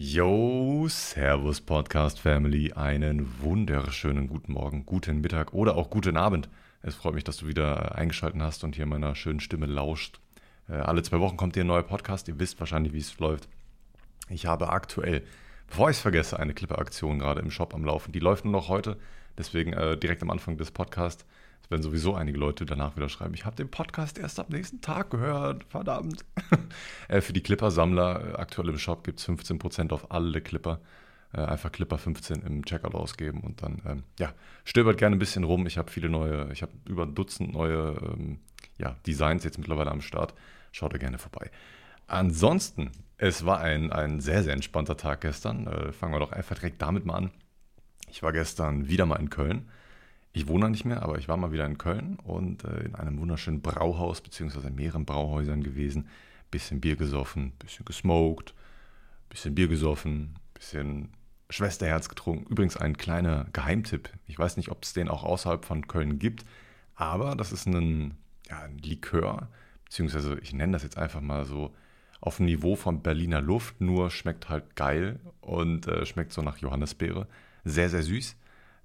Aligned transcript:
Yo, 0.00 0.86
Servus 0.88 1.60
Podcast 1.60 2.20
Family, 2.20 2.72
einen 2.72 3.42
wunderschönen 3.42 4.28
guten 4.28 4.52
Morgen, 4.52 4.86
guten 4.86 5.20
Mittag 5.20 5.52
oder 5.52 5.74
auch 5.74 5.90
guten 5.90 6.16
Abend. 6.16 6.48
Es 6.82 6.94
freut 6.94 7.14
mich, 7.14 7.24
dass 7.24 7.38
du 7.38 7.48
wieder 7.48 7.96
eingeschaltet 7.96 8.40
hast 8.40 8.62
und 8.62 8.76
hier 8.76 8.86
meiner 8.86 9.16
schönen 9.16 9.40
Stimme 9.40 9.66
lauscht. 9.66 10.20
Äh, 10.68 10.74
alle 10.74 11.02
zwei 11.02 11.18
Wochen 11.18 11.36
kommt 11.36 11.54
hier 11.54 11.64
ein 11.64 11.66
neuer 11.66 11.82
Podcast, 11.82 12.28
ihr 12.28 12.38
wisst 12.38 12.60
wahrscheinlich, 12.60 12.92
wie 12.92 12.98
es 12.98 13.18
läuft. 13.18 13.48
Ich 14.28 14.46
habe 14.46 14.68
aktuell, 14.68 15.24
bevor 15.66 15.90
ich 15.90 15.96
es 15.96 16.00
vergesse, 16.00 16.38
eine 16.38 16.54
Clipper-Aktion 16.54 17.18
gerade 17.18 17.40
im 17.40 17.50
Shop 17.50 17.74
am 17.74 17.84
Laufen. 17.84 18.12
Die 18.12 18.20
läuft 18.20 18.44
nur 18.44 18.52
noch 18.52 18.68
heute, 18.68 18.98
deswegen 19.36 19.72
äh, 19.72 19.98
direkt 19.98 20.22
am 20.22 20.30
Anfang 20.30 20.56
des 20.56 20.70
Podcasts. 20.70 21.26
Es 21.62 21.70
werden 21.70 21.82
sowieso 21.82 22.14
einige 22.14 22.38
Leute 22.38 22.64
danach 22.64 22.96
wieder 22.96 23.08
schreiben, 23.08 23.34
ich 23.34 23.44
habe 23.44 23.56
den 23.56 23.70
Podcast 23.70 24.18
erst 24.18 24.40
am 24.40 24.46
nächsten 24.48 24.80
Tag 24.80 25.10
gehört, 25.10 25.64
verdammt. 25.64 26.24
äh, 27.08 27.20
für 27.20 27.32
die 27.32 27.42
Clipper-Sammler, 27.42 28.34
äh, 28.34 28.36
aktuell 28.36 28.68
im 28.68 28.78
Shop 28.78 29.04
gibt 29.04 29.20
es 29.20 29.28
15% 29.28 29.92
auf 29.92 30.10
alle 30.10 30.40
Clipper. 30.40 30.80
Äh, 31.32 31.42
einfach 31.42 31.70
Clipper 31.70 31.98
15 31.98 32.40
im 32.42 32.64
Checkout 32.64 32.94
ausgeben 32.94 33.40
und 33.40 33.62
dann, 33.62 33.82
ähm, 33.84 34.04
ja, 34.18 34.32
stöbert 34.64 34.96
gerne 34.96 35.16
ein 35.16 35.18
bisschen 35.18 35.44
rum. 35.44 35.66
Ich 35.66 35.76
habe 35.76 35.90
viele 35.90 36.08
neue, 36.08 36.50
ich 36.52 36.62
habe 36.62 36.72
über 36.86 37.02
ein 37.02 37.14
Dutzend 37.14 37.52
neue 37.52 37.98
ähm, 38.02 38.38
ja, 38.78 38.96
Designs 39.06 39.44
jetzt 39.44 39.58
mittlerweile 39.58 39.90
am 39.90 40.00
Start. 40.00 40.34
Schaut 40.72 40.94
da 40.94 40.98
gerne 40.98 41.18
vorbei. 41.18 41.50
Ansonsten, 42.06 42.92
es 43.18 43.44
war 43.44 43.60
ein, 43.60 43.92
ein 43.92 44.20
sehr, 44.20 44.42
sehr 44.42 44.54
entspannter 44.54 44.96
Tag 44.96 45.20
gestern. 45.20 45.66
Äh, 45.66 45.92
fangen 45.92 46.14
wir 46.14 46.20
doch 46.20 46.32
einfach 46.32 46.54
direkt 46.54 46.80
damit 46.80 47.04
mal 47.04 47.16
an. 47.16 47.30
Ich 48.10 48.22
war 48.22 48.32
gestern 48.32 48.88
wieder 48.88 49.04
mal 49.04 49.16
in 49.16 49.28
Köln 49.28 49.68
ich 50.38 50.48
wohne 50.48 50.66
da 50.66 50.68
nicht 50.70 50.84
mehr, 50.84 51.02
aber 51.02 51.18
ich 51.18 51.28
war 51.28 51.36
mal 51.36 51.52
wieder 51.52 51.66
in 51.66 51.78
Köln 51.78 52.16
und 52.22 52.64
äh, 52.64 52.84
in 52.84 52.94
einem 52.94 53.18
wunderschönen 53.18 53.60
Brauhaus, 53.60 54.20
beziehungsweise 54.20 54.68
in 54.68 54.76
mehreren 54.76 55.04
Brauhäusern 55.04 55.62
gewesen. 55.62 56.08
Bisschen 56.50 56.80
Bier 56.80 56.96
gesoffen, 56.96 57.52
bisschen 57.58 57.84
gesmoked, 57.84 58.54
bisschen 59.28 59.54
Bier 59.54 59.68
gesoffen, 59.68 60.36
bisschen 60.54 61.08
Schwesterherz 61.50 62.08
getrunken. 62.08 62.46
Übrigens 62.50 62.76
ein 62.76 62.96
kleiner 62.96 63.46
Geheimtipp. 63.52 64.10
Ich 64.26 64.38
weiß 64.38 64.56
nicht, 64.56 64.70
ob 64.70 64.84
es 64.84 64.92
den 64.92 65.08
auch 65.08 65.24
außerhalb 65.24 65.64
von 65.64 65.88
Köln 65.88 66.18
gibt, 66.18 66.44
aber 66.94 67.34
das 67.34 67.52
ist 67.52 67.66
ein, 67.66 68.16
ja, 68.48 68.60
ein 68.60 68.78
Likör, 68.78 69.48
beziehungsweise 69.84 70.38
ich 70.40 70.52
nenne 70.52 70.72
das 70.72 70.84
jetzt 70.84 70.98
einfach 70.98 71.20
mal 71.20 71.44
so 71.44 71.74
auf 72.20 72.36
dem 72.36 72.46
Niveau 72.46 72.76
von 72.76 73.02
Berliner 73.02 73.40
Luft, 73.40 73.80
nur 73.80 74.10
schmeckt 74.10 74.48
halt 74.48 74.76
geil 74.76 75.18
und 75.40 75.88
äh, 75.88 76.06
schmeckt 76.06 76.32
so 76.32 76.42
nach 76.42 76.58
Johannisbeere. 76.58 77.26
Sehr, 77.64 77.88
sehr 77.88 78.02
süß. 78.02 78.36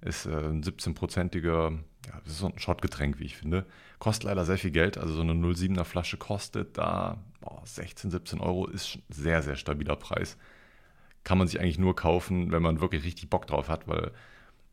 Ist 0.04 0.26
äh, 0.26 0.30
ein 0.30 0.62
17-prozentiger, 0.62 1.72
ja, 1.72 2.20
das 2.24 2.34
ist 2.34 2.38
so 2.38 2.46
ein 2.46 2.58
Schottgetränk, 2.58 3.18
wie 3.18 3.24
ich 3.24 3.36
finde. 3.36 3.64
Kostet 3.98 4.24
leider 4.24 4.44
sehr 4.44 4.58
viel 4.58 4.70
Geld. 4.70 4.98
Also 4.98 5.14
so 5.14 5.22
eine 5.22 5.32
07er 5.32 5.84
Flasche 5.84 6.18
kostet 6.18 6.76
da 6.76 7.24
boah, 7.40 7.62
16, 7.64 8.10
17 8.10 8.40
Euro. 8.40 8.66
Ist 8.66 8.98
sehr, 9.08 9.42
sehr 9.42 9.56
stabiler 9.56 9.96
Preis. 9.96 10.36
Kann 11.24 11.38
man 11.38 11.48
sich 11.48 11.58
eigentlich 11.58 11.78
nur 11.78 11.96
kaufen, 11.96 12.52
wenn 12.52 12.62
man 12.62 12.82
wirklich 12.82 13.02
richtig 13.04 13.30
Bock 13.30 13.46
drauf 13.46 13.70
hat, 13.70 13.88
weil 13.88 14.12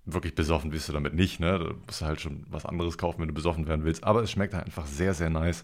wirklich 0.05 0.35
besoffen 0.35 0.71
bist 0.71 0.89
du 0.89 0.93
damit 0.93 1.13
nicht. 1.13 1.39
Ne? 1.39 1.59
Da 1.59 1.73
musst 1.85 2.01
du 2.01 2.05
halt 2.05 2.19
schon 2.19 2.45
was 2.49 2.65
anderes 2.65 2.97
kaufen, 2.97 3.21
wenn 3.21 3.29
du 3.29 3.33
besoffen 3.33 3.67
werden 3.67 3.85
willst. 3.85 4.03
Aber 4.03 4.21
es 4.23 4.31
schmeckt 4.31 4.53
halt 4.53 4.65
einfach 4.65 4.85
sehr, 4.85 5.13
sehr 5.13 5.29
nice. 5.29 5.63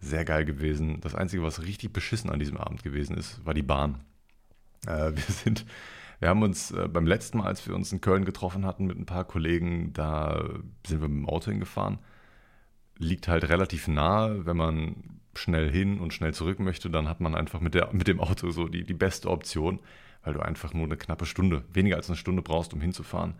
Sehr 0.00 0.24
geil 0.24 0.44
gewesen. 0.44 1.00
Das 1.00 1.14
Einzige, 1.14 1.44
was 1.44 1.62
richtig 1.62 1.92
beschissen 1.92 2.28
an 2.28 2.40
diesem 2.40 2.56
Abend 2.56 2.82
gewesen 2.82 3.16
ist, 3.16 3.44
war 3.46 3.54
die 3.54 3.62
Bahn. 3.62 4.00
Äh, 4.84 5.12
wir 5.14 5.22
sind 5.22 5.64
wir 6.18 6.28
haben 6.28 6.42
uns 6.42 6.70
äh, 6.70 6.88
beim 6.88 7.06
letzten 7.06 7.38
Mal, 7.38 7.46
als 7.46 7.66
wir 7.66 7.74
uns 7.74 7.92
in 7.92 8.00
Köln 8.00 8.24
getroffen 8.24 8.64
hatten 8.64 8.86
mit 8.86 8.98
ein 8.98 9.06
paar 9.06 9.24
Kollegen, 9.24 9.92
da 9.92 10.44
sind 10.86 11.00
wir 11.00 11.08
mit 11.08 11.18
dem 11.18 11.28
Auto 11.28 11.50
hingefahren. 11.50 11.98
Liegt 12.98 13.28
halt 13.28 13.48
relativ 13.48 13.88
nah, 13.88 14.46
wenn 14.46 14.56
man 14.56 15.20
schnell 15.34 15.70
hin 15.70 16.00
und 16.00 16.14
schnell 16.14 16.32
zurück 16.32 16.60
möchte, 16.60 16.88
dann 16.88 17.08
hat 17.08 17.20
man 17.20 17.34
einfach 17.34 17.60
mit, 17.60 17.74
der, 17.74 17.92
mit 17.92 18.08
dem 18.08 18.20
Auto 18.20 18.50
so 18.50 18.68
die, 18.68 18.84
die 18.84 18.94
beste 18.94 19.30
Option, 19.30 19.80
weil 20.22 20.34
du 20.34 20.40
einfach 20.40 20.72
nur 20.72 20.84
eine 20.84 20.96
knappe 20.96 21.26
Stunde, 21.26 21.64
weniger 21.72 21.96
als 21.96 22.08
eine 22.08 22.16
Stunde 22.16 22.42
brauchst, 22.42 22.72
um 22.72 22.80
hinzufahren. 22.80 23.34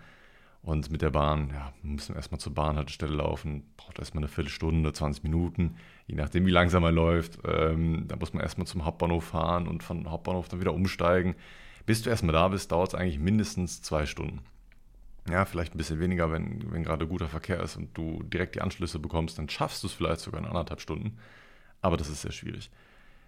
Und 0.63 0.91
mit 0.91 1.01
der 1.01 1.11
Bahn, 1.11 1.51
ja, 1.55 1.73
müssen 1.83 2.11
wir 2.11 2.17
erstmal 2.17 2.41
zur 2.41 2.53
Bahnhaltestelle 2.53 3.15
laufen, 3.15 3.63
braucht 3.77 4.01
erstmal 4.01 4.25
eine 4.25 4.29
Viertelstunde, 4.29 4.93
20 4.93 5.23
Minuten, 5.23 5.77
je 6.07 6.17
nachdem, 6.17 6.45
wie 6.45 6.51
langsam 6.51 6.83
er 6.83 6.91
läuft. 6.93 7.39
Ähm, 7.47 8.07
da 8.09 8.17
muss 8.17 8.33
man 8.33 8.43
erstmal 8.43 8.67
zum 8.67 8.85
Hauptbahnhof 8.85 9.25
fahren 9.25 9.69
und 9.69 9.85
von 9.85 10.11
Hauptbahnhof 10.11 10.49
dann 10.49 10.61
wieder 10.61 10.75
umsteigen. 10.75 11.37
Bis 11.87 12.03
du 12.03 12.11
erstmal 12.11 12.35
da 12.35 12.49
bist, 12.49 12.73
dauert 12.73 12.89
es 12.89 12.95
eigentlich 12.95 13.19
mindestens 13.19 13.81
zwei 13.81 14.07
Stunden. 14.07 14.41
Ja, 15.31 15.45
vielleicht 15.45 15.75
ein 15.75 15.79
bisschen 15.79 16.01
weniger, 16.01 16.31
wenn, 16.31 16.71
wenn 16.73 16.85
gerade 16.85 17.07
guter 17.07 17.29
Verkehr 17.29 17.61
ist 17.61 17.77
und 17.77 17.97
du 17.97 18.23
direkt 18.25 18.55
die 18.55 18.61
Anschlüsse 18.61 18.99
bekommst, 18.99 19.39
dann 19.39 19.49
schaffst 19.49 19.83
du 19.83 19.89
es 19.89 19.93
vielleicht 19.93 20.21
sogar 20.21 20.41
in 20.41 20.47
anderthalb 20.47 20.81
Stunden. 20.81 21.19
Aber 21.81 21.97
das 21.97 22.09
ist 22.09 22.23
sehr 22.23 22.33
schwierig. 22.33 22.71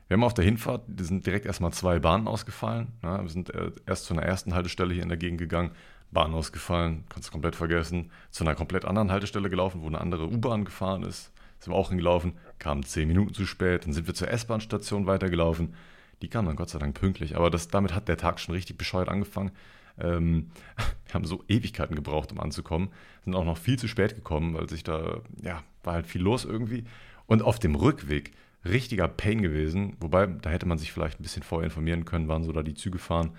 Wir 0.06 0.16
haben 0.16 0.24
auf 0.24 0.34
der 0.34 0.44
Hinfahrt, 0.44 0.84
sind 1.00 1.26
direkt 1.26 1.44
erstmal 1.44 1.72
zwei 1.72 1.98
Bahnen 1.98 2.28
ausgefallen. 2.28 2.88
Ja, 3.02 3.22
wir 3.22 3.28
sind 3.28 3.50
äh, 3.50 3.72
erst 3.86 4.06
zu 4.06 4.14
einer 4.14 4.22
ersten 4.22 4.54
Haltestelle 4.54 4.94
hier 4.94 5.02
in 5.02 5.10
der 5.10 5.19
Gegend 5.19 5.38
gegangen, 5.38 5.72
Bahn 6.10 6.32
ausgefallen, 6.32 7.04
kannst 7.10 7.28
du 7.28 7.32
komplett 7.32 7.56
vergessen. 7.56 8.10
Zu 8.30 8.44
einer 8.44 8.54
komplett 8.54 8.84
anderen 8.84 9.10
Haltestelle 9.10 9.50
gelaufen, 9.50 9.82
wo 9.82 9.86
eine 9.86 10.00
andere 10.00 10.28
U-Bahn 10.28 10.64
gefahren 10.64 11.02
ist. 11.02 11.30
Sind 11.58 11.72
wir 11.72 11.76
auch 11.76 11.90
hingelaufen, 11.90 12.34
kamen 12.58 12.84
zehn 12.84 13.08
Minuten 13.08 13.34
zu 13.34 13.44
spät. 13.44 13.84
Dann 13.84 13.92
sind 13.92 14.06
wir 14.06 14.14
zur 14.14 14.30
S-Bahn-Station 14.30 15.06
weitergelaufen. 15.06 15.75
Die 16.22 16.28
kam 16.28 16.46
dann 16.46 16.56
Gott 16.56 16.70
sei 16.70 16.78
Dank 16.78 16.98
pünktlich, 16.98 17.36
aber 17.36 17.50
das, 17.50 17.68
damit 17.68 17.94
hat 17.94 18.08
der 18.08 18.16
Tag 18.16 18.40
schon 18.40 18.54
richtig 18.54 18.76
bescheuert 18.76 19.08
angefangen. 19.08 19.52
Ähm, 19.98 20.50
wir 21.06 21.14
haben 21.14 21.24
so 21.24 21.44
Ewigkeiten 21.48 21.94
gebraucht, 21.94 22.32
um 22.32 22.40
anzukommen. 22.40 22.90
Sind 23.24 23.34
auch 23.34 23.44
noch 23.44 23.58
viel 23.58 23.78
zu 23.78 23.88
spät 23.88 24.14
gekommen, 24.14 24.54
weil 24.54 24.68
sich 24.68 24.82
da, 24.82 25.20
ja, 25.42 25.62
war 25.82 25.94
halt 25.94 26.06
viel 26.06 26.22
los 26.22 26.44
irgendwie. 26.44 26.84
Und 27.26 27.42
auf 27.42 27.58
dem 27.58 27.74
Rückweg 27.74 28.32
richtiger 28.64 29.08
Pain 29.08 29.42
gewesen. 29.42 29.96
Wobei, 30.00 30.26
da 30.26 30.50
hätte 30.50 30.66
man 30.66 30.78
sich 30.78 30.92
vielleicht 30.92 31.20
ein 31.20 31.22
bisschen 31.22 31.42
vorher 31.42 31.66
informieren 31.66 32.04
können, 32.04 32.28
wann 32.28 32.44
so 32.44 32.52
da 32.52 32.62
die 32.62 32.74
Züge 32.74 32.98
fahren. 32.98 33.36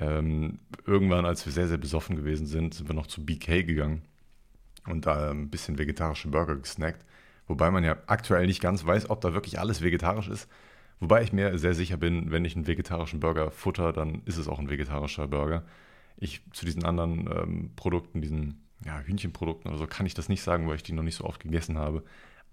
Ähm, 0.00 0.58
irgendwann, 0.86 1.26
als 1.26 1.44
wir 1.44 1.52
sehr, 1.52 1.68
sehr 1.68 1.78
besoffen 1.78 2.16
gewesen 2.16 2.46
sind, 2.46 2.74
sind 2.74 2.88
wir 2.88 2.94
noch 2.94 3.06
zu 3.06 3.24
BK 3.24 3.64
gegangen 3.64 4.02
und 4.86 5.06
da 5.06 5.30
ein 5.30 5.50
bisschen 5.50 5.78
vegetarische 5.78 6.28
Burger 6.28 6.56
gesnackt. 6.56 7.04
Wobei 7.46 7.70
man 7.70 7.82
ja 7.82 7.96
aktuell 8.06 8.46
nicht 8.46 8.60
ganz 8.60 8.84
weiß, 8.84 9.10
ob 9.10 9.20
da 9.20 9.34
wirklich 9.34 9.58
alles 9.58 9.82
vegetarisch 9.82 10.28
ist. 10.28 10.48
Wobei 11.00 11.22
ich 11.22 11.32
mir 11.32 11.56
sehr 11.58 11.74
sicher 11.74 11.96
bin, 11.96 12.30
wenn 12.30 12.44
ich 12.44 12.56
einen 12.56 12.66
vegetarischen 12.66 13.20
Burger 13.20 13.50
futter, 13.50 13.92
dann 13.92 14.22
ist 14.24 14.36
es 14.36 14.48
auch 14.48 14.58
ein 14.58 14.70
vegetarischer 14.70 15.28
Burger. 15.28 15.64
Ich 16.16 16.42
zu 16.52 16.64
diesen 16.64 16.84
anderen 16.84 17.28
ähm, 17.32 17.70
Produkten, 17.76 18.20
diesen 18.20 18.62
ja, 18.84 19.00
Hühnchenprodukten 19.00 19.70
oder 19.70 19.78
so, 19.78 19.86
kann 19.86 20.06
ich 20.06 20.14
das 20.14 20.28
nicht 20.28 20.42
sagen, 20.42 20.68
weil 20.68 20.76
ich 20.76 20.82
die 20.82 20.92
noch 20.92 21.02
nicht 21.02 21.16
so 21.16 21.24
oft 21.24 21.40
gegessen 21.40 21.78
habe. 21.78 22.02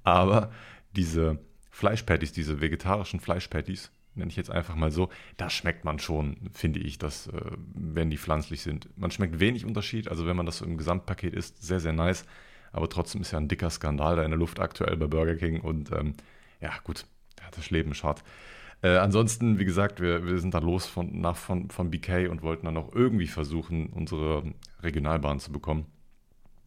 Aber 0.03 0.51
diese 0.95 1.39
Fleischpatties, 1.71 2.31
diese 2.31 2.61
vegetarischen 2.61 3.19
Fleischpatties, 3.19 3.91
nenne 4.13 4.29
ich 4.29 4.37
jetzt 4.37 4.51
einfach 4.51 4.75
mal 4.75 4.91
so, 4.91 5.09
da 5.37 5.49
schmeckt 5.49 5.83
man 5.83 5.99
schon, 5.99 6.37
finde 6.53 6.79
ich, 6.79 6.97
dass, 6.97 7.27
äh, 7.27 7.51
wenn 7.73 8.09
die 8.09 8.17
pflanzlich 8.17 8.61
sind. 8.61 8.87
Man 8.97 9.11
schmeckt 9.11 9.39
wenig 9.39 9.65
Unterschied, 9.65 10.07
also 10.07 10.25
wenn 10.25 10.37
man 10.37 10.45
das 10.45 10.59
so 10.59 10.65
im 10.65 10.77
Gesamtpaket 10.77 11.33
isst, 11.33 11.61
sehr, 11.61 11.79
sehr 11.79 11.93
nice. 11.93 12.25
Aber 12.71 12.89
trotzdem 12.89 13.21
ist 13.21 13.31
ja 13.31 13.39
ein 13.39 13.47
dicker 13.47 13.69
Skandal 13.69 14.15
da 14.15 14.23
in 14.23 14.31
der 14.31 14.39
Luft 14.39 14.59
aktuell 14.59 14.97
bei 14.97 15.07
Burger 15.07 15.35
King 15.35 15.61
und 15.61 15.91
ähm, 15.91 16.13
ja, 16.61 16.71
gut, 16.83 17.05
das 17.55 17.69
Leben 17.69 17.93
hart. 17.93 18.23
Äh, 18.81 18.97
ansonsten, 18.97 19.57
wie 19.57 19.65
gesagt, 19.65 20.01
wir, 20.01 20.25
wir 20.25 20.37
sind 20.37 20.53
da 20.53 20.59
los 20.59 20.85
von, 20.85 21.19
nach, 21.19 21.37
von, 21.37 21.69
von 21.69 21.89
BK 21.89 22.29
und 22.29 22.43
wollten 22.43 22.65
dann 22.65 22.77
auch 22.77 22.93
irgendwie 22.93 23.27
versuchen, 23.27 23.87
unsere 23.87 24.43
Regionalbahn 24.83 25.39
zu 25.39 25.51
bekommen. 25.51 25.85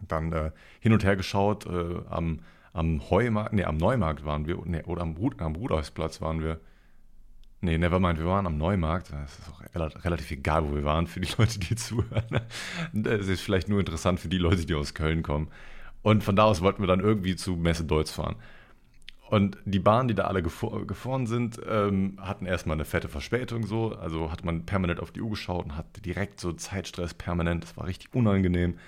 Dann 0.07 0.33
äh, 0.33 0.51
hin 0.81 0.93
und 0.93 1.05
her 1.05 1.17
geschaut, 1.17 1.67
äh, 1.67 2.01
am, 2.09 2.41
am 2.73 3.11
Heumarkt, 3.11 3.53
nee, 3.53 3.65
am 3.65 3.77
Neumarkt 3.77 4.25
waren 4.25 4.47
wir, 4.47 4.59
nee, 4.65 4.83
oder 4.85 5.03
am, 5.03 5.15
Brud, 5.15 5.41
am 5.41 5.55
Rudolfsplatz 5.55 6.21
waren 6.21 6.43
wir. 6.43 6.61
Nee, 7.61 7.77
nevermind, 7.77 8.21
wir 8.21 8.27
waren 8.27 8.47
am 8.47 8.57
Neumarkt. 8.57 9.13
Das 9.13 9.39
ist 9.39 9.49
auch 9.49 10.05
relativ 10.05 10.31
egal, 10.31 10.69
wo 10.69 10.77
wir 10.77 10.85
waren, 10.85 11.09
für 11.09 11.21
die 11.21 11.33
Leute, 11.37 11.59
die 11.59 11.75
zuhören. 11.77 12.41
Das 12.93 13.27
ist 13.27 13.41
vielleicht 13.41 13.69
nur 13.69 13.81
interessant 13.81 14.21
für 14.21 14.29
die 14.29 14.39
Leute, 14.39 14.65
die 14.65 14.75
aus 14.75 14.95
Köln 14.95 15.23
kommen. 15.23 15.49
Und 16.03 16.23
von 16.23 16.37
da 16.37 16.45
aus 16.45 16.61
wollten 16.61 16.83
wir 16.83 16.87
dann 16.87 17.01
irgendwie 17.01 17.35
zu 17.35 17.57
Messe 17.57 17.85
Deutz 17.85 18.13
fahren. 18.13 18.37
Und 19.31 19.59
die 19.67 19.79
Bahnen, 19.79 20.09
die 20.09 20.15
da 20.15 20.25
alle 20.25 20.43
gefahr, 20.43 20.87
gefahren 20.87 21.27
sind, 21.27 21.61
ähm, 21.69 22.17
hatten 22.19 22.47
erstmal 22.47 22.77
eine 22.77 22.87
fette 22.87 23.09
Verspätung 23.09 23.67
so. 23.67 23.95
Also 23.95 24.33
hat 24.33 24.43
man 24.43 24.65
permanent 24.65 25.01
auf 25.01 25.11
die 25.11 25.21
Uhr 25.21 25.31
geschaut 25.31 25.67
und 25.67 25.77
hatte 25.77 26.01
direkt 26.01 26.41
so 26.41 26.53
Zeitstress 26.55 27.13
permanent. 27.13 27.65
Das 27.65 27.77
war 27.77 27.87
richtig 27.87 28.15
unangenehm. 28.15 28.79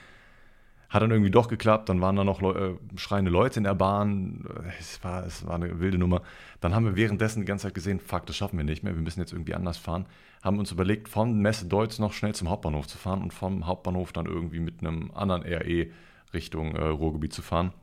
Hat 0.89 1.03
dann 1.03 1.11
irgendwie 1.11 1.31
doch 1.31 1.47
geklappt. 1.47 1.91
Dann 1.91 2.01
waren 2.01 2.17
da 2.17 2.25
noch 2.25 2.41
Leu 2.41 2.53
äh, 2.53 2.75
schreiende 2.97 3.31
Leute 3.31 3.61
in 3.61 3.65
der 3.65 3.75
Bahn. 3.75 4.47
Es 4.79 5.05
war, 5.05 5.27
es 5.27 5.47
war 5.47 5.57
eine 5.57 5.79
wilde 5.79 5.99
Nummer. 5.99 6.23
Dann 6.63 6.75
haben 6.75 6.87
wir 6.87 6.97
währenddessen 6.97 7.41
die 7.41 7.47
ganze 7.47 7.67
Zeit 7.67 7.75
gesehen, 7.75 8.01
fuck, 8.01 8.25
das 8.25 8.35
schaffen 8.35 8.57
wir 8.57 8.65
nicht 8.65 8.83
mehr. 8.83 8.95
Wir 8.95 9.03
müssen 9.03 9.21
jetzt 9.21 9.35
irgendwie 9.35 9.55
anders 9.55 9.77
fahren. 9.77 10.07
Haben 10.43 10.59
uns 10.59 10.73
überlegt, 10.73 11.11
von 11.11 11.39
Messe 11.39 11.67
Deutz 11.67 11.99
noch 11.99 12.15
schnell 12.15 12.35
zum 12.35 12.49
Hauptbahnhof 12.49 12.87
zu 12.87 12.97
fahren 12.97 13.23
und 13.23 13.35
vom 13.35 13.67
Hauptbahnhof 13.67 14.15
dann 14.15 14.25
irgendwie 14.25 14.61
mit 14.61 14.81
einem 14.81 15.11
anderen 15.15 15.43
RE 15.43 15.89
Richtung 16.33 16.77
äh, 16.77 16.85
Ruhrgebiet 16.85 17.35
zu 17.35 17.43
fahren 17.43 17.75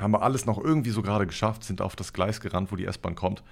haben 0.00 0.12
wir 0.12 0.22
alles 0.22 0.46
noch 0.46 0.58
irgendwie 0.58 0.90
so 0.90 1.02
gerade 1.02 1.26
geschafft, 1.26 1.64
sind 1.64 1.80
auf 1.80 1.96
das 1.96 2.12
Gleis 2.12 2.40
gerannt, 2.40 2.72
wo 2.72 2.76
die 2.76 2.86
S-Bahn 2.86 3.14
kommt. 3.14 3.42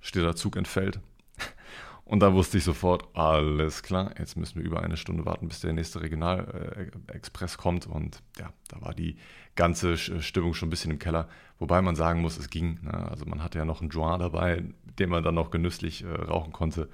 Steht 0.00 0.22
der 0.24 0.36
Zug 0.36 0.56
entfällt. 0.56 1.00
Und 2.04 2.20
da 2.20 2.34
wusste 2.34 2.58
ich 2.58 2.64
sofort, 2.64 3.16
alles 3.16 3.82
klar, 3.82 4.14
jetzt 4.18 4.36
müssen 4.36 4.56
wir 4.56 4.64
über 4.64 4.82
eine 4.82 4.98
Stunde 4.98 5.24
warten, 5.24 5.48
bis 5.48 5.60
der 5.60 5.72
nächste 5.72 6.02
Regionalexpress 6.02 7.56
kommt. 7.56 7.86
Und 7.86 8.22
ja, 8.38 8.52
da 8.68 8.82
war 8.82 8.92
die 8.92 9.16
ganze 9.54 9.96
Stimmung 9.96 10.52
schon 10.52 10.68
ein 10.68 10.70
bisschen 10.70 10.90
im 10.90 10.98
Keller. 10.98 11.28
Wobei 11.58 11.80
man 11.80 11.96
sagen 11.96 12.20
muss, 12.20 12.36
es 12.36 12.50
ging. 12.50 12.80
Ne? 12.82 12.92
Also 12.92 13.24
man 13.24 13.42
hatte 13.42 13.58
ja 13.58 13.64
noch 13.64 13.80
einen 13.80 13.90
Joint 13.90 14.20
dabei, 14.20 14.64
den 14.98 15.08
man 15.08 15.22
dann 15.22 15.34
noch 15.34 15.50
genüsslich 15.50 16.04
äh, 16.04 16.08
rauchen 16.08 16.52
konnte. 16.52 16.90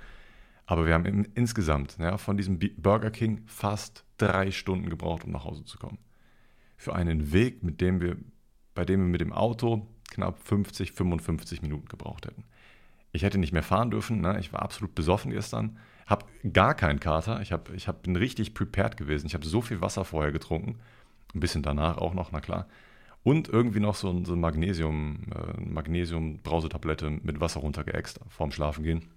Aber 0.66 0.86
wir 0.86 0.94
haben 0.94 1.24
insgesamt 1.34 1.96
ja, 1.98 2.16
von 2.16 2.36
diesem 2.36 2.60
Burger 2.60 3.10
King 3.10 3.42
fast 3.46 4.04
drei 4.18 4.52
Stunden 4.52 4.88
gebraucht, 4.88 5.24
um 5.24 5.32
nach 5.32 5.44
Hause 5.44 5.64
zu 5.64 5.78
kommen. 5.78 5.98
Für 6.76 6.94
einen 6.94 7.32
Weg, 7.32 7.64
mit 7.64 7.80
dem 7.80 8.00
wir, 8.00 8.16
bei 8.80 8.86
dem 8.86 9.00
wir 9.00 9.08
mit 9.08 9.20
dem 9.20 9.34
Auto 9.34 9.86
knapp 10.10 10.38
50, 10.42 10.92
55 10.92 11.60
Minuten 11.60 11.86
gebraucht 11.86 12.26
hätten. 12.26 12.44
Ich 13.12 13.22
hätte 13.22 13.36
nicht 13.36 13.52
mehr 13.52 13.62
fahren 13.62 13.90
dürfen, 13.90 14.22
ne? 14.22 14.40
ich 14.40 14.54
war 14.54 14.62
absolut 14.62 14.94
besoffen 14.94 15.32
gestern, 15.32 15.76
habe 16.06 16.24
gar 16.50 16.72
keinen 16.72 16.98
Kater, 16.98 17.42
ich, 17.42 17.52
hab, 17.52 17.68
ich 17.74 17.88
hab, 17.88 18.04
bin 18.04 18.16
richtig 18.16 18.54
prepared 18.54 18.96
gewesen, 18.96 19.26
ich 19.26 19.34
habe 19.34 19.44
so 19.44 19.60
viel 19.60 19.82
Wasser 19.82 20.06
vorher 20.06 20.32
getrunken, 20.32 20.78
ein 21.34 21.40
bisschen 21.40 21.62
danach 21.62 21.98
auch 21.98 22.14
noch, 22.14 22.32
na 22.32 22.40
klar. 22.40 22.68
Und 23.22 23.50
irgendwie 23.50 23.80
noch 23.80 23.96
so, 23.96 24.24
so 24.24 24.32
ein 24.32 24.40
Magnesium, 24.40 25.24
äh, 25.30 25.60
Magnesium-Brausetablette 25.60 27.10
mit 27.10 27.38
Wasser 27.38 27.60
runtergeäxt 27.60 28.20
vorm 28.30 28.50
Schlafen 28.50 28.82
gehen. 28.82 29.10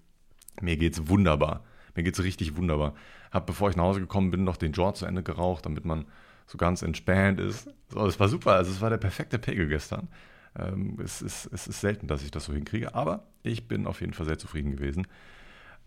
Mir 0.60 0.76
geht's 0.76 1.08
wunderbar. 1.08 1.64
Mir 1.96 2.04
geht's 2.04 2.22
richtig 2.22 2.58
wunderbar. 2.58 2.96
Hab, 3.32 3.46
bevor 3.46 3.70
ich 3.70 3.78
nach 3.78 3.86
Hause 3.86 4.02
gekommen 4.02 4.30
bin, 4.30 4.44
noch 4.44 4.58
den 4.58 4.74
Jaw 4.74 4.94
zu 4.94 5.06
Ende 5.06 5.24
geraucht, 5.24 5.66
damit 5.66 5.86
man 5.86 6.04
so 6.46 6.58
ganz 6.58 6.82
entspannt 6.82 7.40
ist. 7.40 7.70
So, 7.90 8.06
das 8.06 8.20
war 8.20 8.30
super. 8.30 8.54
Also 8.54 8.72
es 8.72 8.82
war 8.82 8.90
der 8.90 8.98
perfekte 8.98 9.40
Pegel 9.40 9.68
gestern. 9.68 10.08
Ähm, 10.58 11.00
es, 11.04 11.22
ist, 11.22 11.50
es 11.52 11.68
ist 11.68 11.82
selten, 11.82 12.08
dass 12.08 12.24
ich 12.24 12.32
das 12.32 12.46
so 12.46 12.54
hinkriege, 12.54 12.94
aber 12.94 13.28
ich 13.44 13.68
bin 13.68 13.88
auf 13.88 14.02
jeden 14.02 14.14
Fall 14.14 14.26
sehr 14.26 14.38
zufrieden 14.38 14.72
gewesen. 14.72 15.08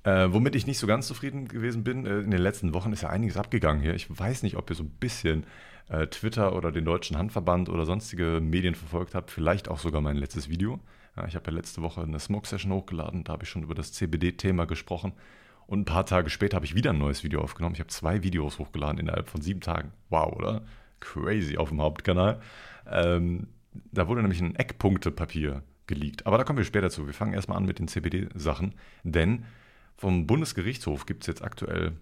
Äh, 0.02 0.28
womit 0.30 0.54
ich 0.54 0.66
nicht 0.66 0.78
so 0.78 0.86
ganz 0.86 1.06
zufrieden 1.06 1.48
gewesen 1.48 1.82
bin, 1.82 2.06
äh, 2.06 2.20
in 2.20 2.30
den 2.30 2.40
letzten 2.40 2.74
Wochen 2.74 2.92
ist 2.92 3.02
ja 3.02 3.10
einiges 3.10 3.36
abgegangen 3.36 3.82
hier. 3.82 3.94
Ich 3.94 4.08
weiß 4.08 4.42
nicht, 4.42 4.56
ob 4.56 4.70
ihr 4.70 4.76
so 4.76 4.84
ein 4.84 4.90
bisschen 4.90 5.44
äh, 5.88 6.06
Twitter 6.06 6.54
oder 6.54 6.72
den 6.72 6.84
Deutschen 6.84 7.18
Handverband 7.18 7.68
oder 7.68 7.84
sonstige 7.86 8.40
Medien 8.40 8.74
verfolgt 8.74 9.14
habt. 9.14 9.30
Vielleicht 9.30 9.68
auch 9.68 9.78
sogar 9.78 10.00
mein 10.00 10.16
letztes 10.16 10.48
Video. 10.48 10.80
Ja, 11.16 11.26
ich 11.26 11.34
habe 11.34 11.50
ja 11.50 11.56
letzte 11.56 11.82
Woche 11.82 12.02
eine 12.02 12.20
Smoke-Session 12.20 12.72
hochgeladen, 12.72 13.24
da 13.24 13.32
habe 13.32 13.44
ich 13.44 13.50
schon 13.50 13.62
über 13.62 13.74
das 13.74 13.92
CBD-Thema 13.92 14.66
gesprochen. 14.66 15.12
Und 15.66 15.80
ein 15.80 15.84
paar 15.84 16.06
Tage 16.06 16.30
später 16.30 16.56
habe 16.56 16.66
ich 16.66 16.74
wieder 16.74 16.90
ein 16.90 16.98
neues 16.98 17.24
Video 17.24 17.40
aufgenommen. 17.40 17.74
Ich 17.74 17.80
habe 17.80 17.88
zwei 17.88 18.22
Videos 18.22 18.58
hochgeladen 18.58 18.98
innerhalb 18.98 19.28
von 19.28 19.40
sieben 19.40 19.60
Tagen. 19.60 19.92
Wow, 20.10 20.32
oder? 20.36 20.62
Crazy 21.00 21.56
auf 21.56 21.70
dem 21.70 21.82
Hauptkanal. 21.82 22.40
Ähm, 22.88 23.48
da 23.92 24.08
wurde 24.08 24.22
nämlich 24.22 24.40
ein 24.40 24.54
Eckpunktepapier 24.54 25.62
geleakt. 25.86 26.26
Aber 26.26 26.38
da 26.38 26.44
kommen 26.44 26.58
wir 26.58 26.64
später 26.64 26.90
zu. 26.90 27.06
Wir 27.06 27.14
fangen 27.14 27.34
erstmal 27.34 27.58
an 27.58 27.66
mit 27.66 27.78
den 27.78 27.88
CBD-Sachen. 27.88 28.74
Denn 29.02 29.44
vom 29.96 30.26
Bundesgerichtshof 30.26 31.06
gibt 31.06 31.24
es 31.24 31.26
jetzt 31.26 31.42
aktuell 31.42 31.92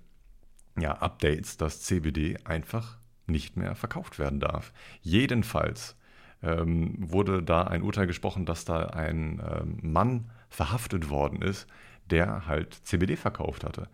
ja, 0.78 0.93
Updates, 0.93 1.56
dass 1.56 1.82
CBD 1.82 2.37
einfach 2.44 2.99
nicht 3.26 3.56
mehr 3.56 3.75
verkauft 3.75 4.19
werden 4.19 4.40
darf. 4.40 4.72
Jedenfalls 5.00 5.96
ähm, 6.43 6.94
wurde 6.99 7.43
da 7.43 7.62
ein 7.62 7.82
Urteil 7.82 8.06
gesprochen, 8.06 8.44
dass 8.44 8.64
da 8.64 8.87
ein 8.87 9.40
ähm, 9.49 9.78
Mann 9.82 10.31
verhaftet 10.50 11.08
worden 11.08 11.43
ist, 11.43 11.67
der 12.10 12.46
halt 12.46 12.74
CBD 12.74 13.16
verkauft 13.16 13.64
hatte. 13.64 13.88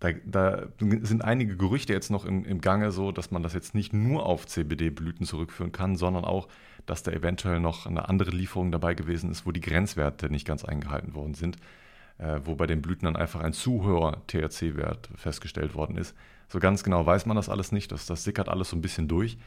Da, 0.00 0.10
da, 0.24 0.66
sind 0.80 1.22
einige 1.22 1.56
Gerüchte 1.56 1.92
jetzt 1.92 2.10
noch 2.10 2.24
im, 2.24 2.44
im, 2.44 2.60
Gange, 2.60 2.90
so 2.90 3.12
dass 3.12 3.30
man 3.30 3.44
das 3.44 3.54
jetzt 3.54 3.72
nicht 3.74 3.92
nur 3.92 4.26
auf 4.26 4.46
CBD-Blüten 4.46 5.24
zurückführen 5.24 5.70
kann, 5.70 5.94
sondern 5.94 6.24
auch, 6.24 6.48
dass 6.86 7.04
da 7.04 7.12
eventuell 7.12 7.60
noch 7.60 7.86
eine 7.86 8.08
andere 8.08 8.32
Lieferung 8.32 8.72
dabei 8.72 8.94
gewesen 8.94 9.30
ist, 9.30 9.46
wo 9.46 9.52
die 9.52 9.60
Grenzwerte 9.60 10.28
nicht 10.28 10.44
ganz 10.44 10.64
eingehalten 10.64 11.14
worden 11.14 11.34
sind, 11.34 11.56
äh, 12.18 12.40
wo 12.44 12.56
bei 12.56 12.66
den 12.66 12.82
Blüten 12.82 13.04
dann 13.04 13.14
einfach 13.14 13.42
ein 13.42 13.52
zu 13.52 13.84
hoher 13.84 14.26
THC-Wert 14.26 15.10
festgestellt 15.14 15.74
worden 15.74 15.96
ist. 15.96 16.16
So 16.48 16.58
ganz 16.58 16.82
genau 16.82 17.06
weiß 17.06 17.26
man 17.26 17.36
das 17.36 17.48
alles 17.48 17.70
nicht, 17.70 17.92
das, 17.92 18.04
das 18.06 18.24
sickert 18.24 18.48
alles 18.48 18.70
so 18.70 18.76
ein 18.76 18.82
bisschen 18.82 19.06
durch. 19.06 19.38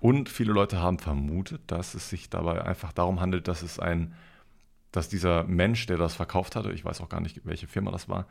Und 0.00 0.28
viele 0.28 0.52
Leute 0.52 0.80
haben 0.80 0.98
vermutet, 0.98 1.60
dass 1.66 1.94
es 1.94 2.08
sich 2.08 2.30
dabei 2.30 2.64
einfach 2.64 2.92
darum 2.92 3.20
handelt, 3.20 3.48
dass 3.48 3.62
es 3.62 3.78
ein, 3.78 4.14
dass 4.92 5.08
dieser 5.08 5.44
Mensch, 5.44 5.86
der 5.86 5.98
das 5.98 6.14
verkauft 6.14 6.56
hatte, 6.56 6.72
ich 6.72 6.84
weiß 6.84 7.00
auch 7.00 7.08
gar 7.08 7.20
nicht, 7.20 7.40
welche 7.44 7.66
Firma 7.66 7.90
das 7.90 8.08
war, 8.08 8.26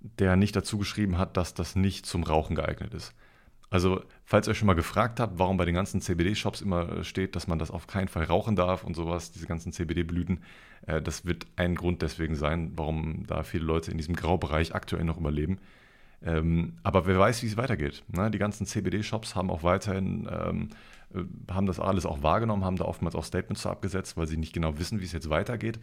der 0.00 0.36
nicht 0.36 0.56
dazu 0.56 0.78
geschrieben 0.78 1.18
hat, 1.18 1.36
dass 1.36 1.54
das 1.54 1.76
nicht 1.76 2.06
zum 2.06 2.22
Rauchen 2.24 2.56
geeignet 2.56 2.94
ist. 2.94 3.14
Also, 3.70 4.02
falls 4.26 4.46
ihr 4.46 4.50
euch 4.50 4.58
schon 4.58 4.66
mal 4.66 4.74
gefragt 4.74 5.18
habt, 5.18 5.38
warum 5.38 5.56
bei 5.56 5.64
den 5.64 5.74
ganzen 5.74 6.02
CBD-Shops 6.02 6.60
immer 6.60 7.04
steht, 7.04 7.34
dass 7.34 7.46
man 7.46 7.58
das 7.58 7.70
auf 7.70 7.86
keinen 7.86 8.08
Fall 8.08 8.24
rauchen 8.24 8.54
darf 8.54 8.84
und 8.84 8.94
sowas, 8.94 9.32
diese 9.32 9.46
ganzen 9.46 9.72
CBD-Blüten, 9.72 10.42
äh, 10.86 11.00
das 11.00 11.24
wird 11.24 11.46
ein 11.56 11.74
Grund 11.74 12.02
deswegen 12.02 12.34
sein, 12.34 12.72
warum 12.76 13.26
da 13.26 13.44
viele 13.44 13.64
Leute 13.64 13.90
in 13.90 13.96
diesem 13.96 14.14
Graubereich 14.14 14.74
aktuell 14.74 15.04
noch 15.04 15.16
überleben. 15.16 15.58
Ähm, 16.22 16.74
aber 16.82 17.06
wer 17.06 17.18
weiß, 17.18 17.42
wie 17.42 17.46
es 17.46 17.56
weitergeht. 17.56 18.04
Ne? 18.08 18.30
Die 18.30 18.38
ganzen 18.38 18.66
CBD-Shops 18.66 19.34
haben 19.34 19.50
auch 19.50 19.62
weiterhin, 19.62 20.28
ähm, 20.30 20.68
äh, 20.70 20.74
haben 21.50 21.66
das 21.66 21.80
alles 21.80 22.06
auch 22.06 22.22
wahrgenommen, 22.22 22.64
haben 22.64 22.76
da 22.76 22.84
oftmals 22.84 23.14
auch 23.14 23.24
Statements 23.24 23.66
abgesetzt, 23.66 24.16
weil 24.16 24.26
sie 24.26 24.36
nicht 24.36 24.52
genau 24.52 24.78
wissen, 24.78 25.00
wie 25.00 25.04
es 25.04 25.12
jetzt 25.12 25.30
weitergeht. 25.30 25.78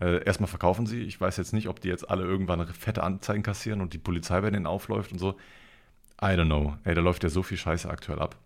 Äh, 0.00 0.24
erstmal 0.24 0.48
verkaufen 0.48 0.86
sie. 0.86 1.02
Ich 1.02 1.20
weiß 1.20 1.36
jetzt 1.36 1.52
nicht, 1.52 1.68
ob 1.68 1.80
die 1.80 1.88
jetzt 1.88 2.08
alle 2.08 2.24
irgendwann 2.24 2.66
fette 2.68 3.02
Anzeigen 3.02 3.42
kassieren 3.42 3.80
und 3.80 3.92
die 3.92 3.98
Polizei 3.98 4.40
bei 4.40 4.50
denen 4.50 4.66
aufläuft 4.66 5.12
und 5.12 5.18
so. 5.18 5.36
I 6.20 6.36
don't 6.36 6.46
know. 6.46 6.76
Ey, 6.84 6.94
da 6.94 7.00
läuft 7.00 7.24
ja 7.24 7.28
so 7.28 7.42
viel 7.42 7.58
Scheiße 7.58 7.90
aktuell 7.90 8.20
ab. 8.20 8.36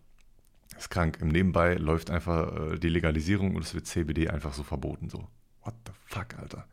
Ist 0.77 0.91
krank. 0.91 1.19
Im 1.21 1.29
Nebenbei 1.29 1.75
läuft 1.75 2.11
einfach 2.11 2.73
äh, 2.73 2.79
die 2.79 2.89
Legalisierung 2.89 3.55
und 3.55 3.63
es 3.63 3.75
wird 3.75 3.87
CBD 3.87 4.29
einfach 4.29 4.53
so 4.55 4.63
verboten. 4.63 5.09
So, 5.09 5.29
what 5.63 5.75
the 5.87 5.93
fuck, 6.07 6.39
Alter? 6.39 6.67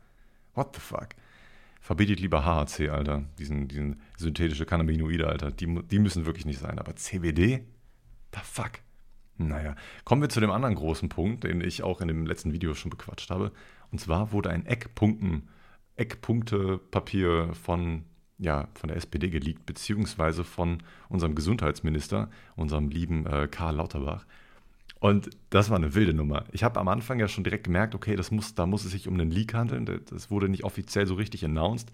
What 0.54 0.74
the 0.74 0.80
fuck? 0.80 1.08
Verbietet 1.80 2.20
lieber 2.20 2.44
HHC, 2.44 2.88
Alter. 2.88 3.24
Diesen, 3.38 3.68
diesen 3.68 4.00
synthetische 4.16 4.66
Cannabinoide, 4.66 5.28
Alter. 5.28 5.50
Die, 5.50 5.66
die 5.66 5.98
müssen 5.98 6.26
wirklich 6.26 6.46
nicht 6.46 6.58
sein. 6.58 6.78
Aber 6.78 6.96
CBD? 6.96 7.64
The 8.34 8.40
fuck? 8.42 8.72
Naja, 9.36 9.74
kommen 10.04 10.22
wir 10.22 10.28
zu 10.28 10.40
dem 10.40 10.50
anderen 10.50 10.76
großen 10.76 11.08
Punkt, 11.08 11.44
den 11.44 11.60
ich 11.60 11.82
auch 11.82 12.00
in 12.00 12.08
dem 12.08 12.26
letzten 12.26 12.52
Video 12.52 12.74
schon 12.74 12.90
bequatscht 12.90 13.30
habe. 13.30 13.52
Und 13.90 13.98
zwar 13.98 14.32
wurde 14.32 14.50
ein 14.50 14.66
Eckpunkten, 14.66 15.48
Eckpunktepapier 15.96 17.52
von, 17.54 18.04
ja, 18.38 18.68
von 18.74 18.88
der 18.88 18.96
SPD 18.96 19.30
geleakt, 19.30 19.66
beziehungsweise 19.66 20.44
von 20.44 20.82
unserem 21.08 21.34
Gesundheitsminister, 21.34 22.30
unserem 22.56 22.88
lieben 22.88 23.26
äh, 23.26 23.48
Karl 23.48 23.76
Lauterbach. 23.76 24.24
Und 25.00 25.30
das 25.50 25.68
war 25.68 25.76
eine 25.76 25.94
wilde 25.94 26.14
Nummer. 26.14 26.44
Ich 26.52 26.64
habe 26.64 26.80
am 26.80 26.88
Anfang 26.88 27.18
ja 27.18 27.28
schon 27.28 27.44
direkt 27.44 27.64
gemerkt, 27.64 27.94
okay, 27.94 28.16
das 28.16 28.30
muss, 28.30 28.54
da 28.54 28.66
muss 28.66 28.84
es 28.84 28.92
sich 28.92 29.06
um 29.06 29.14
einen 29.14 29.30
Leak 29.30 29.52
handeln. 29.52 29.84
Das 30.08 30.30
wurde 30.30 30.48
nicht 30.48 30.64
offiziell 30.64 31.06
so 31.06 31.14
richtig 31.14 31.44
announced. 31.44 31.90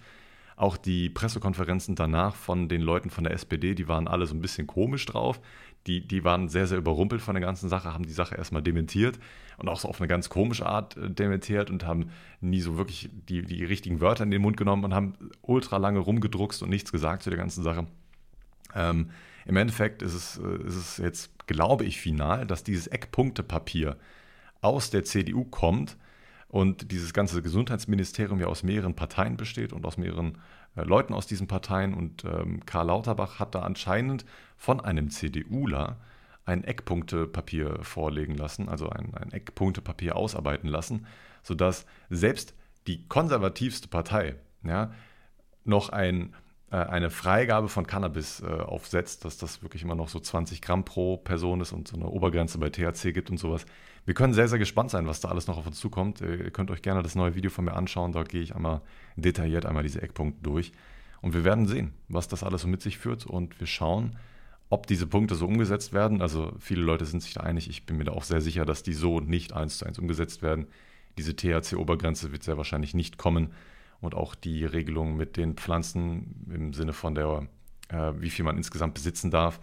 Auch 0.61 0.77
die 0.77 1.09
Pressekonferenzen 1.09 1.95
danach 1.95 2.35
von 2.35 2.69
den 2.69 2.83
Leuten 2.83 3.09
von 3.09 3.25
der 3.25 3.33
SPD, 3.33 3.75
die 3.75 3.89
waren 3.89 4.07
alle 4.07 4.27
so 4.27 4.35
ein 4.35 4.43
bisschen 4.43 4.67
komisch 4.67 5.07
drauf. 5.07 5.41
Die, 5.87 6.07
die 6.07 6.23
waren 6.23 6.51
sehr, 6.51 6.67
sehr 6.67 6.77
überrumpelt 6.77 7.23
von 7.23 7.35
der 7.35 7.41
ganzen 7.41 7.71
Sache, 7.71 7.95
haben 7.95 8.05
die 8.05 8.13
Sache 8.13 8.35
erstmal 8.35 8.61
dementiert 8.61 9.19
und 9.57 9.71
auch 9.71 9.81
so 9.81 9.89
auf 9.89 10.03
eine 10.03 10.09
ganz 10.09 10.29
komische 10.29 10.67
Art 10.67 10.99
äh, 10.99 11.09
dementiert 11.09 11.71
und 11.71 11.87
haben 11.87 12.11
nie 12.43 12.61
so 12.61 12.77
wirklich 12.77 13.09
die, 13.31 13.41
die 13.41 13.65
richtigen 13.65 14.03
Wörter 14.03 14.25
in 14.25 14.31
den 14.31 14.43
Mund 14.43 14.59
genommen 14.59 14.85
und 14.85 14.93
haben 14.93 15.15
ultra 15.41 15.79
lange 15.79 16.01
rumgedruckst 16.01 16.63
und 16.63 16.69
nichts 16.69 16.93
gesagt 16.93 17.23
zu 17.23 17.31
der 17.31 17.39
ganzen 17.39 17.65
Sache. 17.65 17.87
Ähm, 18.75 19.13
Im 19.47 19.57
Endeffekt 19.57 20.03
ist 20.03 20.13
es, 20.13 20.37
äh, 20.37 20.67
ist 20.67 20.77
es 20.77 20.97
jetzt, 20.99 21.47
glaube 21.47 21.87
ich, 21.87 21.99
final, 21.99 22.47
dass 22.47 22.65
dieses 22.65 22.87
Eckpunktepapier 22.87 23.97
aus 24.61 24.91
der 24.91 25.05
CDU 25.05 25.45
kommt 25.45 25.97
und 26.51 26.91
dieses 26.91 27.13
ganze 27.13 27.43
Gesundheitsministerium 27.43 28.41
ja 28.41 28.49
aus 28.49 28.65
mehreren 28.65 28.95
Parteien 28.95 29.37
besteht 29.37 29.73
und 29.73 29.87
aus 29.87 29.97
mehreren 29.97 30.39
äh, 30.77 30.83
Leuten 30.83 31.15
aus 31.15 31.29
diesen 31.29 31.47
Parteien. 31.47 31.95
Und 31.95 32.25
ähm, 32.25 32.67
Karl 32.67 32.89
Lauterbach 32.89 33.39
hat 33.39 33.55
da 33.55 33.61
anscheinend 33.61 34.25
von 34.57 34.81
einem 34.81 35.11
CDUler 35.11 35.99
ein 36.45 36.65
Eckpunktepapier 36.65 37.79
vorlegen 37.83 38.35
lassen, 38.35 38.69
also 38.69 38.89
ein, 38.91 39.15
ein 39.15 39.31
Eckpunktepapier 39.31 40.17
ausarbeiten 40.17 40.69
lassen, 40.69 41.07
sodass 41.45 41.87
selbst 42.09 42.55
die 42.89 43.07
konservativste 43.07 43.87
Partei 43.87 44.35
ja, 44.65 44.91
noch 45.65 45.91
ein, 45.91 46.35
äh, 46.73 46.77
eine 46.77 47.11
Freigabe 47.11 47.69
von 47.69 47.87
Cannabis 47.87 48.41
äh, 48.41 48.47
aufsetzt, 48.47 49.25
dass 49.25 49.39
das 49.39 49.63
wirklich 49.63 49.83
immer 49.83 49.95
noch 49.95 50.09
so 50.09 50.19
20 50.19 50.61
Gramm 50.63 50.85
pro 50.85 51.17
Person 51.17 51.61
ist 51.61 51.73
und 51.73 51.87
so 51.87 51.97
eine 51.97 52.09
Obergrenze 52.09 52.59
bei 52.59 52.71
THC 52.71 53.13
gibt 53.13 53.31
und 53.31 53.39
sowas. 53.39 53.67
Wir 54.07 54.15
können 54.15 54.35
sehr, 54.35 54.49
sehr 54.49 54.59
gespannt 54.59 54.91
sein, 54.91 55.07
was 55.07 55.21
da 55.21 55.29
alles 55.29 55.47
noch 55.47 55.59
auf 55.59 55.67
uns 55.67 55.79
zukommt. 55.79 56.21
Äh, 56.21 56.45
ihr 56.45 56.51
könnt 56.51 56.71
euch 56.71 56.83
gerne 56.83 57.03
das 57.03 57.15
neue 57.15 57.35
Video 57.35 57.51
von 57.51 57.65
mir 57.65 57.75
anschauen. 57.75 58.13
Da 58.13 58.23
gehe 58.23 58.43
ich 58.43 58.55
einmal 58.55 58.81
detailliert 59.17 59.67
einmal 59.67 59.83
diese 59.83 60.03
Eckpunkte 60.03 60.43
durch. 60.43 60.73
Und 61.21 61.35
wir 61.35 61.45
werden 61.45 61.67
sehen, 61.67 61.93
was 62.09 62.29
das 62.29 62.43
alles 62.43 62.63
so 62.63 62.69
mit 62.69 62.83
sich 62.83 62.99
führt. 62.99 63.27
Und 63.27 63.61
wir 63.61 63.67
schauen, 63.67 64.17
ob 64.71 64.87
diese 64.87 65.07
Punkte 65.07 65.35
so 65.35 65.47
umgesetzt 65.47 65.93
werden. 65.93 66.23
Also 66.23 66.53
viele 66.59 66.83
Leute 66.83 67.05
sind 67.05 67.23
sich 67.23 67.35
da 67.35 67.41
einig. 67.41 67.69
Ich 67.69 67.87
bin 67.87 67.99
mir 67.99 68.05
da 68.05 68.13
auch 68.13 68.25
sehr 68.25 68.41
sicher, 68.41 68.65
dass 68.65 68.83
die 68.83 68.93
so 68.95 69.21
nicht 69.21 69.53
eins 69.53 69.79
zu 69.79 69.87
eins 69.87 69.99
umgesetzt 69.99 70.43
werden. 70.43 70.69
Diese 71.19 71.35
THC-Obergrenze 71.35 72.33
wird 72.33 72.45
sehr 72.45 72.57
wahrscheinlich 72.57 72.95
nicht 72.95 73.19
kommen. 73.19 73.53
Und 74.01 74.15
auch 74.15 74.35
die 74.35 74.65
Regelung 74.65 75.17
mit 75.17 75.37
den 75.37 75.57
Pflanzen 75.57 76.47
im 76.51 76.73
Sinne 76.73 76.95
von 76.95 77.15
der, 77.15 77.49
äh, 77.89 78.13
wie 78.17 78.31
viel 78.31 78.45
man 78.45 78.57
insgesamt 78.57 78.95
besitzen 78.95 79.31
darf, 79.31 79.61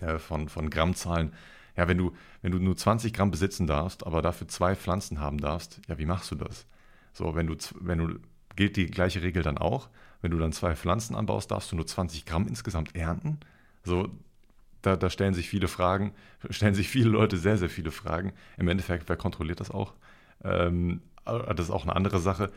äh, 0.00 0.18
von, 0.18 0.48
von 0.48 0.70
Grammzahlen, 0.70 1.32
ja, 1.76 1.88
wenn 1.88 1.98
du, 1.98 2.12
wenn 2.42 2.52
du 2.52 2.58
nur 2.58 2.76
20 2.76 3.12
Gramm 3.12 3.30
besitzen 3.30 3.66
darfst, 3.66 4.06
aber 4.06 4.22
dafür 4.22 4.48
zwei 4.48 4.74
Pflanzen 4.74 5.20
haben 5.20 5.38
darfst, 5.38 5.80
ja, 5.88 5.98
wie 5.98 6.06
machst 6.06 6.30
du 6.30 6.34
das? 6.34 6.66
So, 7.12 7.34
wenn 7.34 7.46
du, 7.46 7.56
wenn 7.80 7.98
du, 7.98 8.18
gilt 8.56 8.76
die 8.76 8.86
gleiche 8.86 9.22
Regel 9.22 9.42
dann 9.42 9.58
auch, 9.58 9.88
wenn 10.20 10.30
du 10.30 10.38
dann 10.38 10.52
zwei 10.52 10.76
Pflanzen 10.76 11.16
anbaust, 11.16 11.50
darfst 11.50 11.72
du 11.72 11.76
nur 11.76 11.86
20 11.86 12.26
Gramm 12.26 12.46
insgesamt 12.46 12.94
ernten? 12.94 13.40
So, 13.84 14.08
da, 14.82 14.96
da 14.96 15.10
stellen 15.10 15.34
sich 15.34 15.48
viele 15.48 15.68
Fragen, 15.68 16.12
stellen 16.50 16.74
sich 16.74 16.88
viele 16.88 17.10
Leute 17.10 17.36
sehr, 17.36 17.56
sehr 17.56 17.70
viele 17.70 17.90
Fragen. 17.90 18.32
Im 18.56 18.68
Endeffekt, 18.68 19.08
wer 19.08 19.16
kontrolliert 19.16 19.60
das 19.60 19.70
auch? 19.70 19.94
Ähm, 20.44 21.02
das 21.24 21.66
ist 21.66 21.70
auch 21.70 21.84
eine 21.84 21.96
andere 21.96 22.18
Sache. 22.18 22.52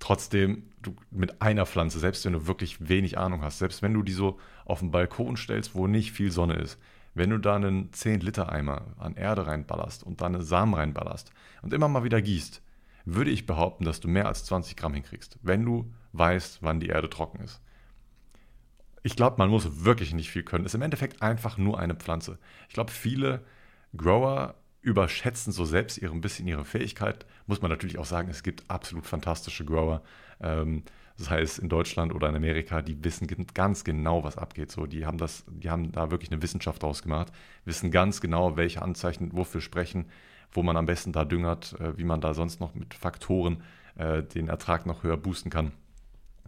trotzdem 0.00 0.64
du 0.82 0.94
mit 1.10 1.40
einer 1.40 1.64
Pflanze, 1.64 1.98
selbst 1.98 2.24
wenn 2.24 2.34
du 2.34 2.46
wirklich 2.46 2.88
wenig 2.88 3.16
Ahnung 3.16 3.42
hast, 3.42 3.58
selbst 3.58 3.80
wenn 3.80 3.94
du 3.94 4.02
die 4.02 4.12
so 4.12 4.38
auf 4.64 4.80
den 4.80 4.90
Balkon 4.90 5.36
stellst, 5.36 5.74
wo 5.74 5.86
nicht 5.86 6.12
viel 6.12 6.30
Sonne 6.30 6.54
ist, 6.54 6.78
wenn 7.14 7.30
du 7.30 7.38
da 7.38 7.56
einen 7.56 7.90
10-Liter-Eimer 7.90 8.94
an 8.98 9.16
Erde 9.16 9.46
reinballerst 9.46 10.02
und 10.02 10.20
dann 10.20 10.34
einen 10.34 10.44
Samen 10.44 10.74
reinballerst 10.74 11.30
und 11.62 11.72
immer 11.72 11.88
mal 11.88 12.04
wieder 12.04 12.20
gießt, 12.20 12.62
würde 13.04 13.30
ich 13.30 13.46
behaupten, 13.46 13.84
dass 13.84 14.00
du 14.00 14.08
mehr 14.08 14.26
als 14.26 14.44
20 14.44 14.76
Gramm 14.76 14.94
hinkriegst, 14.94 15.38
wenn 15.42 15.64
du 15.64 15.92
weißt, 16.12 16.62
wann 16.62 16.80
die 16.80 16.88
Erde 16.88 17.10
trocken 17.10 17.40
ist. 17.40 17.60
Ich 19.02 19.16
glaube, 19.16 19.36
man 19.38 19.50
muss 19.50 19.84
wirklich 19.84 20.14
nicht 20.14 20.30
viel 20.30 20.42
können. 20.42 20.64
Es 20.64 20.70
ist 20.70 20.76
im 20.76 20.82
Endeffekt 20.82 21.20
einfach 21.20 21.58
nur 21.58 21.78
eine 21.78 21.94
Pflanze. 21.94 22.38
Ich 22.68 22.74
glaube, 22.74 22.90
viele 22.90 23.44
Grower 23.94 24.54
überschätzen 24.80 25.52
so 25.52 25.64
selbst 25.64 25.98
ihre, 25.98 26.14
ein 26.14 26.20
bisschen 26.20 26.48
ihre 26.48 26.64
Fähigkeit. 26.64 27.26
Muss 27.46 27.60
man 27.60 27.70
natürlich 27.70 27.98
auch 27.98 28.06
sagen, 28.06 28.28
es 28.30 28.42
gibt 28.42 28.68
absolut 28.68 29.06
fantastische 29.06 29.64
Grower. 29.64 30.02
Ähm, 30.40 30.84
das 31.16 31.30
heißt, 31.30 31.58
in 31.60 31.68
Deutschland 31.68 32.12
oder 32.12 32.28
in 32.28 32.34
Amerika, 32.34 32.82
die 32.82 33.02
wissen 33.04 33.28
ganz 33.54 33.84
genau, 33.84 34.24
was 34.24 34.36
abgeht. 34.36 34.72
So, 34.72 34.86
die 34.86 35.06
haben 35.06 35.18
das, 35.18 35.44
die 35.48 35.70
haben 35.70 35.92
da 35.92 36.10
wirklich 36.10 36.32
eine 36.32 36.42
Wissenschaft 36.42 36.82
draus 36.82 37.02
gemacht, 37.02 37.32
wissen 37.64 37.92
ganz 37.92 38.20
genau, 38.20 38.56
welche 38.56 38.82
Anzeichen 38.82 39.30
wofür 39.32 39.60
sprechen, 39.60 40.06
wo 40.50 40.62
man 40.62 40.76
am 40.76 40.86
besten 40.86 41.12
da 41.12 41.24
düngert, 41.24 41.78
äh, 41.80 41.96
wie 41.96 42.04
man 42.04 42.20
da 42.20 42.34
sonst 42.34 42.58
noch 42.60 42.74
mit 42.74 42.94
Faktoren 42.94 43.62
äh, 43.96 44.22
den 44.22 44.48
Ertrag 44.48 44.86
noch 44.86 45.04
höher 45.04 45.16
boosten 45.16 45.50
kann. 45.50 45.72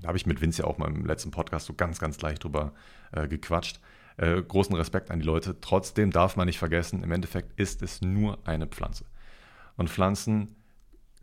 Da 0.01 0.09
habe 0.09 0.19
ich 0.19 0.27
mit 0.27 0.41
Vince 0.41 0.63
ja 0.63 0.69
auch 0.69 0.79
mal 0.79 0.89
im 0.89 1.07
letzten 1.07 1.31
Podcast 1.31 1.67
so 1.67 1.75
ganz, 1.75 2.01
ganz 2.01 2.21
leicht 2.21 2.43
drüber 2.43 2.73
äh, 3.13 3.29
gequatscht. 3.29 3.81
Äh, 4.17 4.43
großen 4.43 4.75
Respekt 4.75 5.11
an 5.11 5.21
die 5.21 5.27
Leute. 5.27 5.61
Trotzdem 5.61 6.11
darf 6.11 6.37
man 6.37 6.47
nicht 6.47 6.59
vergessen, 6.59 7.03
im 7.05 7.13
Endeffekt 7.13 7.59
ist 7.59 7.83
es 7.83 8.01
nur 8.01 8.39
eine 8.47 8.67
Pflanze. 8.67 9.05
Und 9.77 9.91
Pflanzen 9.91 10.56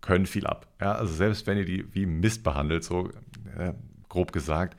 können 0.04 0.28
viel 0.28 0.46
ab. 0.46 0.68
Ja, 0.80 0.94
also 0.94 1.14
selbst 1.14 1.48
wenn 1.48 1.58
ihr 1.58 1.66
die 1.66 1.92
wie 1.96 2.06
Mist 2.06 2.44
behandelt, 2.44 2.84
so 2.84 3.10
äh, 3.58 3.74
grob 4.10 4.32
gesagt, 4.32 4.78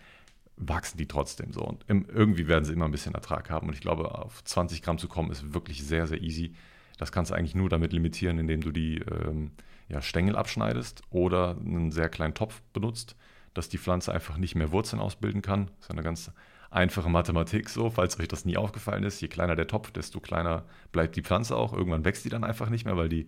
wachsen 0.57 0.99
die 0.99 1.09
trotzdem 1.09 1.53
so. 1.53 1.63
Und 1.63 1.85
im, 1.89 2.07
irgendwie 2.09 2.47
werden 2.47 2.65
sie 2.65 2.75
immer 2.75 2.85
ein 2.85 2.93
bisschen 2.93 3.15
Ertrag 3.15 3.51
haben. 3.51 3.67
Und 3.67 3.75
ich 3.75 3.81
glaube, 3.81 4.15
auf 4.15 4.45
20 4.45 4.83
Gramm 4.83 4.99
zu 4.99 5.09
kommen, 5.09 5.33
ist 5.33 5.55
wirklich 5.55 5.83
sehr, 5.83 6.07
sehr 6.07 6.21
easy. 6.21 6.55
Das 6.99 7.11
kannst 7.11 7.33
du 7.33 7.35
eigentlich 7.35 7.57
nur 7.57 7.69
damit 7.69 7.93
limitieren, 7.93 8.39
indem 8.39 8.61
du 8.61 8.71
die 8.71 8.99
ähm, 8.99 9.51
ja, 9.89 10.01
Stängel 10.03 10.37
abschneidest 10.37 11.03
oder 11.11 11.57
einen 11.59 11.91
sehr 11.91 12.09
kleinen 12.09 12.35
Topf 12.35 12.61
benutzt, 12.73 13.17
dass 13.55 13.69
die 13.69 13.79
Pflanze 13.79 14.13
einfach 14.13 14.37
nicht 14.37 14.55
mehr 14.55 14.71
Wurzeln 14.73 15.01
ausbilden 15.01 15.43
kann. 15.43 15.67
Das 15.79 15.87
ist 15.87 15.91
eine 15.91 16.03
ganz 16.03 16.31
einfache 16.71 17.09
Mathematik 17.09 17.71
so, 17.71 17.89
falls 17.89 18.21
euch 18.21 18.29
das 18.29 18.45
nie 18.45 18.57
aufgefallen 18.57 19.05
ist. 19.05 19.21
Je 19.21 19.29
kleiner 19.29 19.57
der 19.57 19.69
Topf, 19.69 19.91
desto 19.91 20.21
kleiner 20.21 20.65
bleibt 20.93 21.17
die 21.17 21.23
Pflanze 21.23 21.57
auch. 21.57 21.73
Irgendwann 21.73 22.05
wächst 22.05 22.25
die 22.25 22.31
dann 22.31 22.45
einfach 22.45 22.69
nicht 22.69 22.85
mehr, 22.85 22.97
weil 22.97 23.09
die, 23.09 23.27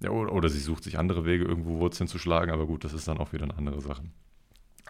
ja, 0.00 0.10
oder, 0.10 0.32
oder 0.32 0.48
sie 0.48 0.58
sucht 0.58 0.84
sich 0.84 0.98
andere 0.98 1.24
Wege, 1.24 1.44
irgendwo 1.44 1.78
Wurzeln 1.78 2.08
zu 2.08 2.18
schlagen. 2.18 2.50
Aber 2.50 2.66
gut, 2.66 2.84
das 2.84 2.92
ist 2.92 3.08
dann 3.08 3.18
auch 3.18 3.32
wieder 3.32 3.44
eine 3.44 3.56
andere 3.56 3.80
Sache. 3.80 4.02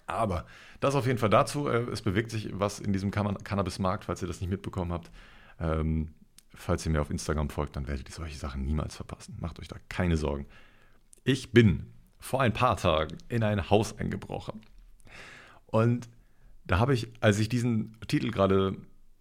Aber 0.06 0.46
das 0.80 0.94
auf 0.94 1.06
jeden 1.06 1.18
Fall 1.18 1.30
dazu. 1.30 1.68
Äh, 1.68 1.90
es 1.90 2.02
bewegt 2.02 2.30
sich 2.30 2.50
was 2.52 2.80
in 2.80 2.92
diesem 2.92 3.10
Cannabis-Markt, 3.10 4.04
falls 4.04 4.22
ihr 4.22 4.28
das 4.28 4.40
nicht 4.40 4.50
mitbekommen 4.50 4.92
habt. 4.92 5.10
Ähm, 5.60 6.14
falls 6.54 6.84
ihr 6.86 6.92
mir 6.92 7.00
auf 7.00 7.10
Instagram 7.10 7.50
folgt, 7.50 7.76
dann 7.76 7.88
werdet 7.88 8.08
ihr 8.08 8.14
solche 8.14 8.36
Sachen 8.36 8.64
niemals 8.64 8.96
verpassen. 8.96 9.36
Macht 9.40 9.58
euch 9.60 9.68
da 9.68 9.76
keine 9.88 10.16
Sorgen. 10.16 10.46
Ich 11.24 11.52
bin 11.52 11.86
vor 12.18 12.40
ein 12.40 12.52
paar 12.52 12.76
Tagen 12.76 13.18
in 13.28 13.42
ein 13.42 13.70
Haus 13.70 13.98
eingebrochen. 13.98 14.60
Und 15.66 16.08
da 16.64 16.78
habe 16.78 16.94
ich, 16.94 17.08
als 17.20 17.38
ich 17.38 17.48
diesen 17.48 17.96
Titel 18.08 18.30
gerade 18.30 18.76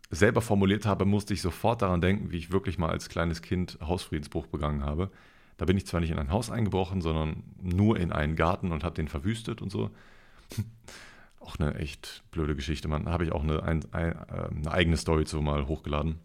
selber 0.10 0.42
formuliert 0.42 0.86
habe, 0.86 1.06
musste 1.06 1.34
ich 1.34 1.42
sofort 1.42 1.82
daran 1.82 2.02
denken, 2.02 2.32
wie 2.32 2.38
ich 2.38 2.52
wirklich 2.52 2.78
mal 2.78 2.90
als 2.90 3.10
kleines 3.10 3.42
Kind 3.42 3.78
Hausfriedensbruch 3.82 4.48
begangen 4.48 4.84
habe. 4.84 5.12
Da 5.58 5.66
bin 5.66 5.78
ich 5.78 5.86
zwar 5.86 6.02
nicht 6.02 6.12
in 6.12 6.20
ein 6.20 6.32
Haus 6.32 6.50
eingebrochen, 6.50 7.02
sondern 7.02 7.44
nur 7.62 7.98
in 7.98 8.12
einen 8.12 8.36
Garten 8.36 8.72
und 8.72 8.84
habe 8.84 8.96
den 8.96 9.08
verwüstet 9.08 9.62
und 9.62 9.72
so. 9.72 9.92
auch 11.40 11.58
eine 11.58 11.76
echt 11.76 12.24
blöde 12.32 12.56
Geschichte, 12.56 12.88
man. 12.88 13.08
Habe 13.08 13.24
ich 13.24 13.32
auch 13.32 13.44
eine, 13.44 13.64
ein, 13.64 13.86
ein, 13.94 14.12
äh, 14.12 14.50
eine 14.50 14.72
eigene 14.72 14.98
Story 14.98 15.26
zu 15.26 15.42
mal 15.42 15.68
hochgeladen. 15.68 16.20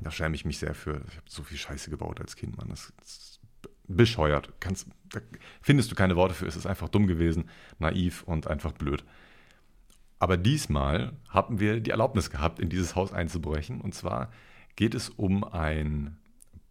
Da 0.00 0.10
schäme 0.10 0.34
ich 0.34 0.44
mich 0.44 0.58
sehr 0.58 0.74
für. 0.74 1.02
Ich 1.08 1.16
habe 1.16 1.26
so 1.28 1.42
viel 1.42 1.58
Scheiße 1.58 1.90
gebaut 1.90 2.20
als 2.20 2.36
Kind, 2.36 2.56
Mann. 2.56 2.68
Das, 2.68 2.92
ist 3.02 3.34
bescheuert. 3.86 4.52
Kannst, 4.60 4.88
da 5.10 5.20
findest 5.60 5.90
du 5.90 5.94
keine 5.94 6.16
Worte 6.16 6.34
für. 6.34 6.46
Es 6.46 6.56
ist 6.56 6.66
einfach 6.66 6.88
dumm 6.88 7.06
gewesen, 7.06 7.50
naiv 7.78 8.22
und 8.24 8.46
einfach 8.46 8.72
blöd. 8.72 9.04
Aber 10.18 10.36
diesmal 10.36 11.12
haben 11.28 11.60
wir 11.60 11.80
die 11.80 11.90
Erlaubnis 11.90 12.30
gehabt, 12.30 12.58
in 12.58 12.68
dieses 12.68 12.96
Haus 12.96 13.12
einzubrechen. 13.12 13.80
Und 13.80 13.94
zwar 13.94 14.30
geht 14.76 14.94
es 14.94 15.10
um 15.10 15.44
ein 15.44 16.16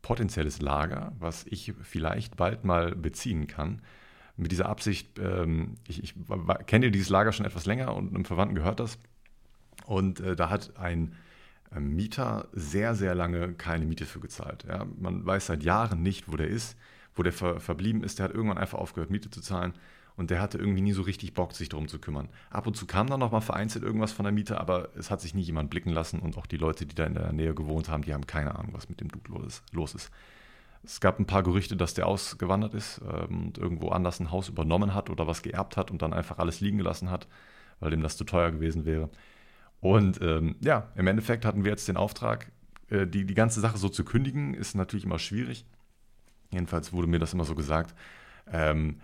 potenzielles 0.04 0.62
Lager, 0.62 1.14
was 1.18 1.46
ich 1.48 1.74
vielleicht 1.82 2.38
bald 2.38 2.64
mal 2.64 2.96
beziehen 2.96 3.48
kann. 3.48 3.82
Mit 4.36 4.52
dieser 4.52 4.68
Absicht, 4.68 5.18
ähm, 5.18 5.76
ich, 5.88 6.04
ich 6.04 6.14
kenne 6.68 6.92
dieses 6.92 7.10
Lager 7.10 7.32
schon 7.32 7.46
etwas 7.46 7.66
länger 7.66 7.96
und 7.96 8.14
einem 8.14 8.26
Verwandten 8.26 8.56
gehört 8.56 8.80
das. 8.80 9.00
Und 9.86 10.20
äh, 10.20 10.36
da 10.36 10.50
hat 10.50 10.78
ein 10.78 11.16
äh, 11.74 11.80
Mieter 11.80 12.48
sehr, 12.52 12.96
sehr 12.96 13.16
lange 13.16 13.54
keine 13.54 13.86
Miete 13.86 14.06
für 14.06 14.20
gezahlt. 14.20 14.66
Ja, 14.68 14.86
man 15.00 15.26
weiß 15.26 15.48
seit 15.48 15.64
Jahren 15.64 16.04
nicht, 16.04 16.32
wo 16.32 16.36
der 16.36 16.48
ist, 16.48 16.78
wo 17.16 17.24
der 17.24 17.34
ver 17.34 17.60
verblieben 17.60 18.04
ist. 18.04 18.20
Der 18.20 18.26
hat 18.26 18.34
irgendwann 18.34 18.58
einfach 18.58 18.80
aufgehört, 18.80 19.10
Miete 19.10 19.30
zu 19.30 19.42
zahlen 19.42 19.74
und 20.16 20.30
der 20.30 20.42
hatte 20.42 20.58
irgendwie 20.58 20.82
nie 20.82 20.94
so 20.94 21.02
richtig 21.02 21.34
Bock, 21.34 21.54
sich 21.54 21.70
darum 21.70 21.88
zu 21.88 22.00
kümmern. 22.00 22.30
Ab 22.50 22.68
und 22.68 22.76
zu 22.76 22.86
kam 22.86 23.08
dann 23.08 23.20
noch 23.20 23.32
mal 23.32 23.42
vereinzelt 23.42 23.84
irgendwas 23.84 24.12
von 24.12 24.24
der 24.24 24.32
Miete, 24.32 24.60
aber 24.60 24.90
es 24.96 25.10
hat 25.10 25.22
sich 25.22 25.34
nie 25.34 25.42
jemand 25.42 25.70
blicken 25.70 25.90
lassen 25.90 26.20
und 26.20 26.38
auch 26.38 26.46
die 26.46 26.58
Leute, 26.58 26.86
die 26.86 26.96
da 26.96 27.06
in 27.06 27.16
der 27.16 27.34
Nähe 27.34 27.56
gewohnt 27.56 27.90
haben, 27.90 28.04
die 28.04 28.14
haben 28.14 28.28
keine 28.28 28.56
Ahnung, 28.56 28.74
was 28.74 28.90
mit 28.90 29.02
dem 29.02 29.10
Dude 29.10 29.48
los 29.72 29.96
ist. 29.96 30.12
Es 30.84 31.00
gab 31.00 31.18
ein 31.18 31.26
paar 31.26 31.44
Gerüchte, 31.44 31.78
dass 31.78 31.94
der 31.94 32.08
ausgewandert 32.08 32.74
ist 32.74 33.02
ähm, 33.10 33.46
und 33.46 33.58
irgendwo 33.58 33.90
anders 33.90 34.20
ein 34.20 34.32
Haus 34.32 34.50
übernommen 34.50 34.94
hat 34.94 35.10
oder 35.10 35.28
was 35.28 35.42
geerbt 35.42 35.78
hat 35.78 35.92
und 35.92 36.02
dann 36.02 36.14
einfach 36.14 36.40
alles 36.40 36.60
liegen 36.60 36.78
gelassen 36.78 37.10
hat, 37.10 37.28
weil 37.80 37.92
dem 37.92 38.02
das 38.02 38.18
zu 38.18 38.26
teuer 38.26 38.52
gewesen 38.52 38.86
wäre. 38.86 39.10
Und 39.80 40.22
ähm, 40.22 40.56
ja, 40.60 40.90
im 40.96 41.08
Endeffekt 41.08 41.46
hatten 41.46 41.64
wir 41.64 41.72
jetzt 41.72 41.88
den 41.88 41.98
Auftrag, 41.98 42.52
äh, 42.90 43.08
die, 43.08 43.26
die 43.26 43.34
ganze 43.34 43.62
Sache 43.62 43.78
so 43.78 43.90
zu 43.90 44.04
kündigen, 44.04 44.54
ist 44.54 44.76
natürlich 44.76 45.06
immer 45.06 45.20
schwierig. 45.20 45.66
Jedenfalls 46.52 46.94
wurde 46.94 47.08
mir 47.08 47.20
das 47.20 47.34
immer 47.34 47.46
so 47.46 47.56
gesagt. 47.56 47.96
Ähm, 48.52 49.00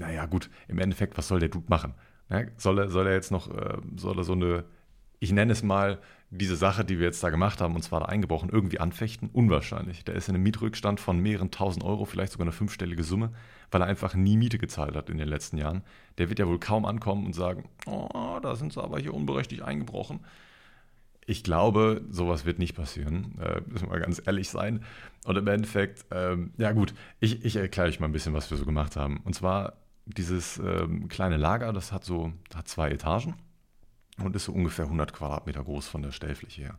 naja, 0.00 0.26
gut, 0.26 0.50
im 0.68 0.78
Endeffekt, 0.78 1.16
was 1.16 1.28
soll 1.28 1.40
der 1.40 1.48
Dude 1.48 1.66
machen? 1.68 1.94
Ne? 2.28 2.50
Soll, 2.56 2.78
er, 2.78 2.88
soll 2.88 3.06
er 3.06 3.14
jetzt 3.14 3.30
noch, 3.30 3.50
äh, 3.54 3.78
soll 3.96 4.18
er 4.18 4.24
so 4.24 4.32
eine, 4.32 4.64
ich 5.18 5.32
nenne 5.32 5.52
es 5.52 5.62
mal, 5.62 5.98
diese 6.30 6.54
Sache, 6.54 6.84
die 6.84 6.98
wir 6.98 7.06
jetzt 7.06 7.22
da 7.24 7.30
gemacht 7.30 7.60
haben, 7.60 7.74
und 7.74 7.82
zwar 7.82 8.00
da 8.00 8.06
eingebrochen, 8.06 8.50
irgendwie 8.50 8.78
anfechten? 8.78 9.28
Unwahrscheinlich. 9.32 10.04
Der 10.04 10.14
ist 10.14 10.28
in 10.28 10.36
einem 10.36 10.44
Mietrückstand 10.44 11.00
von 11.00 11.18
mehreren 11.18 11.50
tausend 11.50 11.84
Euro, 11.84 12.04
vielleicht 12.04 12.32
sogar 12.32 12.44
eine 12.44 12.52
fünfstellige 12.52 13.02
Summe, 13.02 13.32
weil 13.72 13.82
er 13.82 13.88
einfach 13.88 14.14
nie 14.14 14.36
Miete 14.36 14.58
gezahlt 14.58 14.94
hat 14.94 15.10
in 15.10 15.18
den 15.18 15.28
letzten 15.28 15.58
Jahren. 15.58 15.82
Der 16.18 16.28
wird 16.28 16.38
ja 16.38 16.46
wohl 16.46 16.60
kaum 16.60 16.84
ankommen 16.84 17.26
und 17.26 17.34
sagen, 17.34 17.68
oh, 17.86 18.38
da 18.40 18.54
sind 18.54 18.72
sie 18.72 18.82
aber 18.82 19.00
hier 19.00 19.12
unberechtigt 19.12 19.62
eingebrochen. 19.62 20.20
Ich 21.26 21.42
glaube, 21.42 22.02
sowas 22.10 22.44
wird 22.44 22.60
nicht 22.60 22.74
passieren, 22.76 23.36
äh, 23.40 23.60
müssen 23.66 23.90
wir 23.90 23.98
ganz 23.98 24.22
ehrlich 24.24 24.48
sein. 24.48 24.84
Und 25.24 25.36
im 25.36 25.46
Endeffekt, 25.48 26.06
ähm, 26.12 26.52
ja 26.58 26.70
gut, 26.72 26.94
ich, 27.18 27.44
ich 27.44 27.56
erkläre 27.56 27.88
euch 27.88 27.98
mal 27.98 28.06
ein 28.06 28.12
bisschen, 28.12 28.34
was 28.34 28.50
wir 28.50 28.56
so 28.56 28.64
gemacht 28.64 28.96
haben. 28.96 29.20
Und 29.24 29.34
zwar 29.34 29.74
dieses 30.16 30.58
ähm, 30.58 31.08
kleine 31.08 31.36
Lager, 31.36 31.72
das 31.72 31.92
hat 31.92 32.04
so 32.04 32.32
hat 32.54 32.68
zwei 32.68 32.90
Etagen 32.90 33.34
und 34.18 34.36
ist 34.36 34.44
so 34.44 34.52
ungefähr 34.52 34.86
100 34.86 35.12
Quadratmeter 35.12 35.64
groß 35.64 35.88
von 35.88 36.02
der 36.02 36.12
Stellfläche 36.12 36.62
her. 36.62 36.78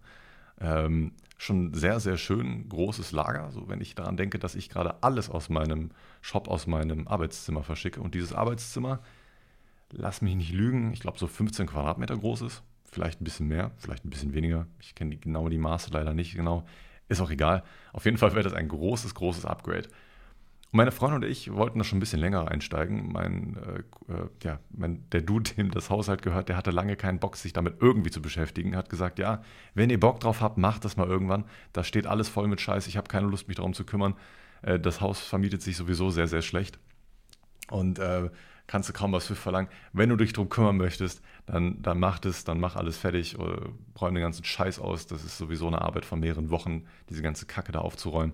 Ähm, 0.59 1.13
schon 1.37 1.73
sehr, 1.73 1.99
sehr 1.99 2.17
schön 2.17 2.69
großes 2.69 3.11
Lager, 3.11 3.51
so 3.51 3.67
wenn 3.67 3.81
ich 3.81 3.95
daran 3.95 4.15
denke, 4.15 4.37
dass 4.37 4.53
ich 4.53 4.69
gerade 4.69 5.01
alles 5.01 5.29
aus 5.29 5.49
meinem 5.49 5.89
Shop, 6.21 6.47
aus 6.47 6.67
meinem 6.67 7.07
Arbeitszimmer 7.07 7.63
verschicke. 7.63 7.99
Und 7.99 8.13
dieses 8.13 8.33
Arbeitszimmer, 8.33 8.99
lass 9.91 10.21
mich 10.21 10.35
nicht 10.35 10.53
lügen, 10.53 10.93
ich 10.93 10.99
glaube 10.99 11.17
so 11.17 11.25
15 11.25 11.67
Quadratmeter 11.67 12.15
groß 12.15 12.41
ist. 12.41 12.63
Vielleicht 12.85 13.21
ein 13.21 13.23
bisschen 13.23 13.47
mehr, 13.47 13.71
vielleicht 13.77 14.05
ein 14.05 14.09
bisschen 14.09 14.33
weniger. 14.33 14.67
Ich 14.79 14.93
kenne 14.93 15.15
genau 15.15 15.49
die 15.49 15.57
Maße 15.57 15.89
leider 15.91 16.13
nicht 16.13 16.35
genau. 16.35 16.65
Ist 17.07 17.21
auch 17.21 17.31
egal. 17.31 17.63
Auf 17.93 18.05
jeden 18.05 18.17
Fall 18.17 18.31
wäre 18.33 18.43
das 18.43 18.53
ein 18.53 18.67
großes, 18.67 19.15
großes 19.15 19.45
Upgrade. 19.45 19.89
Und 20.71 20.77
meine 20.77 20.91
Freundin 20.91 21.23
und 21.23 21.29
ich 21.29 21.51
wollten 21.51 21.79
da 21.79 21.83
schon 21.83 21.97
ein 21.97 21.99
bisschen 21.99 22.19
länger 22.19 22.49
einsteigen. 22.49 23.11
Mein, 23.11 23.57
äh, 23.57 24.13
äh, 24.13 24.29
ja, 24.41 24.59
mein, 24.69 25.03
der 25.11 25.21
Dude, 25.21 25.51
dem 25.53 25.69
das 25.69 25.89
Haushalt 25.89 26.21
gehört, 26.21 26.47
der 26.47 26.55
hatte 26.55 26.71
lange 26.71 26.95
keinen 26.95 27.19
Bock, 27.19 27.35
sich 27.35 27.51
damit 27.51 27.75
irgendwie 27.81 28.09
zu 28.09 28.21
beschäftigen. 28.21 28.75
Hat 28.77 28.89
gesagt, 28.89 29.19
ja, 29.19 29.43
wenn 29.73 29.89
ihr 29.89 29.99
Bock 29.99 30.21
drauf 30.21 30.39
habt, 30.39 30.57
macht 30.57 30.85
das 30.85 30.95
mal 30.95 31.07
irgendwann. 31.07 31.43
Da 31.73 31.83
steht 31.83 32.07
alles 32.07 32.29
voll 32.29 32.47
mit 32.47 32.61
Scheiß. 32.61 32.87
Ich 32.87 32.95
habe 32.95 33.09
keine 33.09 33.27
Lust, 33.27 33.49
mich 33.49 33.57
darum 33.57 33.73
zu 33.73 33.83
kümmern. 33.83 34.15
Äh, 34.61 34.79
das 34.79 35.01
Haus 35.01 35.19
vermietet 35.19 35.61
sich 35.61 35.75
sowieso 35.75 36.09
sehr, 36.09 36.27
sehr 36.27 36.41
schlecht. 36.41 36.79
Und 37.69 37.99
äh, 37.99 38.29
kannst 38.67 38.87
du 38.87 38.93
kaum 38.93 39.11
was 39.11 39.27
für 39.27 39.35
verlangen. 39.35 39.69
Wenn 39.91 40.07
du 40.07 40.15
dich 40.15 40.31
darum 40.31 40.47
kümmern 40.47 40.77
möchtest, 40.77 41.21
dann, 41.45 41.81
dann 41.81 41.99
mach 41.99 42.19
das, 42.19 42.45
dann 42.45 42.61
mach 42.61 42.77
alles 42.77 42.97
fertig, 42.97 43.37
oder 43.37 43.69
räum 43.99 44.13
den 44.13 44.23
ganzen 44.23 44.45
Scheiß 44.45 44.79
aus. 44.79 45.05
Das 45.05 45.25
ist 45.25 45.37
sowieso 45.37 45.67
eine 45.67 45.81
Arbeit 45.81 46.05
von 46.05 46.21
mehreren 46.21 46.49
Wochen, 46.49 46.85
diese 47.09 47.21
ganze 47.21 47.45
Kacke 47.45 47.73
da 47.73 47.79
aufzuräumen. 47.79 48.33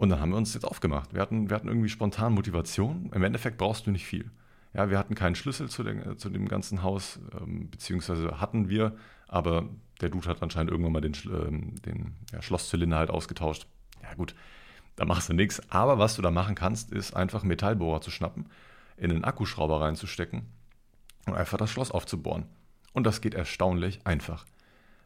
Und 0.00 0.08
dann 0.08 0.18
haben 0.18 0.30
wir 0.30 0.38
uns 0.38 0.54
jetzt 0.54 0.64
aufgemacht. 0.64 1.12
Wir 1.12 1.20
hatten, 1.20 1.50
wir 1.50 1.54
hatten 1.54 1.68
irgendwie 1.68 1.90
spontan 1.90 2.32
Motivation. 2.32 3.10
Im 3.14 3.22
Endeffekt 3.22 3.58
brauchst 3.58 3.86
du 3.86 3.90
nicht 3.90 4.06
viel. 4.06 4.30
Ja, 4.72 4.88
wir 4.88 4.96
hatten 4.98 5.14
keinen 5.14 5.34
Schlüssel 5.34 5.68
zu, 5.68 5.82
den, 5.82 6.16
zu 6.16 6.30
dem 6.30 6.48
ganzen 6.48 6.82
Haus, 6.82 7.20
ähm, 7.38 7.68
beziehungsweise 7.68 8.40
hatten 8.40 8.70
wir, 8.70 8.96
aber 9.28 9.68
der 10.00 10.08
Dude 10.08 10.26
hat 10.26 10.42
anscheinend 10.42 10.70
irgendwann 10.70 10.92
mal 10.94 11.02
den, 11.02 11.12
ähm, 11.26 11.74
den 11.82 12.14
ja, 12.32 12.40
Schlosszylinder 12.40 12.96
halt 12.96 13.10
ausgetauscht. 13.10 13.66
Ja 14.02 14.14
gut, 14.14 14.34
da 14.96 15.04
machst 15.04 15.28
du 15.28 15.34
nichts. 15.34 15.60
Aber 15.70 15.98
was 15.98 16.16
du 16.16 16.22
da 16.22 16.30
machen 16.30 16.54
kannst, 16.54 16.92
ist 16.92 17.14
einfach 17.14 17.42
einen 17.42 17.48
Metallbohrer 17.48 18.00
zu 18.00 18.10
schnappen, 18.10 18.46
in 18.96 19.10
einen 19.10 19.24
Akkuschrauber 19.24 19.82
reinzustecken 19.82 20.46
und 21.26 21.34
einfach 21.34 21.58
das 21.58 21.70
Schloss 21.70 21.90
aufzubohren. 21.90 22.46
Und 22.94 23.04
das 23.04 23.20
geht 23.20 23.34
erstaunlich 23.34 24.00
einfach. 24.06 24.46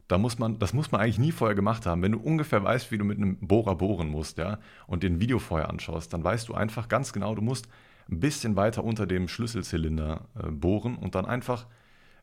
Da 0.09 0.19
muss 0.19 0.39
man, 0.39 0.59
das 0.59 0.73
muss 0.73 0.93
man 0.93 1.01
eigentlich 1.01 1.19
nie 1.19 1.33
vorher 1.33 1.55
gemacht 1.55 1.87
haben. 1.87 2.03
Wenn 2.03 2.13
du 2.13 2.21
ungefähr 2.21 2.63
weißt, 2.63 2.91
wie 2.91 2.99
du 2.99 3.05
mit 3.05 3.17
einem 3.17 3.39
Bohrer 3.39 3.75
bohren 3.75 4.09
musst, 4.09 4.39
ja, 4.39 4.59
und 4.87 5.03
den 5.03 5.21
Video 5.21 5.39
vorher 5.39 5.71
anschaust, 5.71 6.13
dann 6.13 6.23
weißt 6.23 6.49
du 6.49 6.55
einfach 6.55 6.89
ganz 6.89 7.13
genau, 7.13 7.35
du 7.35 7.43
musst 7.43 7.69
ein 8.11 8.21
bisschen 8.21 8.55
weiter 8.57 8.85
unter 8.85 9.07
dem 9.07 9.29
Schlüsselzylinder 9.29 10.29
äh, 10.35 10.51
bohren 10.51 10.97
und 10.97 11.15
dann 11.15 11.25
einfach 11.25 11.67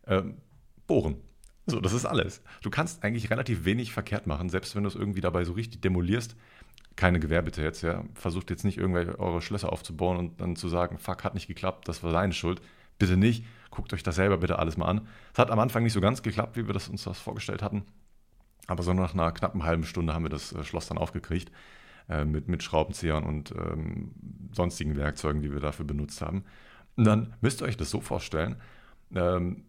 äh, 0.03 0.21
bohren. 0.85 1.15
So, 1.65 1.79
das 1.79 1.93
ist 1.93 2.05
alles. 2.05 2.41
Du 2.61 2.69
kannst 2.69 3.03
eigentlich 3.03 3.29
relativ 3.29 3.65
wenig 3.65 3.91
verkehrt 3.91 4.27
machen, 4.27 4.49
selbst 4.49 4.75
wenn 4.75 4.83
du 4.83 4.89
es 4.89 4.95
irgendwie 4.95 5.21
dabei 5.21 5.43
so 5.43 5.53
richtig 5.53 5.81
demolierst. 5.81 6.35
Keine 6.95 7.19
Gewehr 7.19 7.41
bitte 7.41 7.63
jetzt, 7.63 7.81
ja. 7.81 8.03
Versucht 8.13 8.49
jetzt 8.49 8.65
nicht 8.65 8.77
irgendwelche 8.77 9.17
eure 9.19 9.41
Schlösser 9.41 9.71
aufzubauen 9.71 10.17
und 10.17 10.41
dann 10.41 10.55
zu 10.55 10.67
sagen, 10.69 10.97
fuck, 10.97 11.23
hat 11.23 11.33
nicht 11.33 11.47
geklappt, 11.47 11.87
das 11.87 12.03
war 12.03 12.11
seine 12.11 12.33
Schuld. 12.33 12.61
Bitte 12.99 13.17
nicht. 13.17 13.45
Guckt 13.71 13.93
euch 13.93 14.03
das 14.03 14.15
selber 14.15 14.37
bitte 14.37 14.59
alles 14.59 14.77
mal 14.77 14.85
an. 14.85 15.07
Es 15.33 15.39
hat 15.39 15.49
am 15.49 15.59
Anfang 15.59 15.83
nicht 15.83 15.93
so 15.93 16.01
ganz 16.01 16.21
geklappt, 16.21 16.55
wie 16.57 16.67
wir 16.67 16.73
das 16.73 16.87
uns 16.87 17.03
das 17.03 17.19
vorgestellt 17.19 17.63
hatten. 17.63 17.83
Aber 18.67 18.83
so 18.83 18.93
nach 18.93 19.13
einer 19.13 19.31
knappen 19.31 19.63
halben 19.63 19.85
Stunde 19.85 20.13
haben 20.13 20.23
wir 20.23 20.29
das 20.29 20.53
äh, 20.53 20.63
Schloss 20.63 20.87
dann 20.87 20.97
aufgekriegt. 20.97 21.51
Äh, 22.09 22.25
mit, 22.25 22.49
mit 22.49 22.61
Schraubenziehern 22.61 23.23
und 23.23 23.51
ähm, 23.51 24.11
sonstigen 24.51 24.97
Werkzeugen, 24.97 25.41
die 25.41 25.51
wir 25.53 25.61
dafür 25.61 25.85
benutzt 25.85 26.21
haben. 26.21 26.43
Und 26.97 27.05
dann 27.05 27.33
müsst 27.39 27.61
ihr 27.61 27.65
euch 27.65 27.77
das 27.77 27.89
so 27.89 28.01
vorstellen, 28.01 28.57
ähm, 29.15 29.63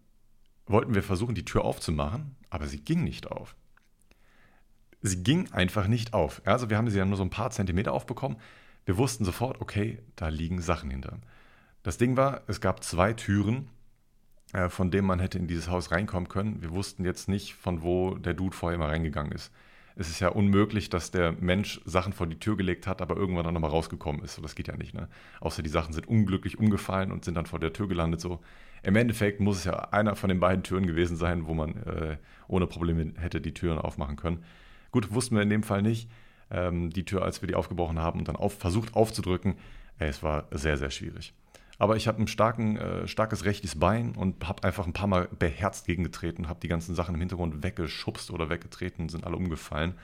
wollten 0.65 0.93
wir 0.93 1.03
versuchen, 1.03 1.35
die 1.35 1.45
Tür 1.45 1.63
aufzumachen, 1.63 2.35
aber 2.49 2.67
sie 2.67 2.81
ging 2.81 3.03
nicht 3.05 3.31
auf. 3.31 3.55
Sie 5.01 5.23
ging 5.23 5.51
einfach 5.53 5.87
nicht 5.87 6.13
auf. 6.13 6.41
Also 6.43 6.69
wir 6.69 6.77
haben 6.77 6.89
sie 6.89 6.97
ja 6.97 7.05
nur 7.05 7.15
so 7.15 7.23
ein 7.23 7.29
paar 7.29 7.51
Zentimeter 7.51 7.93
aufbekommen. 7.93 8.37
Wir 8.85 8.97
wussten 8.97 9.23
sofort, 9.23 9.61
okay, 9.61 9.99
da 10.17 10.27
liegen 10.27 10.61
Sachen 10.61 10.89
hinter. 10.89 11.19
Das 11.81 11.97
Ding 11.97 12.17
war, 12.17 12.41
es 12.47 12.59
gab 12.59 12.83
zwei 12.83 13.13
Türen, 13.13 13.69
äh, 14.53 14.69
von 14.69 14.91
denen 14.91 15.07
man 15.07 15.19
hätte 15.19 15.37
in 15.37 15.47
dieses 15.47 15.69
Haus 15.69 15.91
reinkommen 15.91 16.29
können. 16.29 16.61
Wir 16.61 16.71
wussten 16.71 17.03
jetzt 17.03 17.27
nicht, 17.27 17.55
von 17.55 17.81
wo 17.81 18.15
der 18.15 18.33
Dude 18.33 18.55
vorher 18.55 18.79
mal 18.79 18.89
reingegangen 18.89 19.31
ist. 19.31 19.51
Es 19.95 20.09
ist 20.09 20.19
ja 20.19 20.29
unmöglich, 20.29 20.89
dass 20.89 21.11
der 21.11 21.33
Mensch 21.33 21.81
Sachen 21.85 22.13
vor 22.13 22.25
die 22.25 22.39
Tür 22.39 22.57
gelegt 22.57 22.87
hat, 22.87 23.01
aber 23.01 23.15
irgendwann 23.15 23.45
dann 23.45 23.53
nochmal 23.53 23.69
rausgekommen 23.69 24.23
ist. 24.23 24.35
So, 24.35 24.41
das 24.41 24.55
geht 24.55 24.67
ja 24.67 24.75
nicht. 24.75 24.93
Ne? 24.93 25.07
Außer 25.39 25.61
die 25.61 25.69
Sachen 25.69 25.93
sind 25.93 26.07
unglücklich 26.07 26.57
umgefallen 26.57 27.11
und 27.11 27.25
sind 27.25 27.35
dann 27.35 27.45
vor 27.45 27.59
der 27.59 27.73
Tür 27.73 27.87
gelandet. 27.87 28.21
So. 28.21 28.39
Im 28.81 28.95
Endeffekt 28.95 29.39
muss 29.39 29.57
es 29.57 29.63
ja 29.65 29.73
einer 29.91 30.15
von 30.15 30.29
den 30.29 30.39
beiden 30.39 30.63
Türen 30.63 30.87
gewesen 30.87 31.15
sein, 31.15 31.45
wo 31.45 31.53
man 31.53 31.75
äh, 31.83 32.17
ohne 32.47 32.65
Probleme 32.65 33.13
hätte 33.17 33.39
die 33.39 33.53
Türen 33.53 33.77
aufmachen 33.77 34.15
können. 34.15 34.43
Gut, 34.91 35.13
wussten 35.13 35.35
wir 35.35 35.43
in 35.43 35.49
dem 35.49 35.63
Fall 35.63 35.83
nicht. 35.83 36.09
Ähm, 36.49 36.89
die 36.89 37.05
Tür, 37.05 37.23
als 37.23 37.41
wir 37.41 37.47
die 37.47 37.55
aufgebrochen 37.55 37.99
haben 37.99 38.19
und 38.19 38.27
dann 38.27 38.35
auf, 38.35 38.57
versucht 38.57 38.95
aufzudrücken, 38.95 39.55
ey, 39.99 40.09
es 40.09 40.23
war 40.23 40.47
sehr, 40.51 40.77
sehr 40.77 40.89
schwierig. 40.89 41.33
Aber 41.83 41.97
ich 41.97 42.07
habe 42.07 42.21
ein 42.21 42.27
starken, 42.27 42.77
äh, 42.77 43.09
starkes 43.09 43.43
rechtes 43.43 43.77
Bein 43.77 44.15
und 44.15 44.47
habe 44.47 44.63
einfach 44.63 44.87
ein 44.87 44.93
paar 44.93 45.07
Mal 45.07 45.27
beherzt 45.37 45.85
gegengetreten, 45.85 46.47
habe 46.47 46.61
die 46.61 46.69
ganzen 46.69 46.95
Sachen 46.95 47.13
im 47.13 47.19
Hintergrund 47.19 47.61
weggeschubst 47.61 48.31
oder 48.31 48.49
weggetreten, 48.49 49.09
sind 49.09 49.25
alle 49.25 49.35
umgefallen. 49.35 49.95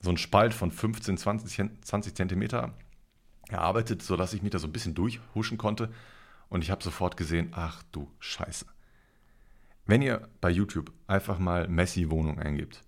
So 0.00 0.08
ein 0.08 0.16
Spalt 0.16 0.54
von 0.54 0.70
15, 0.70 1.18
20, 1.18 1.70
20 1.82 2.14
Zentimeter 2.14 2.72
erarbeitet, 3.50 4.00
sodass 4.00 4.32
ich 4.32 4.40
mich 4.40 4.52
da 4.52 4.58
so 4.58 4.66
ein 4.66 4.72
bisschen 4.72 4.94
durchhuschen 4.94 5.58
konnte. 5.58 5.92
Und 6.48 6.64
ich 6.64 6.70
habe 6.70 6.82
sofort 6.82 7.18
gesehen, 7.18 7.50
ach 7.52 7.82
du 7.92 8.10
Scheiße. 8.18 8.64
Wenn 9.84 10.00
ihr 10.00 10.30
bei 10.40 10.48
YouTube 10.48 10.92
einfach 11.08 11.38
mal 11.38 11.68
Messi-Wohnung 11.68 12.38
eingibt, 12.38 12.84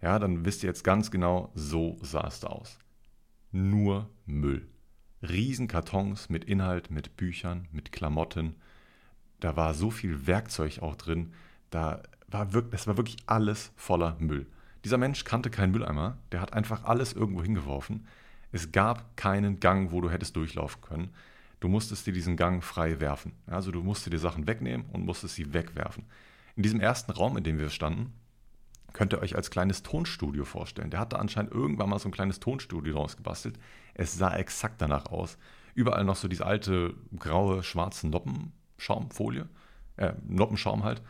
ja, 0.00 0.18
dann 0.18 0.46
wisst 0.46 0.62
ihr 0.62 0.68
jetzt 0.68 0.82
ganz 0.82 1.10
genau, 1.10 1.52
so 1.54 1.98
sah 2.00 2.26
es 2.26 2.40
da 2.40 2.46
aus. 2.46 2.78
Nur 3.52 4.08
Müll. 4.24 4.66
Riesenkartons 5.22 6.28
mit 6.28 6.44
Inhalt, 6.44 6.90
mit 6.90 7.16
Büchern, 7.16 7.68
mit 7.72 7.92
Klamotten. 7.92 8.56
Da 9.40 9.56
war 9.56 9.74
so 9.74 9.90
viel 9.90 10.26
Werkzeug 10.26 10.80
auch 10.80 10.96
drin. 10.96 11.32
Da 11.70 12.02
war 12.28 12.52
wirklich, 12.52 12.80
es 12.80 12.86
war 12.86 12.96
wirklich 12.96 13.16
alles 13.26 13.72
voller 13.76 14.16
Müll. 14.18 14.46
Dieser 14.84 14.98
Mensch 14.98 15.24
kannte 15.24 15.50
keinen 15.50 15.72
Mülleimer, 15.72 16.18
der 16.32 16.40
hat 16.40 16.52
einfach 16.52 16.84
alles 16.84 17.12
irgendwo 17.12 17.42
hingeworfen. 17.42 18.06
Es 18.52 18.72
gab 18.72 19.16
keinen 19.16 19.58
Gang, 19.58 19.90
wo 19.90 20.00
du 20.00 20.10
hättest 20.10 20.36
durchlaufen 20.36 20.80
können. 20.80 21.10
Du 21.60 21.68
musstest 21.68 22.06
dir 22.06 22.12
diesen 22.12 22.36
Gang 22.36 22.62
frei 22.62 23.00
werfen. 23.00 23.32
Also 23.46 23.70
du 23.72 23.82
musstest 23.82 24.12
dir 24.12 24.18
Sachen 24.18 24.46
wegnehmen 24.46 24.86
und 24.92 25.04
musstest 25.04 25.34
sie 25.34 25.52
wegwerfen. 25.52 26.04
In 26.54 26.62
diesem 26.62 26.80
ersten 26.80 27.12
Raum, 27.12 27.36
in 27.36 27.44
dem 27.44 27.58
wir 27.58 27.70
standen, 27.70 28.12
könnt 28.96 29.12
ihr 29.12 29.20
euch 29.20 29.36
als 29.36 29.50
kleines 29.50 29.82
Tonstudio 29.82 30.46
vorstellen. 30.46 30.88
Der 30.88 31.00
hatte 31.00 31.18
anscheinend 31.18 31.52
irgendwann 31.52 31.90
mal 31.90 31.98
so 31.98 32.08
ein 32.08 32.12
kleines 32.12 32.40
Tonstudio 32.40 32.96
rausgebastelt. 32.96 33.58
Es 33.92 34.16
sah 34.16 34.34
exakt 34.34 34.80
danach 34.80 35.06
aus. 35.06 35.36
Überall 35.74 36.04
noch 36.04 36.16
so 36.16 36.28
diese 36.28 36.46
alte 36.46 36.94
graue, 37.18 37.62
schwarze 37.62 38.08
Noppenschaumfolie, 38.08 39.50
äh, 39.98 40.14
Noppenschaum 40.26 40.82
halt. 40.82 41.02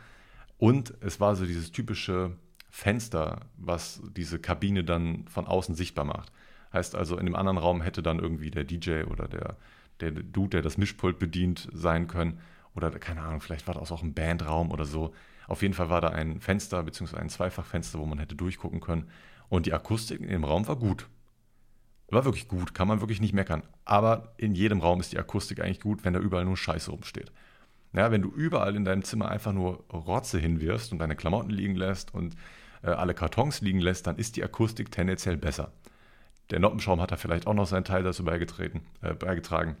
Und 0.57 0.95
es 0.99 1.21
war 1.21 1.37
so 1.37 1.45
dieses 1.45 1.71
typische 1.71 2.35
Fenster, 2.69 3.39
was 3.55 4.01
diese 4.17 4.37
Kabine 4.37 4.83
dann 4.83 5.25
von 5.29 5.47
außen 5.47 5.73
sichtbar 5.73 6.03
macht. 6.03 6.33
Heißt 6.73 6.93
also, 6.93 7.17
in 7.17 7.25
dem 7.25 7.37
anderen 7.37 7.57
Raum 7.57 7.81
hätte 7.81 8.03
dann 8.03 8.19
irgendwie 8.19 8.51
der 8.51 8.65
DJ 8.65 9.03
oder 9.03 9.29
der, 9.29 9.55
der 10.01 10.11
Dude, 10.11 10.49
der 10.49 10.61
das 10.61 10.77
Mischpult 10.77 11.19
bedient, 11.19 11.69
sein 11.71 12.09
können. 12.09 12.41
Oder 12.75 12.91
keine 12.91 13.21
Ahnung, 13.21 13.39
vielleicht 13.39 13.65
war 13.65 13.75
das 13.75 13.93
auch 13.93 14.03
ein 14.03 14.13
Bandraum 14.13 14.71
oder 14.71 14.83
so. 14.83 15.13
Auf 15.47 15.61
jeden 15.61 15.73
Fall 15.73 15.89
war 15.89 16.01
da 16.01 16.09
ein 16.09 16.41
Fenster 16.41 16.83
bzw. 16.83 17.17
ein 17.17 17.29
Zweifachfenster, 17.29 17.99
wo 17.99 18.05
man 18.05 18.19
hätte 18.19 18.35
durchgucken 18.35 18.81
können. 18.81 19.09
Und 19.49 19.65
die 19.65 19.73
Akustik 19.73 20.19
im 20.21 20.43
Raum 20.43 20.67
war 20.67 20.75
gut. 20.75 21.07
War 22.09 22.25
wirklich 22.25 22.47
gut, 22.47 22.73
kann 22.73 22.87
man 22.87 23.01
wirklich 23.01 23.21
nicht 23.21 23.33
meckern. 23.33 23.63
Aber 23.85 24.33
in 24.37 24.55
jedem 24.55 24.79
Raum 24.79 24.99
ist 24.99 25.11
die 25.11 25.19
Akustik 25.19 25.61
eigentlich 25.61 25.81
gut, 25.81 26.05
wenn 26.05 26.13
da 26.13 26.19
überall 26.19 26.45
nur 26.45 26.57
Scheiße 26.57 26.91
rumsteht. 26.91 27.31
Ja, 27.93 28.11
wenn 28.11 28.21
du 28.21 28.29
überall 28.29 28.75
in 28.75 28.85
deinem 28.85 29.03
Zimmer 29.03 29.29
einfach 29.29 29.53
nur 29.53 29.83
Rotze 29.91 30.39
hinwirfst 30.39 30.91
und 30.91 30.99
deine 30.99 31.15
Klamotten 31.15 31.49
liegen 31.49 31.75
lässt 31.75 32.13
und 32.13 32.35
äh, 32.83 32.89
alle 32.89 33.13
Kartons 33.13 33.61
liegen 33.61 33.79
lässt, 33.79 34.07
dann 34.07 34.17
ist 34.17 34.35
die 34.35 34.43
Akustik 34.43 34.91
tendenziell 34.91 35.37
besser. 35.37 35.71
Der 36.49 36.59
Noppenschaum 36.59 37.01
hat 37.01 37.11
da 37.11 37.17
vielleicht 37.17 37.47
auch 37.47 37.53
noch 37.53 37.67
seinen 37.67 37.85
Teil 37.85 38.03
dazu 38.03 38.23
beigetreten, 38.23 38.81
äh, 39.01 39.13
beigetragen. 39.13 39.77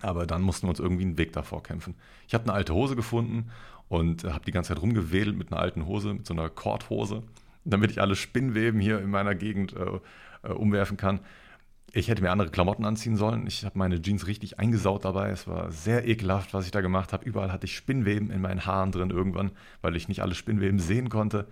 Aber 0.00 0.26
dann 0.26 0.42
mussten 0.42 0.66
wir 0.66 0.70
uns 0.70 0.80
irgendwie 0.80 1.04
einen 1.04 1.18
Weg 1.18 1.32
davor 1.32 1.62
kämpfen. 1.62 1.94
Ich 2.26 2.34
habe 2.34 2.44
eine 2.44 2.52
alte 2.52 2.74
Hose 2.74 2.94
gefunden 2.94 3.50
und 3.88 4.24
habe 4.24 4.44
die 4.44 4.52
ganze 4.52 4.68
Zeit 4.74 4.82
rumgewedelt 4.82 5.36
mit 5.36 5.52
einer 5.52 5.60
alten 5.60 5.86
Hose, 5.86 6.14
mit 6.14 6.26
so 6.26 6.34
einer 6.34 6.48
Kordhose, 6.50 7.22
damit 7.64 7.90
ich 7.90 8.00
alle 8.00 8.16
Spinnweben 8.16 8.80
hier 8.80 9.00
in 9.00 9.10
meiner 9.10 9.34
Gegend 9.34 9.74
äh, 9.74 10.00
äh, 10.42 10.52
umwerfen 10.52 10.96
kann. 10.96 11.20
Ich 11.92 12.08
hätte 12.08 12.22
mir 12.22 12.30
andere 12.30 12.50
Klamotten 12.50 12.84
anziehen 12.84 13.16
sollen. 13.16 13.46
Ich 13.46 13.64
habe 13.64 13.78
meine 13.78 14.00
Jeans 14.02 14.26
richtig 14.26 14.58
eingesaut 14.58 15.06
dabei. 15.06 15.30
Es 15.30 15.48
war 15.48 15.70
sehr 15.72 16.06
ekelhaft, 16.06 16.52
was 16.52 16.66
ich 16.66 16.70
da 16.70 16.82
gemacht 16.82 17.14
habe. 17.14 17.24
Überall 17.24 17.50
hatte 17.50 17.64
ich 17.64 17.74
Spinnweben 17.74 18.30
in 18.30 18.42
meinen 18.42 18.66
Haaren 18.66 18.92
drin 18.92 19.10
irgendwann, 19.10 19.52
weil 19.80 19.96
ich 19.96 20.06
nicht 20.06 20.20
alle 20.20 20.34
Spinnweben 20.34 20.78
sehen 20.78 21.08
konnte. 21.08 21.48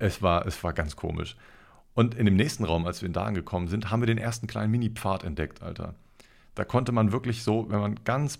Es 0.00 0.22
war, 0.22 0.44
es 0.44 0.62
war 0.64 0.72
ganz 0.72 0.96
komisch. 0.96 1.36
Und 1.94 2.14
in 2.16 2.26
dem 2.26 2.36
nächsten 2.36 2.64
Raum, 2.64 2.84
als 2.84 3.00
wir 3.00 3.08
da 3.08 3.24
angekommen 3.24 3.68
sind, 3.68 3.90
haben 3.90 4.02
wir 4.02 4.06
den 4.06 4.18
ersten 4.18 4.48
kleinen 4.48 4.72
Mini-Pfad 4.72 5.22
entdeckt, 5.22 5.62
Alter. 5.62 5.94
Da 6.56 6.64
konnte 6.64 6.90
man 6.90 7.12
wirklich 7.12 7.42
so, 7.42 7.70
wenn 7.70 7.80
man 7.80 7.94
ganz 8.04 8.38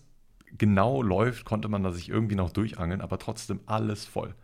genau 0.57 1.03
läuft, 1.03 1.45
konnte 1.45 1.69
man 1.69 1.83
da 1.83 1.93
sich 1.93 2.09
irgendwie 2.09 2.35
noch 2.35 2.51
durchangeln, 2.51 3.01
aber 3.01 3.19
trotzdem 3.19 3.61
alles 3.67 4.05
voll. 4.05 4.35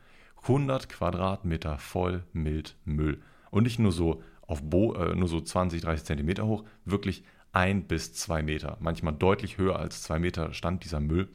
100 0.42 0.88
Quadratmeter 0.88 1.78
voll 1.78 2.24
mit 2.32 2.76
Müll. 2.84 3.22
Und 3.50 3.64
nicht 3.64 3.78
nur 3.78 3.92
so 3.92 4.22
auf 4.42 4.62
Bo 4.62 4.94
äh, 4.94 5.14
nur 5.14 5.28
so 5.28 5.40
20, 5.40 5.80
30 5.82 6.04
Zentimeter 6.04 6.46
hoch, 6.46 6.64
wirklich 6.84 7.24
ein 7.52 7.84
bis 7.84 8.12
zwei 8.14 8.42
Meter. 8.42 8.76
Manchmal 8.80 9.14
deutlich 9.14 9.58
höher 9.58 9.78
als 9.78 10.02
zwei 10.02 10.18
Meter 10.18 10.52
stand 10.52 10.84
dieser 10.84 11.00
Müll. 11.00 11.28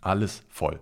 Alles 0.00 0.44
voll. 0.48 0.80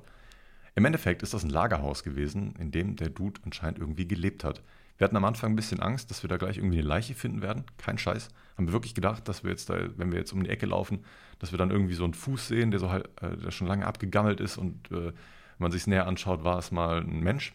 Im 0.75 0.85
Endeffekt 0.85 1.23
ist 1.23 1.35
das 1.35 1.45
ein 1.45 1.51
Lagerhaus 1.51 2.03
gewesen, 2.03 2.55
in 2.59 2.71
dem 2.71 2.97
der 2.97 3.11
Dude 3.11 3.41
anscheinend 3.45 3.79
irgendwie 3.79 4.07
gelebt 4.07 4.45
hat. 4.45 4.63
Wir 4.99 5.05
hatten 5.05 5.17
am 5.17 5.25
Anfang 5.25 5.53
ein 5.53 5.57
bisschen 5.57 5.81
Angst, 5.81 6.11
dass 6.11 6.23
wir 6.23 6.29
da 6.29 6.37
gleich 6.37 6.59
irgendwie 6.59 6.79
eine 6.79 6.87
Leiche 6.87 7.15
finden 7.15 7.41
werden. 7.41 7.65
Kein 7.79 7.99
Scheiß. 7.99 8.29
Haben 8.57 8.67
wir 8.67 8.73
wirklich 8.73 8.95
gedacht, 8.95 9.29
dass 9.29 9.45
wir 9.45 9.51
jetzt 9.51 9.71
da, 9.71 9.79
wenn 9.97 10.11
wir 10.11 10.19
jetzt 10.19 10.33
um 10.33 10.43
die 10.43 10.51
Ecke 10.51 10.67
laufen, 10.67 11.05
dass 11.39 11.53
wir 11.53 11.59
dann 11.59 11.71
irgendwie 11.71 11.95
so 11.95 12.05
einen 12.05 12.15
Fuß 12.15 12.49
sehen, 12.49 12.73
der 12.73 12.81
so 12.81 12.91
halt, 12.91 13.09
äh, 13.23 13.37
der 13.37 13.53
schon 13.53 13.69
lange 13.69 13.87
abgegammelt 13.87 14.41
ist 14.41 14.59
und 14.59 14.91
äh, 14.91 15.13
wenn 15.59 15.65
man 15.65 15.73
sich 15.73 15.83
es 15.83 15.87
näher 15.87 16.07
anschaut, 16.07 16.43
war 16.45 16.59
es 16.59 16.73
mal 16.73 17.01
ein 17.01 17.21
Mensch. 17.21 17.55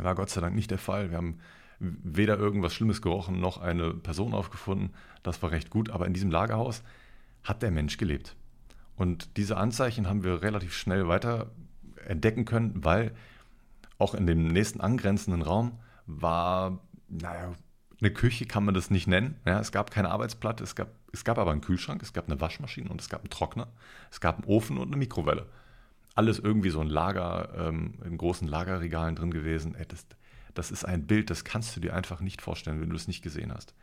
War 0.00 0.14
Gott 0.14 0.30
sei 0.30 0.40
Dank 0.40 0.54
nicht 0.54 0.70
der 0.70 0.78
Fall. 0.78 1.10
Wir 1.10 1.16
haben 1.16 1.38
weder 1.80 2.38
irgendwas 2.38 2.74
Schlimmes 2.74 3.02
gerochen 3.02 3.40
noch 3.40 3.58
eine 3.58 3.94
Person 3.94 4.34
aufgefunden. 4.34 4.94
Das 5.22 5.42
war 5.42 5.50
recht 5.50 5.70
gut. 5.70 5.90
Aber 5.90 6.06
in 6.06 6.12
diesem 6.12 6.30
Lagerhaus 6.30 6.82
hat 7.44 7.62
der 7.62 7.70
Mensch 7.70 7.98
gelebt. 7.98 8.36
Und 8.96 9.36
diese 9.36 9.56
Anzeichen 9.56 10.08
haben 10.08 10.24
wir 10.24 10.42
relativ 10.42 10.74
schnell 10.74 11.08
weiter 11.08 11.50
entdecken 12.06 12.44
können, 12.44 12.84
weil 12.84 13.12
auch 13.98 14.14
in 14.14 14.26
dem 14.26 14.48
nächsten 14.48 14.80
angrenzenden 14.80 15.42
Raum 15.42 15.78
war, 16.08 16.80
naja, 17.08 17.52
eine 18.00 18.10
Küche 18.12 18.46
kann 18.46 18.64
man 18.64 18.74
das 18.74 18.90
nicht 18.90 19.06
nennen. 19.06 19.36
Ja, 19.44 19.60
es 19.60 19.72
gab 19.72 19.90
keine 19.90 20.10
Arbeitsplatte, 20.10 20.64
es 20.64 20.74
gab, 20.74 20.88
es 21.12 21.24
gab 21.24 21.38
aber 21.38 21.52
einen 21.52 21.60
Kühlschrank, 21.60 22.02
es 22.02 22.12
gab 22.12 22.26
eine 22.26 22.40
Waschmaschine 22.40 22.88
und 22.90 23.00
es 23.00 23.08
gab 23.08 23.20
einen 23.20 23.30
Trockner, 23.30 23.68
es 24.10 24.20
gab 24.20 24.36
einen 24.36 24.44
Ofen 24.46 24.78
und 24.78 24.88
eine 24.88 24.96
Mikrowelle. 24.96 25.46
Alles 26.14 26.38
irgendwie 26.38 26.70
so 26.70 26.80
ein 26.80 26.88
Lager, 26.88 27.52
ähm, 27.56 27.94
in 28.04 28.16
großen 28.18 28.48
Lagerregalen 28.48 29.16
drin 29.16 29.30
gewesen. 29.30 29.74
Ey, 29.74 29.86
das, 29.86 30.06
das 30.54 30.70
ist 30.70 30.84
ein 30.84 31.06
Bild, 31.06 31.30
das 31.30 31.44
kannst 31.44 31.76
du 31.76 31.80
dir 31.80 31.94
einfach 31.94 32.20
nicht 32.20 32.40
vorstellen, 32.42 32.80
wenn 32.80 32.90
du 32.90 32.96
es 32.96 33.08
nicht 33.08 33.22
gesehen 33.22 33.52
hast. 33.52 33.74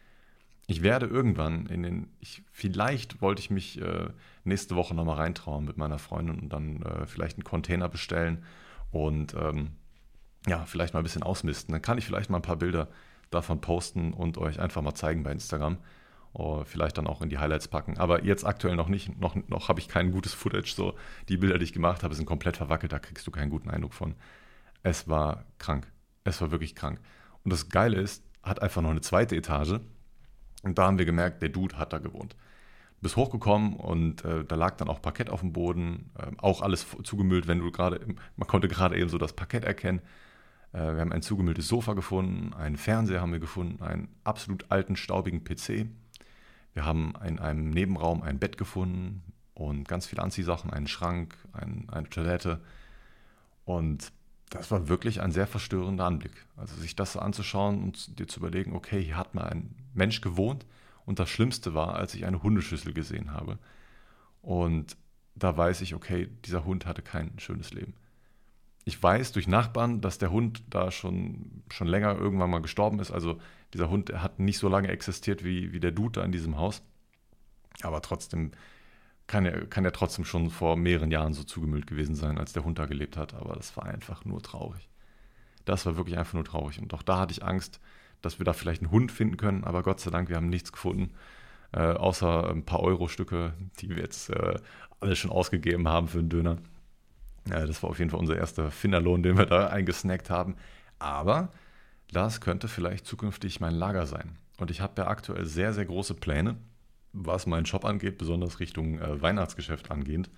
ich 0.67 0.81
werde 0.81 1.05
irgendwann 1.05 1.67
in 1.67 1.83
den, 1.83 2.07
ich, 2.19 2.43
vielleicht 2.51 3.21
wollte 3.21 3.41
ich 3.41 3.49
mich 3.51 3.79
äh, 3.81 4.09
nächste 4.43 4.75
Woche 4.75 4.95
nochmal 4.95 5.17
reintrauen 5.17 5.65
mit 5.65 5.77
meiner 5.77 5.99
Freundin 5.99 6.39
und 6.39 6.49
dann 6.49 6.81
äh, 6.81 7.05
vielleicht 7.05 7.37
einen 7.37 7.43
Container 7.43 7.87
bestellen 7.87 8.43
und 8.91 9.35
ähm, 9.35 9.71
ja, 10.47 10.65
vielleicht 10.65 10.93
mal 10.93 11.01
ein 11.01 11.03
bisschen 11.03 11.23
ausmisten. 11.23 11.71
Dann 11.73 11.81
kann 11.81 11.97
ich 11.97 12.05
vielleicht 12.05 12.29
mal 12.29 12.37
ein 12.37 12.43
paar 12.43 12.57
Bilder 12.57 12.89
davon 13.31 13.61
posten 13.61 14.13
und 14.13 14.37
euch 14.37 14.59
einfach 14.59 14.81
mal 14.81 14.95
zeigen 14.95 15.23
bei 15.23 15.31
Instagram. 15.31 15.77
Oder 16.33 16.65
vielleicht 16.65 16.97
dann 16.97 17.07
auch 17.07 17.21
in 17.21 17.29
die 17.29 17.37
Highlights 17.37 17.69
packen. 17.69 17.97
Aber 17.97 18.25
jetzt 18.25 18.45
aktuell 18.45 18.75
noch 18.75 18.89
nicht. 18.89 19.19
Noch, 19.19 19.35
noch 19.47 19.69
habe 19.69 19.79
ich 19.79 19.87
kein 19.87 20.11
gutes 20.11 20.33
Footage. 20.33 20.73
So, 20.75 20.95
die 21.29 21.37
Bilder, 21.37 21.57
die 21.57 21.63
ich 21.63 21.73
gemacht 21.73 22.03
habe, 22.03 22.13
sind 22.13 22.25
komplett 22.25 22.57
verwackelt. 22.57 22.91
Da 22.91 22.99
kriegst 22.99 23.25
du 23.25 23.31
keinen 23.31 23.49
guten 23.49 23.69
Eindruck 23.69 23.93
von. 23.93 24.15
Es 24.83 25.07
war 25.07 25.45
krank. 25.59 25.87
Es 26.25 26.41
war 26.41 26.51
wirklich 26.51 26.75
krank. 26.75 26.99
Und 27.43 27.53
das 27.53 27.69
Geile 27.69 27.97
ist, 27.97 28.23
hat 28.43 28.61
einfach 28.61 28.81
noch 28.81 28.89
eine 28.89 29.01
zweite 29.01 29.35
Etage. 29.35 29.79
Und 30.63 30.77
da 30.77 30.87
haben 30.87 30.97
wir 30.97 31.05
gemerkt, 31.05 31.41
der 31.41 31.49
Dude 31.49 31.77
hat 31.77 31.93
da 31.93 31.99
gewohnt. 31.99 32.35
Bis 33.01 33.15
hochgekommen 33.15 33.75
und 33.75 34.25
äh, 34.25 34.43
da 34.43 34.55
lag 34.55 34.77
dann 34.77 34.89
auch 34.89 35.01
Parkett 35.01 35.29
auf 35.29 35.41
dem 35.41 35.53
Boden, 35.53 36.09
äh, 36.17 36.31
auch 36.37 36.61
alles 36.61 36.87
zugemüllt, 37.03 37.47
wenn 37.47 37.59
du 37.59 37.71
gerade, 37.71 37.99
man 38.35 38.47
konnte 38.47 38.67
gerade 38.67 38.97
eben 38.97 39.09
so 39.09 39.17
das 39.17 39.33
Parkett 39.33 39.63
erkennen. 39.63 40.01
Äh, 40.75 40.95
wir 40.95 41.01
haben 41.01 41.13
ein 41.13 41.21
zugemülltes 41.21 41.67
Sofa 41.67 41.93
gefunden, 41.93 42.53
einen 42.53 42.77
Fernseher 42.77 43.21
haben 43.21 43.31
wir 43.31 43.39
gefunden, 43.39 43.81
einen 43.81 44.09
absolut 44.23 44.69
alten, 44.69 44.95
staubigen 44.95 45.43
PC. 45.43 45.87
Wir 46.73 46.85
haben 46.85 47.13
in 47.25 47.39
einem 47.39 47.69
Nebenraum 47.69 48.21
ein 48.21 48.39
Bett 48.39 48.57
gefunden 48.57 49.23
und 49.53 49.87
ganz 49.87 50.05
viele 50.05 50.21
Anziehsachen, 50.21 50.71
einen 50.71 50.87
Schrank, 50.87 51.37
ein, 51.53 51.87
eine 51.89 52.09
Toilette. 52.09 52.59
Und 53.63 54.11
das 54.49 54.69
war 54.71 54.89
wirklich 54.89 55.21
ein 55.21 55.31
sehr 55.31 55.47
verstörender 55.47 56.05
Anblick. 56.05 56.45
Also 56.57 56.75
sich 56.75 56.95
das 56.95 57.13
so 57.13 57.19
anzuschauen 57.19 57.81
und 57.81 58.19
dir 58.19 58.27
zu 58.27 58.41
überlegen, 58.41 58.75
okay, 58.75 59.01
hier 59.01 59.17
hat 59.17 59.33
mal 59.33 59.47
ein 59.47 59.73
Mensch 59.93 60.19
gewohnt 60.19 60.65
und 61.05 61.19
das 61.19 61.29
Schlimmste 61.29 61.73
war, 61.73 61.95
als 61.95 62.13
ich 62.13 62.25
eine 62.25 62.43
Hundeschüssel 62.43 62.93
gesehen 62.93 63.31
habe. 63.31 63.57
Und 64.41 64.97
da 65.35 65.55
weiß 65.55 65.81
ich, 65.81 65.95
okay, 65.95 66.29
dieser 66.45 66.65
Hund 66.65 66.85
hatte 66.85 67.01
kein 67.01 67.39
schönes 67.39 67.73
Leben. 67.73 67.93
Ich 68.85 69.01
weiß 69.01 69.31
durch 69.31 69.47
Nachbarn, 69.47 69.99
dass 69.99 70.19
der 70.19 70.31
Hund 70.31 70.63
da 70.69 70.91
schon, 70.91 71.63
schon 71.71 71.87
länger 71.87 72.15
irgendwann 72.17 72.51
mal 72.51 72.61
gestorben 72.61 72.99
ist. 72.99 73.11
Also 73.11 73.39
dieser 73.73 73.89
Hund 73.89 74.13
hat 74.13 74.39
nicht 74.39 74.59
so 74.59 74.69
lange 74.69 74.89
existiert 74.89 75.43
wie, 75.43 75.73
wie 75.73 75.79
der 75.79 75.91
Dude 75.91 76.19
da 76.19 76.25
in 76.25 76.31
diesem 76.31 76.57
Haus. 76.57 76.83
Aber 77.81 78.01
trotzdem 78.01 78.51
kann 79.27 79.45
er, 79.45 79.65
kann 79.65 79.85
er 79.85 79.91
trotzdem 79.91 80.23
schon 80.23 80.51
vor 80.51 80.77
mehreren 80.77 81.09
Jahren 81.09 81.33
so 81.33 81.43
zugemüllt 81.43 81.87
gewesen 81.87 82.15
sein, 82.15 82.37
als 82.37 82.53
der 82.53 82.63
Hund 82.63 82.77
da 82.77 82.85
gelebt 82.85 83.17
hat. 83.17 83.33
Aber 83.33 83.55
das 83.55 83.75
war 83.75 83.85
einfach 83.85 84.23
nur 84.23 84.41
traurig. 84.43 84.87
Das 85.65 85.85
war 85.87 85.97
wirklich 85.97 86.17
einfach 86.17 86.35
nur 86.35 86.45
traurig. 86.45 86.79
Und 86.79 86.93
auch 86.93 87.01
da 87.01 87.17
hatte 87.17 87.31
ich 87.31 87.43
Angst, 87.43 87.79
dass 88.21 88.39
wir 88.39 88.45
da 88.45 88.53
vielleicht 88.53 88.81
einen 88.83 88.91
Hund 88.91 89.11
finden 89.11 89.37
können. 89.37 89.63
Aber 89.63 89.81
Gott 89.81 89.99
sei 89.99 90.11
Dank, 90.11 90.29
wir 90.29 90.35
haben 90.35 90.49
nichts 90.49 90.71
gefunden. 90.71 91.11
Äh, 91.71 91.93
außer 91.93 92.51
ein 92.51 92.65
paar 92.65 92.81
Euro-Stücke, 92.81 93.53
die 93.79 93.89
wir 93.89 93.97
jetzt 93.97 94.29
äh, 94.29 94.59
alle 94.99 95.15
schon 95.15 95.31
ausgegeben 95.31 95.87
haben 95.87 96.07
für 96.07 96.19
einen 96.19 96.29
Döner. 96.29 96.57
Ja, 97.49 97.65
das 97.65 97.83
war 97.83 97.91
auf 97.91 97.99
jeden 97.99 98.09
Fall 98.09 98.19
unser 98.19 98.37
erster 98.37 98.71
Finderlohn, 98.71 99.21
den 99.21 99.37
wir 99.37 99.45
da 99.45 99.67
eingesnackt 99.67 100.29
haben. 100.29 100.55
Aber 100.97 101.51
das 102.11 102.41
könnte 102.41 102.67
vielleicht 102.67 103.05
zukünftig 103.05 103.59
mein 103.59 103.75
Lager 103.75 104.07
sein. 104.07 104.37
Und 104.57 104.71
ich 104.71 104.81
habe 104.81 105.01
ja 105.01 105.07
aktuell 105.07 105.45
sehr, 105.45 105.73
sehr 105.73 105.85
große 105.85 106.15
Pläne, 106.15 106.57
was 107.13 107.45
meinen 107.45 107.65
Shop 107.65 107.85
angeht, 107.85 108.17
besonders 108.17 108.59
Richtung 108.59 108.99
äh, 108.99 109.21
Weihnachtsgeschäft 109.21 109.91
angehend. 109.91 110.29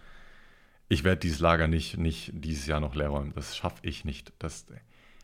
Ich 0.90 1.04
werde 1.04 1.20
dieses 1.20 1.40
Lager 1.40 1.68
nicht, 1.68 1.98
nicht 1.98 2.32
dieses 2.34 2.66
Jahr 2.68 2.80
noch 2.80 2.96
leer 2.96 3.10
räumen. 3.10 3.34
Das 3.36 3.56
schaffe 3.56 3.80
ich 3.84 4.06
nicht. 4.06 4.34
Das, 4.40 4.66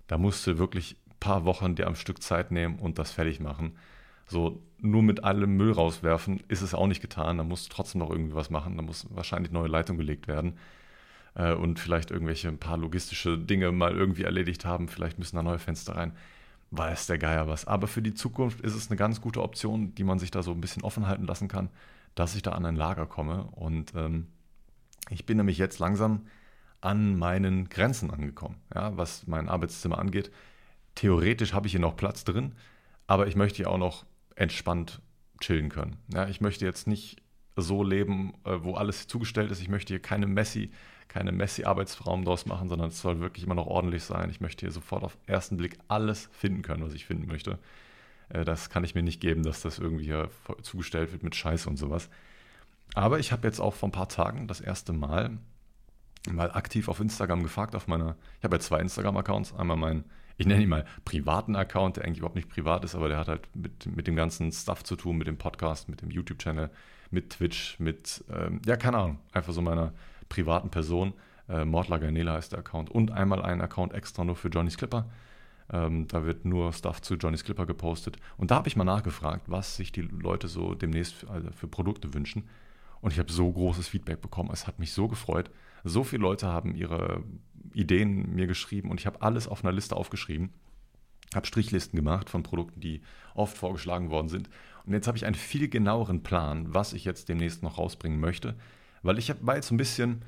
da 0.08 0.18
musst 0.18 0.46
du 0.48 0.58
wirklich 0.58 0.98
ein 1.08 1.16
paar 1.20 1.46
Wochen 1.46 1.76
dir 1.76 1.88
am 1.88 1.96
Stück 1.96 2.22
Zeit 2.22 2.52
nehmen 2.52 2.80
und 2.80 3.00
das 3.00 3.12
fertig 3.12 3.40
machen. 3.40 3.78
So, 4.26 4.62
nur 4.80 5.04
mit 5.04 5.24
allem 5.24 5.56
Müll 5.58 5.72
rauswerfen 5.72 6.42
ist 6.48 6.62
es 6.62 6.74
auch 6.74 6.88
nicht 6.88 7.02
getan. 7.02 7.38
Da 7.38 7.44
musst 7.44 7.68
du 7.68 7.76
trotzdem 7.76 8.00
noch 8.00 8.10
irgendwie 8.10 8.36
was 8.36 8.50
machen. 8.50 8.78
Da 8.78 8.84
muss 8.84 9.08
wahrscheinlich 9.10 9.52
neue 9.52 9.68
Leitung 9.68 9.98
gelegt 9.98 10.28
werden 10.28 10.58
äh, 11.36 11.54
und 11.54 11.80
vielleicht 11.80 12.12
irgendwelche 12.12 12.48
ein 12.48 12.60
paar 12.60 12.78
logistische 12.78 13.38
Dinge 13.38 13.72
mal 13.72 13.94
irgendwie 13.94 14.24
erledigt 14.24 14.66
haben. 14.66 14.88
Vielleicht 14.88 15.20
müssen 15.20 15.36
da 15.36 15.44
neue 15.44 15.60
Fenster 15.60 15.96
rein. 15.96 16.14
Weiß 16.72 17.08
der 17.08 17.18
Geier 17.18 17.48
was. 17.48 17.66
Aber 17.66 17.88
für 17.88 18.02
die 18.02 18.14
Zukunft 18.14 18.62
ist 18.62 18.76
es 18.76 18.90
eine 18.90 18.98
ganz 18.98 19.22
gute 19.22 19.42
Option, 19.42 19.94
die 19.96 20.04
man 20.04 20.20
sich 20.20 20.32
da 20.32 20.42
so 20.42 20.52
ein 20.52 20.62
bisschen 20.62 20.84
offen 20.84 21.08
halten 21.08 21.26
lassen 21.26 21.48
kann, 21.48 21.70
dass 22.16 22.36
ich 22.36 22.42
da 22.42 22.52
an 22.52 22.66
ein 22.66 22.76
Lager 22.76 23.06
komme. 23.06 23.44
Und 23.52 23.94
ähm, 23.96 24.28
ich 25.10 25.26
bin 25.26 25.38
nämlich 25.38 25.58
jetzt 25.58 25.80
langsam 25.80 26.26
an 26.82 27.18
meinen 27.18 27.70
Grenzen 27.70 28.12
angekommen, 28.12 28.58
ja, 28.74 28.96
was 28.98 29.26
mein 29.28 29.48
Arbeitszimmer 29.48 30.00
angeht. 30.00 30.32
Theoretisch 30.96 31.54
habe 31.54 31.68
ich 31.68 31.72
hier 31.72 31.80
noch 31.80 31.96
Platz 31.96 32.24
drin, 32.24 32.54
aber 33.08 33.28
ich 33.28 33.36
möchte 33.36 33.58
hier 33.58 33.70
auch 33.70 33.78
noch 33.78 34.06
entspannt 34.36 35.02
chillen 35.40 35.70
können. 35.70 35.98
Ja, 36.14 36.28
ich 36.28 36.42
möchte 36.42 36.66
jetzt 36.66 36.88
nicht 36.88 37.22
so 37.56 37.84
leben, 37.84 38.34
äh, 38.46 38.58
wo 38.62 38.74
alles 38.74 39.08
zugestellt 39.08 39.52
ist. 39.52 39.62
Ich 39.62 39.70
möchte 39.70 39.94
hier 39.94 40.02
keine 40.02 40.28
Messi, 40.28 40.72
keine 41.14 41.32
Messi-Arbeitsraum 41.32 42.26
draus 42.26 42.48
machen, 42.48 42.68
sondern 42.68 42.88
es 42.88 43.00
soll 43.00 43.20
wirklich 43.20 43.46
immer 43.46 43.54
noch 43.54 43.68
ordentlich 43.68 44.04
sein. 44.04 44.32
Ich 44.32 44.42
möchte 44.42 44.66
hier 44.66 44.72
sofort 44.72 45.04
auf 45.04 45.16
ersten 45.28 45.58
Blick 45.58 45.78
alles 45.88 46.28
finden 46.32 46.64
können, 46.64 46.84
was 46.84 46.96
ich 46.96 47.06
finden 47.06 47.28
möchte. 47.28 47.60
Äh, 48.30 48.44
das 48.46 48.72
kann 48.72 48.84
ich 48.84 48.96
mir 48.96 49.04
nicht 49.04 49.22
geben, 49.22 49.44
dass 49.44 49.62
das 49.62 49.78
irgendwie 49.78 50.06
hier 50.06 50.30
zugestellt 50.64 51.12
wird 51.12 51.22
mit 51.22 51.36
Scheiße 51.36 51.70
und 51.70 51.78
sowas. 51.78 52.10
Aber 52.96 53.20
ich 53.20 53.32
habe 53.32 53.48
jetzt 53.48 53.60
auch 53.60 53.76
vor 53.76 53.90
ein 53.90 53.94
paar 53.94 54.10
Tagen 54.10 54.48
das 54.48 54.60
erste 54.60 54.92
Mal 54.92 55.38
mal 56.32 56.52
aktiv 56.52 56.88
auf 56.88 57.00
Instagram 57.00 57.44
gefragt, 57.44 57.76
auf 57.76 57.88
meiner, 57.88 58.16
ich 58.40 58.44
habe 58.44 58.56
ja 58.56 58.60
zwei 58.60 58.80
Instagram-Accounts, 58.80 59.54
einmal 59.54 59.78
meinen, 59.78 60.06
ich 60.38 60.48
nenne 60.48 60.64
ihn 60.64 60.70
mal 60.70 60.86
privaten 61.06 61.56
Account, 61.56 61.98
der 61.98 62.06
eigentlich 62.06 62.20
überhaupt 62.20 62.38
nicht 62.38 62.50
privat 62.50 62.84
ist, 62.86 62.96
aber 62.96 63.10
der 63.10 63.20
hat 63.20 63.28
halt 63.28 63.56
mit, 63.56 63.86
mit 63.96 64.08
dem 64.08 64.16
ganzen 64.16 64.52
Stuff 64.52 64.84
zu 64.84 64.96
tun, 64.96 65.18
mit 65.18 65.28
dem 65.28 65.38
Podcast, 65.38 65.90
mit 65.90 66.02
dem 66.02 66.10
YouTube-Channel, 66.10 66.72
mit 67.12 67.32
Twitch, 67.32 67.78
mit, 67.80 68.24
ähm, 68.34 68.62
ja, 68.66 68.78
keine 68.78 68.98
Ahnung, 68.98 69.20
einfach 69.34 69.54
so 69.54 69.62
meiner 69.62 69.94
privaten 70.34 70.70
Person. 70.70 71.14
Äh, 71.48 71.64
Mordler 71.64 72.02
heißt 72.02 72.54
der 72.54 72.60
Account. 72.60 72.90
Und 72.90 73.12
einmal 73.12 73.42
ein 73.42 73.62
Account 73.62 73.94
extra 73.94 74.24
nur 74.24 74.36
für 74.36 74.50
Johnny's 74.50 74.78
Clipper. 74.78 75.06
Ähm, 75.72 76.08
da 76.08 76.26
wird 76.26 76.44
nur 76.44 76.74
Stuff 76.74 77.02
zu 77.02 77.16
Johnny's 77.16 77.44
Clipper 77.44 77.66
gepostet. 77.66 78.18
Und 78.38 78.50
da 78.50 78.56
habe 78.56 78.68
ich 78.68 78.76
mal 78.76 78.84
nachgefragt, 78.84 79.44
was 79.48 79.76
sich 79.76 79.92
die 79.92 80.02
Leute 80.02 80.48
so 80.48 80.74
demnächst 80.74 81.14
für, 81.14 81.30
also 81.30 81.52
für 81.52 81.68
Produkte 81.68 82.14
wünschen. 82.14 82.50
Und 83.00 83.14
ich 83.14 83.20
habe 83.20 83.32
so 83.32 83.52
großes 83.52 83.88
Feedback 83.88 84.22
bekommen. 84.22 84.50
Es 84.52 84.66
hat 84.66 84.80
mich 84.80 84.92
so 84.92 85.08
gefreut. 85.08 85.52
So 85.84 86.04
viele 86.04 86.24
Leute 86.24 86.48
haben 86.48 86.74
ihre 86.74 87.24
Ideen 87.74 88.34
mir 88.34 88.48
geschrieben 88.48 88.90
und 88.90 89.00
ich 89.00 89.06
habe 89.06 89.22
alles 89.22 89.48
auf 89.48 89.64
einer 89.64 89.74
Liste 89.74 89.96
aufgeschrieben. 89.96 90.50
Habe 91.36 91.46
Strichlisten 91.46 91.98
gemacht 91.98 92.30
von 92.30 92.44
Produkten, 92.44 92.80
die 92.80 93.02
oft 93.36 93.58
vorgeschlagen 93.58 94.10
worden 94.10 94.30
sind. 94.30 94.50
Und 94.86 94.94
jetzt 94.94 95.08
habe 95.08 95.18
ich 95.18 95.26
einen 95.26 95.36
viel 95.36 95.68
genaueren 95.68 96.24
Plan, 96.24 96.74
was 96.74 96.94
ich 96.94 97.06
jetzt 97.06 97.30
demnächst 97.30 97.64
noch 97.64 97.78
rausbringen 97.78 98.20
möchte. 98.20 98.56
Weil 99.04 99.20
ich 99.20 99.34
war 99.42 99.56
jetzt 99.56 99.68
so 99.68 99.76
ein 99.76 99.78
bisschen, 99.78 100.24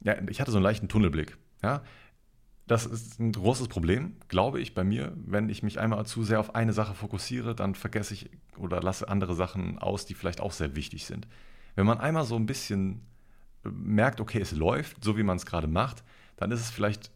ja, 0.00 0.16
ich 0.28 0.40
hatte 0.40 0.50
so 0.50 0.58
einen 0.58 0.64
leichten 0.64 0.88
Tunnelblick. 0.88 1.36
Ja, 1.62 1.82
das 2.68 2.84
ist 2.84 3.18
ein 3.18 3.32
großes 3.32 3.68
Problem, 3.68 4.16
glaube 4.28 4.60
ich, 4.60 4.74
bei 4.74 4.84
mir. 4.84 5.12
Wenn 5.16 5.48
ich 5.48 5.62
mich 5.62 5.80
einmal 5.80 6.04
zu 6.06 6.22
sehr 6.22 6.38
auf 6.38 6.54
eine 6.54 6.74
Sache 6.74 6.94
fokussiere, 6.94 7.54
dann 7.54 7.74
vergesse 7.74 8.14
ich 8.14 8.30
oder 8.58 8.82
lasse 8.82 9.08
andere 9.08 9.34
Sachen 9.34 9.78
aus, 9.78 10.04
die 10.04 10.14
vielleicht 10.14 10.40
auch 10.40 10.52
sehr 10.52 10.76
wichtig 10.76 11.06
sind. 11.06 11.26
Wenn 11.74 11.86
man 11.86 11.98
einmal 11.98 12.24
so 12.24 12.36
ein 12.36 12.46
bisschen 12.46 13.00
äh, 13.64 13.70
merkt, 13.70 14.20
okay, 14.20 14.40
es 14.40 14.52
läuft, 14.52 15.02
so 15.02 15.16
wie 15.16 15.22
man 15.22 15.38
es 15.38 15.46
gerade 15.46 15.66
macht, 15.66 16.04
dann 16.36 16.50
ist 16.50 16.60
es 16.60 16.70
vielleicht 16.70 17.10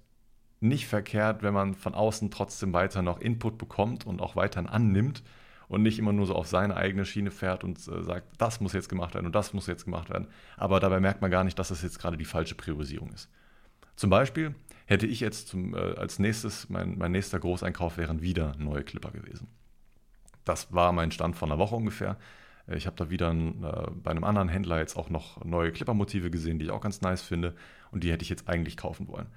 nicht 0.60 0.86
verkehrt, 0.86 1.42
wenn 1.42 1.52
man 1.52 1.74
von 1.74 1.94
außen 1.94 2.30
trotzdem 2.30 2.72
weiter 2.72 3.02
noch 3.02 3.20
Input 3.20 3.58
bekommt 3.58 4.06
und 4.06 4.20
auch 4.22 4.36
weiterhin 4.36 4.68
annimmt 4.68 5.22
und 5.72 5.82
nicht 5.82 5.98
immer 5.98 6.12
nur 6.12 6.26
so 6.26 6.34
auf 6.34 6.48
seine 6.48 6.76
eigene 6.76 7.06
Schiene 7.06 7.30
fährt 7.30 7.64
und 7.64 7.78
äh, 7.88 8.02
sagt, 8.02 8.26
das 8.36 8.60
muss 8.60 8.74
jetzt 8.74 8.90
gemacht 8.90 9.14
werden 9.14 9.24
und 9.24 9.34
das 9.34 9.54
muss 9.54 9.66
jetzt 9.66 9.86
gemacht 9.86 10.10
werden. 10.10 10.28
Aber 10.58 10.80
dabei 10.80 11.00
merkt 11.00 11.22
man 11.22 11.30
gar 11.30 11.44
nicht, 11.44 11.58
dass 11.58 11.68
das 11.68 11.80
jetzt 11.80 11.98
gerade 11.98 12.18
die 12.18 12.26
falsche 12.26 12.54
Priorisierung 12.54 13.10
ist. 13.10 13.30
Zum 13.96 14.10
Beispiel 14.10 14.54
hätte 14.84 15.06
ich 15.06 15.20
jetzt 15.20 15.48
zum, 15.48 15.74
äh, 15.74 15.78
als 15.78 16.18
nächstes, 16.18 16.68
mein, 16.68 16.98
mein 16.98 17.12
nächster 17.12 17.38
Großeinkauf 17.38 17.96
wären 17.96 18.20
wieder 18.20 18.54
neue 18.58 18.82
Clipper 18.82 19.12
gewesen. 19.12 19.48
Das 20.44 20.74
war 20.74 20.92
mein 20.92 21.10
Stand 21.10 21.36
von 21.36 21.50
einer 21.50 21.58
Woche 21.58 21.76
ungefähr. 21.76 22.18
Äh, 22.68 22.76
ich 22.76 22.86
habe 22.86 22.96
da 22.96 23.08
wieder 23.08 23.30
ein, 23.30 23.64
äh, 23.64 23.90
bei 23.94 24.10
einem 24.10 24.24
anderen 24.24 24.50
Händler 24.50 24.78
jetzt 24.78 24.98
auch 24.98 25.08
noch 25.08 25.42
neue 25.42 25.72
Clipper-Motive 25.72 26.30
gesehen, 26.30 26.58
die 26.58 26.66
ich 26.66 26.70
auch 26.70 26.82
ganz 26.82 27.00
nice 27.00 27.22
finde 27.22 27.54
und 27.92 28.04
die 28.04 28.12
hätte 28.12 28.24
ich 28.24 28.28
jetzt 28.28 28.46
eigentlich 28.46 28.76
kaufen 28.76 29.08
wollen. 29.08 29.28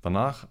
Danach 0.00 0.48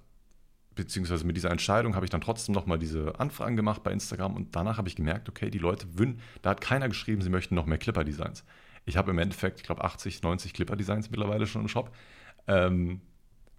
beziehungsweise 0.75 1.25
mit 1.25 1.35
dieser 1.35 1.51
Entscheidung 1.51 1.95
habe 1.95 2.05
ich 2.05 2.09
dann 2.09 2.21
trotzdem 2.21 2.55
nochmal 2.55 2.79
diese 2.79 3.19
Anfragen 3.19 3.55
gemacht 3.55 3.83
bei 3.83 3.91
Instagram 3.91 4.35
und 4.35 4.55
danach 4.55 4.77
habe 4.77 4.87
ich 4.87 4.95
gemerkt, 4.95 5.27
okay, 5.29 5.49
die 5.49 5.57
Leute 5.57 5.87
wünschen, 5.97 6.21
da 6.41 6.51
hat 6.51 6.61
keiner 6.61 6.87
geschrieben, 6.87 7.21
sie 7.21 7.29
möchten 7.29 7.55
noch 7.55 7.65
mehr 7.65 7.77
Clipper-Designs. 7.77 8.43
Ich 8.85 8.97
habe 8.97 9.11
im 9.11 9.19
Endeffekt, 9.19 9.59
ich 9.59 9.65
glaube, 9.65 9.83
80, 9.83 10.23
90 10.23 10.53
Clipper-Designs 10.53 11.11
mittlerweile 11.11 11.45
schon 11.45 11.61
im 11.61 11.67
Shop. 11.67 11.93
Ähm, 12.47 13.01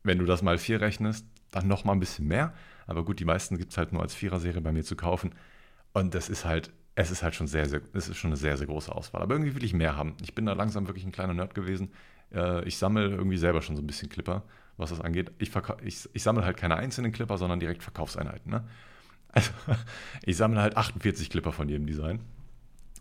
wenn 0.02 0.18
du 0.18 0.24
das 0.24 0.42
mal 0.42 0.58
vier 0.58 0.80
rechnest, 0.80 1.26
dann 1.50 1.68
nochmal 1.68 1.94
ein 1.94 2.00
bisschen 2.00 2.26
mehr. 2.26 2.54
Aber 2.86 3.04
gut, 3.04 3.20
die 3.20 3.24
meisten 3.24 3.56
gibt 3.56 3.72
es 3.72 3.78
halt 3.78 3.92
nur 3.92 4.02
als 4.02 4.14
Vierer-Serie 4.14 4.60
bei 4.60 4.72
mir 4.72 4.82
zu 4.82 4.96
kaufen. 4.96 5.34
Und 5.92 6.14
das 6.14 6.28
ist 6.28 6.44
halt, 6.44 6.72
es 6.96 7.10
ist 7.10 7.22
halt 7.22 7.34
schon 7.34 7.46
sehr, 7.46 7.68
sehr, 7.68 7.82
es 7.92 8.08
ist 8.08 8.16
schon 8.16 8.30
eine 8.30 8.36
sehr, 8.36 8.56
sehr 8.56 8.66
große 8.66 8.92
Auswahl. 8.92 9.22
Aber 9.22 9.34
irgendwie 9.34 9.54
will 9.54 9.62
ich 9.62 9.74
mehr 9.74 9.96
haben. 9.96 10.16
Ich 10.22 10.34
bin 10.34 10.46
da 10.46 10.54
langsam 10.54 10.88
wirklich 10.88 11.04
ein 11.04 11.12
kleiner 11.12 11.34
Nerd 11.34 11.54
gewesen. 11.54 11.92
Äh, 12.34 12.64
ich 12.64 12.78
sammle 12.78 13.08
irgendwie 13.10 13.36
selber 13.36 13.62
schon 13.62 13.76
so 13.76 13.82
ein 13.82 13.86
bisschen 13.86 14.08
Clipper 14.08 14.42
was 14.76 14.90
das 14.90 15.00
angeht. 15.00 15.30
Ich, 15.38 15.50
ich, 15.84 16.08
ich 16.12 16.22
sammle 16.22 16.44
halt 16.44 16.56
keine 16.56 16.76
einzelnen 16.76 17.12
Clipper, 17.12 17.38
sondern 17.38 17.60
direkt 17.60 17.82
Verkaufseinheiten. 17.82 18.50
Ne? 18.50 18.64
Also 19.34 19.50
ich 20.26 20.36
sammle 20.36 20.60
halt 20.60 20.76
48 20.76 21.30
Clipper 21.30 21.52
von 21.52 21.66
jedem 21.66 21.86
Design. 21.86 22.20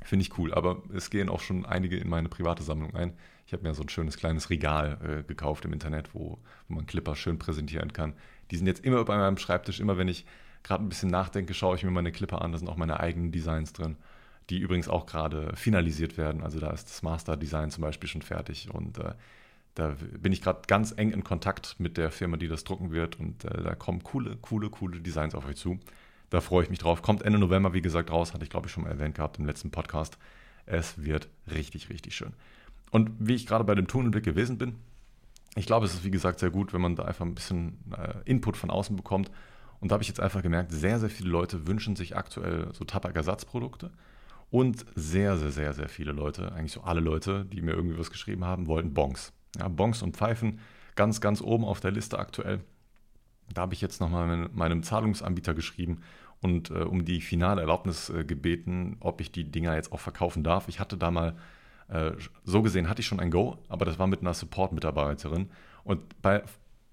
Finde 0.01 0.23
ich 0.23 0.37
cool, 0.37 0.53
aber 0.53 0.81
es 0.95 1.09
gehen 1.09 1.27
auch 1.27 1.41
schon 1.41 1.65
einige 1.65 1.97
in 1.97 2.07
meine 2.07 2.29
private 2.29 2.63
Sammlung 2.63 2.95
ein. 2.95 3.11
Ich 3.45 3.53
habe 3.53 3.63
mir 3.63 3.73
so 3.73 3.81
ein 3.83 3.89
schönes 3.89 4.15
kleines 4.15 4.49
Regal 4.49 4.97
äh, 5.03 5.23
gekauft 5.23 5.65
im 5.65 5.73
Internet, 5.73 6.15
wo, 6.15 6.39
wo 6.69 6.75
man 6.75 6.85
Clipper 6.85 7.17
schön 7.17 7.37
präsentieren 7.37 7.91
kann. 7.91 8.13
Die 8.49 8.55
sind 8.55 8.65
jetzt 8.65 8.85
immer 8.85 9.03
bei 9.03 9.17
meinem 9.17 9.37
Schreibtisch. 9.37 9.81
Immer 9.81 9.97
wenn 9.97 10.07
ich 10.07 10.25
gerade 10.63 10.83
ein 10.83 10.89
bisschen 10.89 11.09
nachdenke, 11.09 11.53
schaue 11.53 11.75
ich 11.75 11.83
mir 11.83 11.91
meine 11.91 12.13
Clipper 12.13 12.41
an. 12.41 12.53
Da 12.53 12.57
sind 12.57 12.69
auch 12.69 12.77
meine 12.77 13.01
eigenen 13.01 13.33
Designs 13.33 13.73
drin, 13.73 13.97
die 14.49 14.59
übrigens 14.59 14.87
auch 14.87 15.05
gerade 15.05 15.53
finalisiert 15.55 16.17
werden. 16.17 16.43
Also 16.43 16.59
da 16.61 16.71
ist 16.71 16.89
das 16.89 17.03
Master 17.03 17.35
Design 17.35 17.71
zum 17.71 17.81
Beispiel 17.81 18.09
schon 18.09 18.21
fertig 18.21 18.69
und 18.73 18.99
äh, 18.99 19.13
da 19.75 19.95
bin 20.19 20.33
ich 20.33 20.41
gerade 20.41 20.61
ganz 20.67 20.93
eng 20.95 21.11
in 21.11 21.23
Kontakt 21.23 21.79
mit 21.79 21.97
der 21.97 22.11
Firma, 22.11 22.37
die 22.37 22.47
das 22.47 22.63
drucken 22.63 22.91
wird 22.91 23.19
und 23.19 23.45
äh, 23.45 23.63
da 23.63 23.75
kommen 23.75 24.03
coole, 24.03 24.37
coole, 24.37 24.69
coole 24.69 24.99
Designs 24.99 25.35
auf 25.35 25.45
euch 25.45 25.57
zu. 25.57 25.79
Da 26.29 26.41
freue 26.41 26.63
ich 26.63 26.69
mich 26.69 26.79
drauf. 26.79 27.01
Kommt 27.01 27.23
Ende 27.23 27.39
November, 27.39 27.73
wie 27.73 27.81
gesagt, 27.81 28.09
raus. 28.09 28.33
Hatte 28.33 28.43
ich, 28.43 28.49
glaube 28.49 28.67
ich, 28.67 28.73
schon 28.73 28.83
mal 28.83 28.89
erwähnt 28.89 29.15
gehabt 29.15 29.37
im 29.37 29.45
letzten 29.45 29.69
Podcast. 29.69 30.17
Es 30.65 31.03
wird 31.03 31.27
richtig, 31.53 31.89
richtig 31.89 32.15
schön. 32.15 32.33
Und 32.89 33.11
wie 33.19 33.35
ich 33.35 33.45
gerade 33.45 33.63
bei 33.63 33.75
dem 33.75 33.87
Tunnelblick 33.87 34.23
gewesen 34.23 34.57
bin, 34.57 34.75
ich 35.55 35.65
glaube, 35.65 35.85
es 35.85 35.93
ist, 35.93 36.03
wie 36.05 36.11
gesagt, 36.11 36.39
sehr 36.39 36.49
gut, 36.49 36.73
wenn 36.73 36.81
man 36.81 36.95
da 36.95 37.03
einfach 37.03 37.25
ein 37.25 37.35
bisschen 37.35 37.79
äh, 37.97 38.13
Input 38.23 38.55
von 38.55 38.69
außen 38.69 38.95
bekommt. 38.95 39.29
Und 39.81 39.91
da 39.91 39.93
habe 39.93 40.03
ich 40.03 40.07
jetzt 40.07 40.19
einfach 40.19 40.41
gemerkt, 40.41 40.71
sehr, 40.71 40.99
sehr 40.99 41.09
viele 41.09 41.29
Leute 41.29 41.67
wünschen 41.67 41.95
sich 41.95 42.15
aktuell 42.15 42.69
so 42.73 42.85
Tabakersatzprodukte. 42.85 43.91
Und 44.49 44.85
sehr, 44.95 45.37
sehr, 45.37 45.51
sehr, 45.51 45.73
sehr 45.73 45.89
viele 45.89 46.11
Leute, 46.11 46.51
eigentlich 46.51 46.73
so 46.73 46.81
alle 46.81 46.99
Leute, 47.01 47.45
die 47.45 47.61
mir 47.61 47.71
irgendwie 47.71 47.97
was 47.97 48.11
geschrieben 48.11 48.45
haben, 48.45 48.67
wollten 48.67 48.93
Bongs. 48.93 49.33
Ja, 49.57 49.67
Bongs 49.67 50.01
und 50.01 50.15
Pfeifen 50.15 50.59
ganz, 50.95 51.21
ganz 51.21 51.41
oben 51.41 51.65
auf 51.65 51.79
der 51.79 51.91
Liste 51.91 52.19
aktuell. 52.19 52.61
Da 53.53 53.61
habe 53.61 53.73
ich 53.73 53.81
jetzt 53.81 53.99
nochmal 53.99 54.49
meinem 54.53 54.83
Zahlungsanbieter 54.83 55.53
geschrieben 55.53 56.01
und 56.41 56.71
äh, 56.71 56.83
um 56.83 57.05
die 57.05 57.21
finale 57.21 57.61
Erlaubnis 57.61 58.09
äh, 58.09 58.23
gebeten, 58.23 58.97
ob 58.99 59.21
ich 59.21 59.31
die 59.31 59.43
Dinger 59.43 59.75
jetzt 59.75 59.91
auch 59.91 59.99
verkaufen 59.99 60.43
darf. 60.43 60.67
Ich 60.67 60.79
hatte 60.79 60.97
da 60.97 61.11
mal, 61.11 61.35
äh, 61.89 62.11
so 62.43 62.61
gesehen 62.61 62.89
hatte 62.89 63.01
ich 63.01 63.07
schon 63.07 63.19
ein 63.19 63.31
Go, 63.31 63.57
aber 63.69 63.85
das 63.85 63.99
war 63.99 64.07
mit 64.07 64.21
einer 64.21 64.33
Support-Mitarbeiterin. 64.33 65.49
Und 65.83 66.21
bei, 66.21 66.43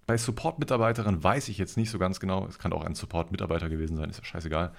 bei 0.06 0.16
Support-Mitarbeiterin 0.16 1.22
weiß 1.22 1.48
ich 1.48 1.58
jetzt 1.58 1.76
nicht 1.76 1.90
so 1.90 1.98
ganz 1.98 2.20
genau, 2.20 2.46
es 2.46 2.58
kann 2.58 2.72
auch 2.72 2.84
ein 2.84 2.94
Support-Mitarbeiter 2.94 3.68
gewesen 3.68 3.96
sein, 3.96 4.10
ist 4.10 4.18
ja 4.18 4.24
scheißegal, 4.24 4.72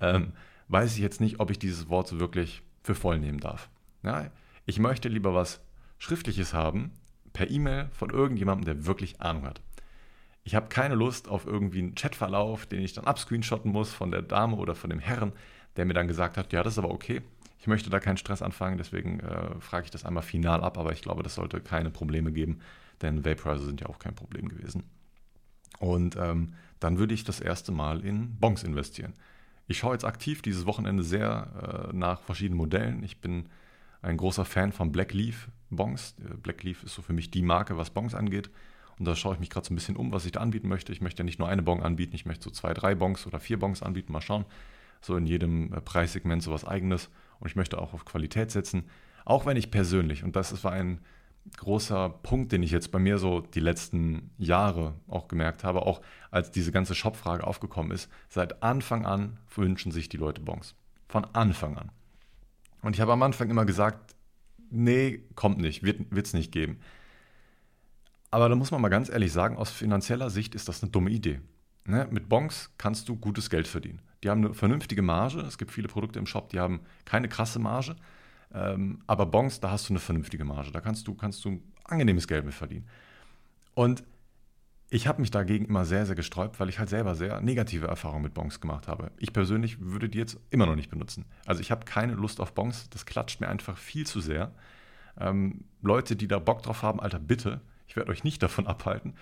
ähm, 0.00 0.32
weiß 0.68 0.94
ich 0.94 1.00
jetzt 1.00 1.20
nicht, 1.20 1.40
ob 1.40 1.50
ich 1.50 1.58
dieses 1.58 1.88
Wort 1.88 2.08
so 2.08 2.20
wirklich 2.20 2.62
für 2.82 2.94
voll 2.94 3.18
nehmen 3.18 3.40
darf. 3.40 3.68
Ja, 4.02 4.30
ich 4.66 4.78
möchte 4.78 5.08
lieber 5.08 5.34
was 5.34 5.60
Schriftliches 5.98 6.54
haben, 6.54 6.92
per 7.32 7.50
E-Mail 7.50 7.88
von 7.92 8.10
irgendjemandem, 8.10 8.64
der 8.64 8.86
wirklich 8.86 9.20
Ahnung 9.20 9.44
hat. 9.44 9.60
Ich 10.42 10.54
habe 10.54 10.68
keine 10.68 10.94
Lust 10.94 11.28
auf 11.28 11.46
irgendwie 11.46 11.80
einen 11.80 11.94
Chatverlauf, 11.94 12.66
den 12.66 12.82
ich 12.82 12.92
dann 12.92 13.04
abscreenshotten 13.04 13.70
muss 13.70 13.92
von 13.92 14.10
der 14.10 14.22
Dame 14.22 14.56
oder 14.56 14.74
von 14.74 14.90
dem 14.90 14.98
Herrn, 14.98 15.32
der 15.76 15.84
mir 15.84 15.94
dann 15.94 16.08
gesagt 16.08 16.36
hat, 16.36 16.52
ja, 16.52 16.62
das 16.62 16.74
ist 16.74 16.78
aber 16.78 16.90
okay. 16.90 17.22
Ich 17.58 17.66
möchte 17.66 17.90
da 17.90 18.00
keinen 18.00 18.16
Stress 18.16 18.40
anfangen, 18.40 18.78
deswegen 18.78 19.20
äh, 19.20 19.60
frage 19.60 19.84
ich 19.84 19.90
das 19.90 20.06
einmal 20.06 20.22
final 20.22 20.62
ab, 20.62 20.78
aber 20.78 20.92
ich 20.92 21.02
glaube, 21.02 21.22
das 21.22 21.34
sollte 21.34 21.60
keine 21.60 21.90
Probleme 21.90 22.32
geben, 22.32 22.60
denn 23.02 23.24
Vaporizer 23.24 23.66
sind 23.66 23.82
ja 23.82 23.88
auch 23.88 23.98
kein 23.98 24.14
Problem 24.14 24.48
gewesen. 24.48 24.84
Und 25.78 26.16
ähm, 26.16 26.54
dann 26.80 26.98
würde 26.98 27.14
ich 27.14 27.24
das 27.24 27.40
erste 27.40 27.70
Mal 27.70 28.04
in 28.04 28.36
Bonks 28.36 28.62
investieren. 28.62 29.12
Ich 29.66 29.78
schaue 29.78 29.92
jetzt 29.92 30.04
aktiv 30.04 30.42
dieses 30.42 30.66
Wochenende 30.66 31.02
sehr 31.02 31.90
äh, 31.92 31.96
nach 31.96 32.22
verschiedenen 32.22 32.56
Modellen. 32.56 33.02
Ich 33.02 33.20
bin 33.20 33.46
ein 34.02 34.16
großer 34.16 34.44
Fan 34.44 34.72
von 34.72 34.92
Black 34.92 35.12
Leaf 35.12 35.48
Bongs. 35.70 36.14
Black 36.42 36.62
Leaf 36.62 36.82
ist 36.82 36.94
so 36.94 37.02
für 37.02 37.12
mich 37.12 37.30
die 37.30 37.42
Marke, 37.42 37.76
was 37.76 37.90
Bongs 37.90 38.14
angeht. 38.14 38.50
Und 38.98 39.06
da 39.06 39.16
schaue 39.16 39.34
ich 39.34 39.40
mich 39.40 39.50
gerade 39.50 39.66
so 39.66 39.72
ein 39.72 39.76
bisschen 39.76 39.96
um, 39.96 40.12
was 40.12 40.26
ich 40.26 40.32
da 40.32 40.40
anbieten 40.40 40.68
möchte. 40.68 40.92
Ich 40.92 41.00
möchte 41.00 41.20
ja 41.20 41.24
nicht 41.24 41.38
nur 41.38 41.48
eine 41.48 41.62
Bon 41.62 41.82
anbieten, 41.82 42.14
ich 42.14 42.26
möchte 42.26 42.44
so 42.44 42.50
zwei, 42.50 42.74
drei 42.74 42.94
Bongs 42.94 43.26
oder 43.26 43.40
vier 43.40 43.58
Bongs 43.58 43.82
anbieten. 43.82 44.12
Mal 44.12 44.20
schauen. 44.20 44.44
So 45.00 45.16
in 45.16 45.26
jedem 45.26 45.72
äh, 45.72 45.80
Preissegment 45.80 46.42
so 46.42 46.52
was 46.52 46.66
Eigenes. 46.66 47.08
Und 47.38 47.48
ich 47.48 47.56
möchte 47.56 47.80
auch 47.80 47.94
auf 47.94 48.04
Qualität 48.04 48.50
setzen. 48.50 48.84
Auch 49.24 49.46
wenn 49.46 49.56
ich 49.56 49.70
persönlich, 49.70 50.22
und 50.24 50.36
das 50.36 50.62
war 50.64 50.72
ein 50.72 51.00
großer 51.56 52.10
Punkt, 52.10 52.52
den 52.52 52.62
ich 52.62 52.70
jetzt 52.70 52.92
bei 52.92 52.98
mir 52.98 53.18
so 53.18 53.40
die 53.40 53.60
letzten 53.60 54.30
Jahre 54.36 54.94
auch 55.08 55.28
gemerkt 55.28 55.64
habe, 55.64 55.82
auch 55.86 56.02
als 56.30 56.50
diese 56.50 56.72
ganze 56.72 56.94
Shop-Frage 56.94 57.46
aufgekommen 57.46 57.92
ist, 57.92 58.10
seit 58.28 58.62
Anfang 58.62 59.06
an 59.06 59.38
wünschen 59.54 59.92
sich 59.92 60.08
die 60.08 60.18
Leute 60.18 60.40
Bongs. 60.42 60.74
Von 61.08 61.24
Anfang 61.32 61.76
an. 61.78 61.90
Und 62.82 62.94
ich 62.94 63.00
habe 63.00 63.12
am 63.12 63.22
Anfang 63.22 63.50
immer 63.50 63.64
gesagt, 63.64 64.14
nee, 64.70 65.24
kommt 65.34 65.58
nicht, 65.58 65.82
wird 65.82 66.26
es 66.26 66.32
nicht 66.32 66.52
geben. 66.52 66.78
Aber 68.30 68.48
da 68.48 68.54
muss 68.54 68.70
man 68.70 68.80
mal 68.80 68.88
ganz 68.88 69.08
ehrlich 69.08 69.32
sagen, 69.32 69.56
aus 69.56 69.70
finanzieller 69.70 70.30
Sicht 70.30 70.54
ist 70.54 70.68
das 70.68 70.82
eine 70.82 70.90
dumme 70.90 71.10
Idee. 71.10 71.40
Ne? 71.84 72.06
Mit 72.10 72.28
Bonks 72.28 72.70
kannst 72.78 73.08
du 73.08 73.16
gutes 73.16 73.50
Geld 73.50 73.66
verdienen. 73.66 74.00
Die 74.22 74.30
haben 74.30 74.44
eine 74.44 74.54
vernünftige 74.54 75.02
Marge. 75.02 75.40
Es 75.40 75.58
gibt 75.58 75.72
viele 75.72 75.88
Produkte 75.88 76.18
im 76.18 76.26
Shop, 76.26 76.50
die 76.50 76.60
haben 76.60 76.80
keine 77.04 77.28
krasse 77.28 77.58
Marge. 77.58 77.96
Ähm, 78.54 79.00
aber 79.06 79.26
Bonks, 79.26 79.60
da 79.60 79.70
hast 79.70 79.88
du 79.88 79.92
eine 79.92 80.00
vernünftige 80.00 80.44
Marge. 80.44 80.70
Da 80.70 80.80
kannst 80.80 81.06
du, 81.08 81.14
kannst 81.14 81.44
du 81.44 81.60
angenehmes 81.84 82.28
Geld 82.28 82.44
mit 82.44 82.54
verdienen. 82.54 82.86
Und 83.74 84.04
ich 84.90 85.06
habe 85.06 85.20
mich 85.20 85.30
dagegen 85.30 85.66
immer 85.66 85.84
sehr, 85.84 86.04
sehr 86.04 86.16
gesträubt, 86.16 86.58
weil 86.58 86.68
ich 86.68 86.78
halt 86.78 86.88
selber 86.88 87.14
sehr 87.14 87.40
negative 87.40 87.86
Erfahrungen 87.86 88.24
mit 88.24 88.34
Bonks 88.34 88.60
gemacht 88.60 88.88
habe. 88.88 89.12
Ich 89.18 89.32
persönlich 89.32 89.80
würde 89.80 90.08
die 90.08 90.18
jetzt 90.18 90.38
immer 90.50 90.66
noch 90.66 90.76
nicht 90.76 90.90
benutzen. 90.90 91.24
Also 91.46 91.60
ich 91.60 91.70
habe 91.70 91.84
keine 91.84 92.14
Lust 92.14 92.40
auf 92.40 92.54
Bonks. 92.54 92.90
Das 92.90 93.06
klatscht 93.06 93.40
mir 93.40 93.48
einfach 93.48 93.78
viel 93.78 94.06
zu 94.06 94.20
sehr. 94.20 94.52
Ähm, 95.18 95.64
Leute, 95.80 96.16
die 96.16 96.28
da 96.28 96.38
Bock 96.38 96.62
drauf 96.62 96.82
haben, 96.82 97.00
Alter, 97.00 97.20
bitte 97.20 97.60
ich 97.90 97.96
werde 97.96 98.10
euch 98.10 98.24
nicht 98.24 98.42
davon 98.42 98.66
abhalten. 98.68 99.14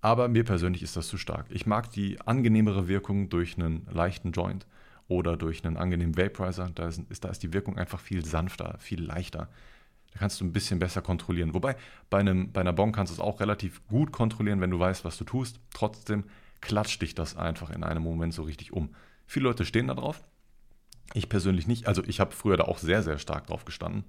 Aber 0.00 0.28
mir 0.28 0.44
persönlich 0.44 0.82
ist 0.82 0.96
das 0.96 1.08
zu 1.08 1.18
stark. 1.18 1.46
Ich 1.50 1.66
mag 1.66 1.90
die 1.90 2.20
angenehmere 2.20 2.86
Wirkung 2.86 3.28
durch 3.28 3.58
einen 3.58 3.86
leichten 3.90 4.32
Joint 4.32 4.66
oder 5.08 5.36
durch 5.36 5.64
einen 5.64 5.76
angenehmen 5.76 6.16
Vaporizer. 6.16 6.70
Da 6.74 6.86
ist, 6.86 7.02
da 7.20 7.28
ist 7.28 7.42
die 7.42 7.52
Wirkung 7.52 7.76
einfach 7.76 7.98
viel 7.98 8.24
sanfter, 8.24 8.76
viel 8.78 9.02
leichter. 9.02 9.48
Da 10.16 10.20
kannst 10.20 10.40
du 10.40 10.44
ein 10.44 10.52
bisschen 10.52 10.78
besser 10.78 11.02
kontrollieren. 11.02 11.54
Wobei 11.54 11.76
bei, 12.10 12.18
einem, 12.18 12.52
bei 12.52 12.62
einer 12.62 12.72
Bon 12.72 12.92
kannst 12.92 13.12
du 13.12 13.14
es 13.14 13.20
auch 13.20 13.40
relativ 13.40 13.86
gut 13.86 14.12
kontrollieren, 14.12 14.60
wenn 14.60 14.70
du 14.70 14.78
weißt, 14.78 15.04
was 15.04 15.18
du 15.18 15.24
tust. 15.24 15.60
Trotzdem 15.74 16.24
klatscht 16.60 17.02
dich 17.02 17.14
das 17.14 17.36
einfach 17.36 17.70
in 17.70 17.84
einem 17.84 18.02
Moment 18.02 18.32
so 18.34 18.42
richtig 18.42 18.72
um. 18.72 18.94
Viele 19.26 19.44
Leute 19.44 19.64
stehen 19.64 19.88
da 19.88 19.94
drauf. 19.94 20.22
Ich 21.14 21.28
persönlich 21.28 21.66
nicht. 21.66 21.86
Also 21.86 22.02
ich 22.04 22.18
habe 22.18 22.32
früher 22.32 22.56
da 22.56 22.64
auch 22.64 22.78
sehr, 22.78 23.02
sehr 23.02 23.18
stark 23.18 23.46
drauf 23.46 23.64
gestanden 23.64 24.04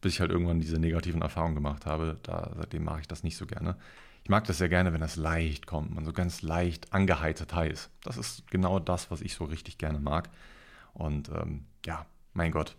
bis 0.00 0.14
ich 0.14 0.20
halt 0.20 0.30
irgendwann 0.30 0.60
diese 0.60 0.78
negativen 0.78 1.22
Erfahrungen 1.22 1.54
gemacht 1.54 1.86
habe. 1.86 2.18
Da, 2.22 2.52
seitdem 2.56 2.84
mache 2.84 3.00
ich 3.00 3.08
das 3.08 3.22
nicht 3.22 3.36
so 3.36 3.46
gerne. 3.46 3.76
Ich 4.22 4.28
mag 4.28 4.44
das 4.44 4.58
sehr 4.58 4.68
gerne, 4.68 4.92
wenn 4.92 5.00
das 5.00 5.16
leicht 5.16 5.66
kommt, 5.66 5.94
man 5.94 6.04
so 6.04 6.12
ganz 6.12 6.42
leicht 6.42 6.92
angeheitert 6.92 7.54
heiß. 7.54 7.90
Das 8.02 8.16
ist 8.16 8.50
genau 8.50 8.78
das, 8.78 9.10
was 9.10 9.22
ich 9.22 9.34
so 9.34 9.44
richtig 9.44 9.78
gerne 9.78 9.98
mag. 9.98 10.28
Und 10.92 11.30
ähm, 11.30 11.64
ja, 11.86 12.06
mein 12.34 12.52
Gott. 12.52 12.76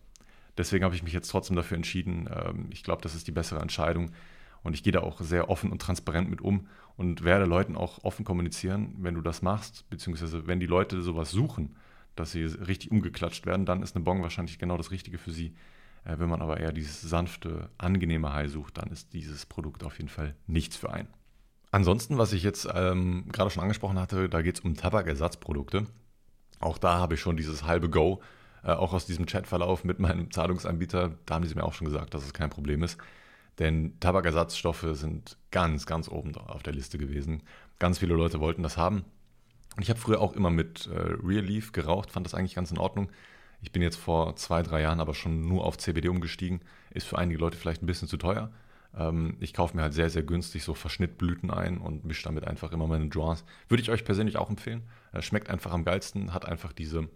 Deswegen 0.57 0.83
habe 0.83 0.95
ich 0.95 1.03
mich 1.03 1.13
jetzt 1.13 1.29
trotzdem 1.29 1.55
dafür 1.55 1.77
entschieden. 1.77 2.29
Ähm, 2.33 2.67
ich 2.71 2.83
glaube, 2.83 3.01
das 3.01 3.15
ist 3.15 3.27
die 3.27 3.31
bessere 3.31 3.59
Entscheidung. 3.59 4.11
Und 4.63 4.73
ich 4.73 4.83
gehe 4.83 4.93
da 4.93 4.99
auch 4.99 5.21
sehr 5.21 5.49
offen 5.49 5.71
und 5.71 5.81
transparent 5.81 6.29
mit 6.29 6.41
um 6.41 6.67
und 6.95 7.23
werde 7.23 7.45
Leuten 7.45 7.75
auch 7.75 8.03
offen 8.03 8.25
kommunizieren, 8.25 8.95
wenn 8.99 9.15
du 9.15 9.21
das 9.21 9.41
machst, 9.41 9.89
beziehungsweise 9.89 10.45
wenn 10.45 10.59
die 10.59 10.67
Leute 10.67 11.01
sowas 11.01 11.31
suchen, 11.31 11.75
dass 12.15 12.31
sie 12.31 12.43
richtig 12.43 12.91
umgeklatscht 12.91 13.45
werden, 13.45 13.65
dann 13.65 13.81
ist 13.81 13.95
eine 13.95 14.05
Bong 14.05 14.21
wahrscheinlich 14.21 14.59
genau 14.59 14.77
das 14.77 14.91
Richtige 14.91 15.17
für 15.17 15.31
sie. 15.31 15.55
Äh, 16.03 16.19
wenn 16.19 16.29
man 16.29 16.41
aber 16.41 16.59
eher 16.59 16.71
dieses 16.71 17.01
sanfte, 17.01 17.69
angenehme 17.77 18.33
High 18.33 18.51
sucht, 18.51 18.77
dann 18.77 18.91
ist 18.91 19.13
dieses 19.13 19.45
Produkt 19.45 19.83
auf 19.83 19.97
jeden 19.97 20.09
Fall 20.09 20.35
nichts 20.47 20.77
für 20.77 20.91
einen. 20.91 21.07
Ansonsten, 21.71 22.17
was 22.17 22.33
ich 22.33 22.43
jetzt 22.43 22.67
ähm, 22.73 23.25
gerade 23.31 23.49
schon 23.49 23.63
angesprochen 23.63 23.97
hatte, 23.97 24.27
da 24.27 24.41
geht 24.41 24.55
es 24.57 24.61
um 24.61 24.75
Tabakersatzprodukte. 24.75 25.87
Auch 26.59 26.77
da 26.77 26.97
habe 26.99 27.15
ich 27.15 27.21
schon 27.21 27.37
dieses 27.37 27.63
halbe 27.63 27.89
Go, 27.89 28.21
äh, 28.63 28.71
auch 28.71 28.93
aus 28.93 29.05
diesem 29.05 29.25
Chatverlauf 29.25 29.83
mit 29.83 29.99
meinem 29.99 30.31
Zahlungsanbieter. 30.31 31.11
Da 31.25 31.35
haben 31.35 31.45
sie 31.45 31.55
mir 31.55 31.63
auch 31.63 31.73
schon 31.73 31.87
gesagt, 31.87 32.13
dass 32.13 32.25
es 32.25 32.33
kein 32.33 32.49
Problem 32.49 32.83
ist. 32.83 32.97
Denn 33.59 33.99
Tabakersatzstoffe 33.99 34.87
sind 34.93 35.37
ganz, 35.51 35.85
ganz 35.85 36.07
oben 36.07 36.35
auf 36.35 36.63
der 36.63 36.73
Liste 36.73 36.97
gewesen. 36.97 37.43
Ganz 37.79 37.99
viele 37.99 38.15
Leute 38.15 38.39
wollten 38.39 38.63
das 38.63 38.77
haben. 38.77 39.05
Und 39.75 39.83
ich 39.83 39.89
habe 39.89 39.99
früher 39.99 40.19
auch 40.19 40.33
immer 40.33 40.49
mit 40.49 40.87
äh, 40.87 40.97
Real 41.23 41.43
Leaf 41.43 41.71
geraucht, 41.71 42.11
fand 42.11 42.25
das 42.25 42.33
eigentlich 42.33 42.55
ganz 42.55 42.71
in 42.71 42.77
Ordnung. 42.77 43.09
Ich 43.61 43.71
bin 43.71 43.81
jetzt 43.81 43.97
vor 43.97 44.35
zwei, 44.35 44.63
drei 44.63 44.81
Jahren 44.81 44.99
aber 44.99 45.13
schon 45.13 45.47
nur 45.47 45.65
auf 45.65 45.77
CBD 45.77 46.09
umgestiegen. 46.09 46.61
Ist 46.89 47.07
für 47.07 47.17
einige 47.17 47.39
Leute 47.39 47.57
vielleicht 47.57 47.83
ein 47.83 47.85
bisschen 47.85 48.07
zu 48.07 48.17
teuer. 48.17 48.51
Ähm, 48.97 49.37
ich 49.39 49.53
kaufe 49.53 49.75
mir 49.75 49.83
halt 49.83 49.93
sehr, 49.93 50.09
sehr 50.09 50.23
günstig 50.23 50.63
so 50.63 50.73
Verschnittblüten 50.73 51.51
ein 51.51 51.77
und 51.77 52.03
mische 52.03 52.23
damit 52.23 52.45
einfach 52.45 52.71
immer 52.71 52.87
meine 52.87 53.05
Joints. 53.05 53.45
Würde 53.69 53.81
ich 53.81 53.91
euch 53.91 54.03
persönlich 54.03 54.37
auch 54.37 54.49
empfehlen. 54.49 54.83
Äh, 55.13 55.21
schmeckt 55.21 55.49
einfach 55.49 55.71
am 55.71 55.85
geilsten, 55.85 56.33
hat 56.33 56.45
einfach 56.45 56.73
diese, 56.73 57.07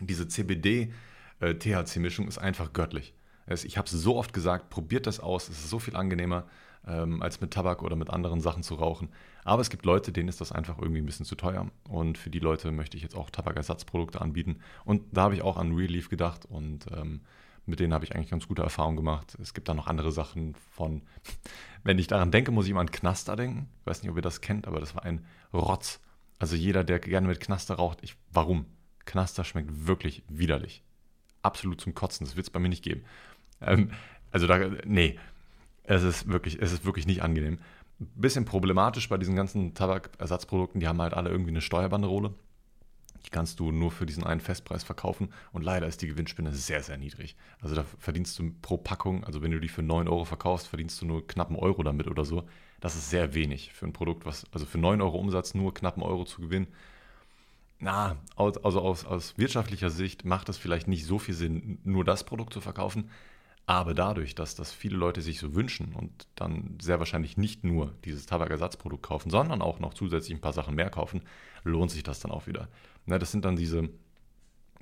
diese 0.00 0.28
CBD-THC-Mischung, 0.28 2.26
äh, 2.26 2.28
ist 2.28 2.38
einfach 2.38 2.72
göttlich. 2.72 3.14
Ich 3.46 3.76
habe 3.76 3.86
es 3.86 3.92
so 3.92 4.16
oft 4.16 4.32
gesagt, 4.32 4.70
probiert 4.70 5.06
das 5.06 5.20
aus, 5.20 5.48
es 5.50 5.58
ist 5.58 5.68
so 5.68 5.78
viel 5.78 5.96
angenehmer 5.96 6.46
ähm, 6.86 7.22
als 7.22 7.40
mit 7.40 7.50
Tabak 7.52 7.82
oder 7.82 7.96
mit 7.96 8.10
anderen 8.10 8.40
Sachen 8.40 8.62
zu 8.62 8.74
rauchen. 8.74 9.10
Aber 9.44 9.60
es 9.60 9.70
gibt 9.70 9.84
Leute, 9.84 10.12
denen 10.12 10.28
ist 10.28 10.40
das 10.40 10.52
einfach 10.52 10.78
irgendwie 10.78 11.02
ein 11.02 11.06
bisschen 11.06 11.26
zu 11.26 11.34
teuer. 11.34 11.70
Und 11.88 12.18
für 12.18 12.30
die 12.30 12.38
Leute 12.38 12.72
möchte 12.72 12.96
ich 12.96 13.02
jetzt 13.02 13.16
auch 13.16 13.30
Tabakersatzprodukte 13.30 14.20
anbieten. 14.20 14.60
Und 14.84 15.02
da 15.12 15.22
habe 15.22 15.34
ich 15.34 15.42
auch 15.42 15.56
an 15.56 15.74
Real 15.74 15.90
Leaf 15.90 16.08
gedacht 16.08 16.46
und 16.46 16.86
ähm, 16.92 17.20
mit 17.66 17.80
denen 17.80 17.94
habe 17.94 18.04
ich 18.04 18.14
eigentlich 18.14 18.30
ganz 18.30 18.46
gute 18.46 18.62
Erfahrungen 18.62 18.96
gemacht. 18.96 19.36
Es 19.40 19.54
gibt 19.54 19.68
da 19.68 19.74
noch 19.74 19.86
andere 19.86 20.12
Sachen 20.12 20.54
von, 20.72 21.02
wenn 21.84 21.98
ich 21.98 22.06
daran 22.06 22.30
denke, 22.30 22.50
muss 22.50 22.66
ich 22.66 22.70
immer 22.70 22.80
an 22.80 22.90
Knaster 22.90 23.36
denken. 23.36 23.68
Ich 23.80 23.86
weiß 23.86 24.02
nicht, 24.02 24.10
ob 24.10 24.16
ihr 24.16 24.22
das 24.22 24.40
kennt, 24.40 24.66
aber 24.66 24.80
das 24.80 24.94
war 24.94 25.04
ein 25.04 25.24
Rotz. 25.52 26.00
Also 26.38 26.56
jeder, 26.56 26.84
der 26.84 26.98
gerne 26.98 27.28
mit 27.28 27.40
Knaster 27.40 27.74
raucht, 27.74 27.98
ich, 28.02 28.16
warum? 28.32 28.66
Knaster 29.04 29.44
schmeckt 29.44 29.86
wirklich 29.86 30.22
widerlich. 30.28 30.82
absolut 31.42 31.80
zum 31.80 31.94
Kotzen. 31.94 32.26
Das 32.26 32.36
wird 32.36 32.46
es 32.46 32.50
bei 32.50 32.58
mir 32.60 32.70
nicht 32.70 32.82
geben. 32.82 33.04
Ähm, 33.60 33.90
also 34.32 34.46
da, 34.46 34.58
nee, 34.84 35.18
es 35.84 36.02
ist 36.02 36.28
wirklich, 36.28 36.60
es 36.60 36.72
ist 36.72 36.84
wirklich 36.84 37.06
nicht 37.06 37.22
angenehm. 37.22 37.58
Bisschen 37.98 38.44
problematisch 38.44 39.08
bei 39.08 39.18
diesen 39.18 39.36
ganzen 39.36 39.74
Tabakersatzprodukten, 39.74 40.80
die 40.80 40.88
haben 40.88 41.00
halt 41.00 41.14
alle 41.14 41.30
irgendwie 41.30 41.50
eine 41.50 41.60
Steuerbanderole. 41.60 42.34
Die 43.26 43.30
kannst 43.30 43.60
du 43.60 43.72
nur 43.72 43.90
für 43.90 44.04
diesen 44.06 44.24
einen 44.24 44.40
Festpreis 44.40 44.84
verkaufen 44.84 45.32
und 45.52 45.62
leider 45.62 45.86
ist 45.86 46.02
die 46.02 46.08
Gewinnspinne 46.08 46.52
sehr, 46.52 46.82
sehr 46.82 46.98
niedrig. 46.98 47.36
Also 47.60 47.74
da 47.74 47.84
verdienst 47.98 48.38
du 48.38 48.52
pro 48.60 48.76
Packung, 48.76 49.24
also 49.24 49.40
wenn 49.40 49.50
du 49.50 49.60
die 49.60 49.68
für 49.68 49.82
9 49.82 50.08
Euro 50.08 50.24
verkaufst, 50.24 50.66
verdienst 50.68 51.00
du 51.00 51.06
nur 51.06 51.26
knapp 51.26 51.48
einen 51.48 51.56
Euro 51.58 51.82
damit 51.82 52.06
oder 52.08 52.24
so. 52.24 52.44
Das 52.80 52.96
ist 52.96 53.08
sehr 53.08 53.32
wenig 53.34 53.72
für 53.72 53.86
ein 53.86 53.94
Produkt, 53.94 54.26
was, 54.26 54.44
also 54.52 54.66
für 54.66 54.78
9 54.78 55.00
Euro 55.00 55.18
Umsatz 55.18 55.54
nur 55.54 55.72
knapp 55.72 55.94
einen 55.94 56.02
Euro 56.02 56.24
zu 56.24 56.42
gewinnen. 56.42 56.66
Na, 57.78 58.16
also 58.36 58.80
aus, 58.80 59.04
aus 59.04 59.36
wirtschaftlicher 59.36 59.90
Sicht 59.90 60.24
macht 60.24 60.48
es 60.48 60.56
vielleicht 60.56 60.88
nicht 60.88 61.04
so 61.04 61.18
viel 61.18 61.34
Sinn, 61.34 61.78
nur 61.84 62.04
das 62.04 62.24
Produkt 62.24 62.52
zu 62.52 62.60
verkaufen. 62.60 63.10
Aber 63.66 63.94
dadurch, 63.94 64.34
dass 64.34 64.54
das 64.54 64.72
viele 64.72 64.96
Leute 64.96 65.22
sich 65.22 65.38
so 65.38 65.54
wünschen 65.54 65.94
und 65.94 66.26
dann 66.34 66.76
sehr 66.82 66.98
wahrscheinlich 66.98 67.38
nicht 67.38 67.64
nur 67.64 67.94
dieses 68.04 68.26
Tabakersatzprodukt 68.26 69.02
kaufen, 69.02 69.30
sondern 69.30 69.62
auch 69.62 69.80
noch 69.80 69.94
zusätzlich 69.94 70.36
ein 70.36 70.42
paar 70.42 70.52
Sachen 70.52 70.74
mehr 70.74 70.90
kaufen, 70.90 71.22
lohnt 71.62 71.90
sich 71.90 72.02
das 72.02 72.20
dann 72.20 72.30
auch 72.30 72.46
wieder. 72.46 72.68
Ne, 73.06 73.18
das 73.18 73.32
sind 73.32 73.46
dann 73.46 73.56
diese, 73.56 73.88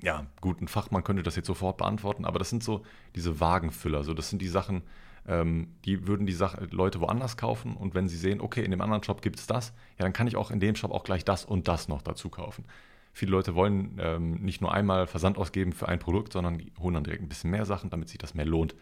ja, 0.01 0.27
gut, 0.41 0.61
ein 0.61 0.67
Fachmann 0.67 1.05
könnte 1.05 1.23
das 1.23 1.37
jetzt 1.37 1.47
sofort 1.47 1.77
beantworten, 1.77 2.25
aber 2.25 2.39
das 2.39 2.49
sind 2.49 2.61
so 2.61 2.83
diese 3.15 3.39
Wagenfüller. 3.39 4.03
So, 4.03 4.13
das 4.13 4.29
sind 4.29 4.41
die 4.41 4.49
Sachen, 4.49 4.83
ähm, 5.27 5.75
die 5.85 6.07
würden 6.07 6.25
die 6.25 6.33
Sache, 6.33 6.67
Leute 6.71 6.99
woanders 6.99 7.37
kaufen 7.37 7.75
und 7.75 7.95
wenn 7.95 8.07
sie 8.07 8.17
sehen, 8.17 8.41
okay, 8.41 8.63
in 8.63 8.71
dem 8.71 8.81
anderen 8.81 9.03
Shop 9.03 9.21
gibt 9.21 9.39
es 9.39 9.47
das, 9.47 9.73
ja, 9.97 10.03
dann 10.03 10.13
kann 10.13 10.27
ich 10.27 10.35
auch 10.35 10.51
in 10.51 10.59
dem 10.59 10.75
Shop 10.75 10.91
auch 10.91 11.03
gleich 11.03 11.23
das 11.23 11.45
und 11.45 11.67
das 11.67 11.87
noch 11.87 12.01
dazu 12.01 12.29
kaufen. 12.29 12.65
Viele 13.13 13.31
Leute 13.31 13.55
wollen 13.55 13.97
ähm, 13.99 14.35
nicht 14.41 14.59
nur 14.61 14.73
einmal 14.73 15.05
Versand 15.07 15.37
ausgeben 15.37 15.71
für 15.71 15.87
ein 15.87 15.99
Produkt, 15.99 16.33
sondern 16.33 16.57
die 16.57 16.73
holen 16.79 16.95
dann 16.95 17.03
direkt 17.03 17.21
ein 17.21 17.29
bisschen 17.29 17.51
mehr 17.51 17.65
Sachen, 17.65 17.89
damit 17.89 18.09
sich 18.09 18.17
das 18.17 18.33
mehr 18.33 18.45
lohnt. 18.45 18.75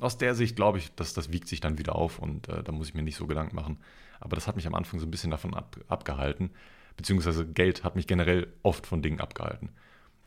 Aus 0.00 0.18
der 0.18 0.34
Sicht 0.34 0.56
glaube 0.56 0.78
ich, 0.78 0.94
dass 0.94 1.14
das 1.14 1.30
wiegt 1.30 1.48
sich 1.48 1.60
dann 1.60 1.78
wieder 1.78 1.94
auf 1.94 2.18
und 2.18 2.48
äh, 2.48 2.62
da 2.62 2.72
muss 2.72 2.88
ich 2.88 2.94
mir 2.94 3.02
nicht 3.02 3.16
so 3.16 3.26
Gedanken 3.26 3.54
machen. 3.54 3.78
Aber 4.20 4.36
das 4.36 4.48
hat 4.48 4.56
mich 4.56 4.66
am 4.66 4.74
Anfang 4.74 5.00
so 5.00 5.06
ein 5.06 5.10
bisschen 5.10 5.30
davon 5.30 5.54
ab, 5.54 5.76
abgehalten, 5.86 6.50
beziehungsweise 6.96 7.46
Geld 7.46 7.84
hat 7.84 7.94
mich 7.94 8.06
generell 8.06 8.52
oft 8.62 8.86
von 8.86 9.02
Dingen 9.02 9.20
abgehalten. 9.20 9.70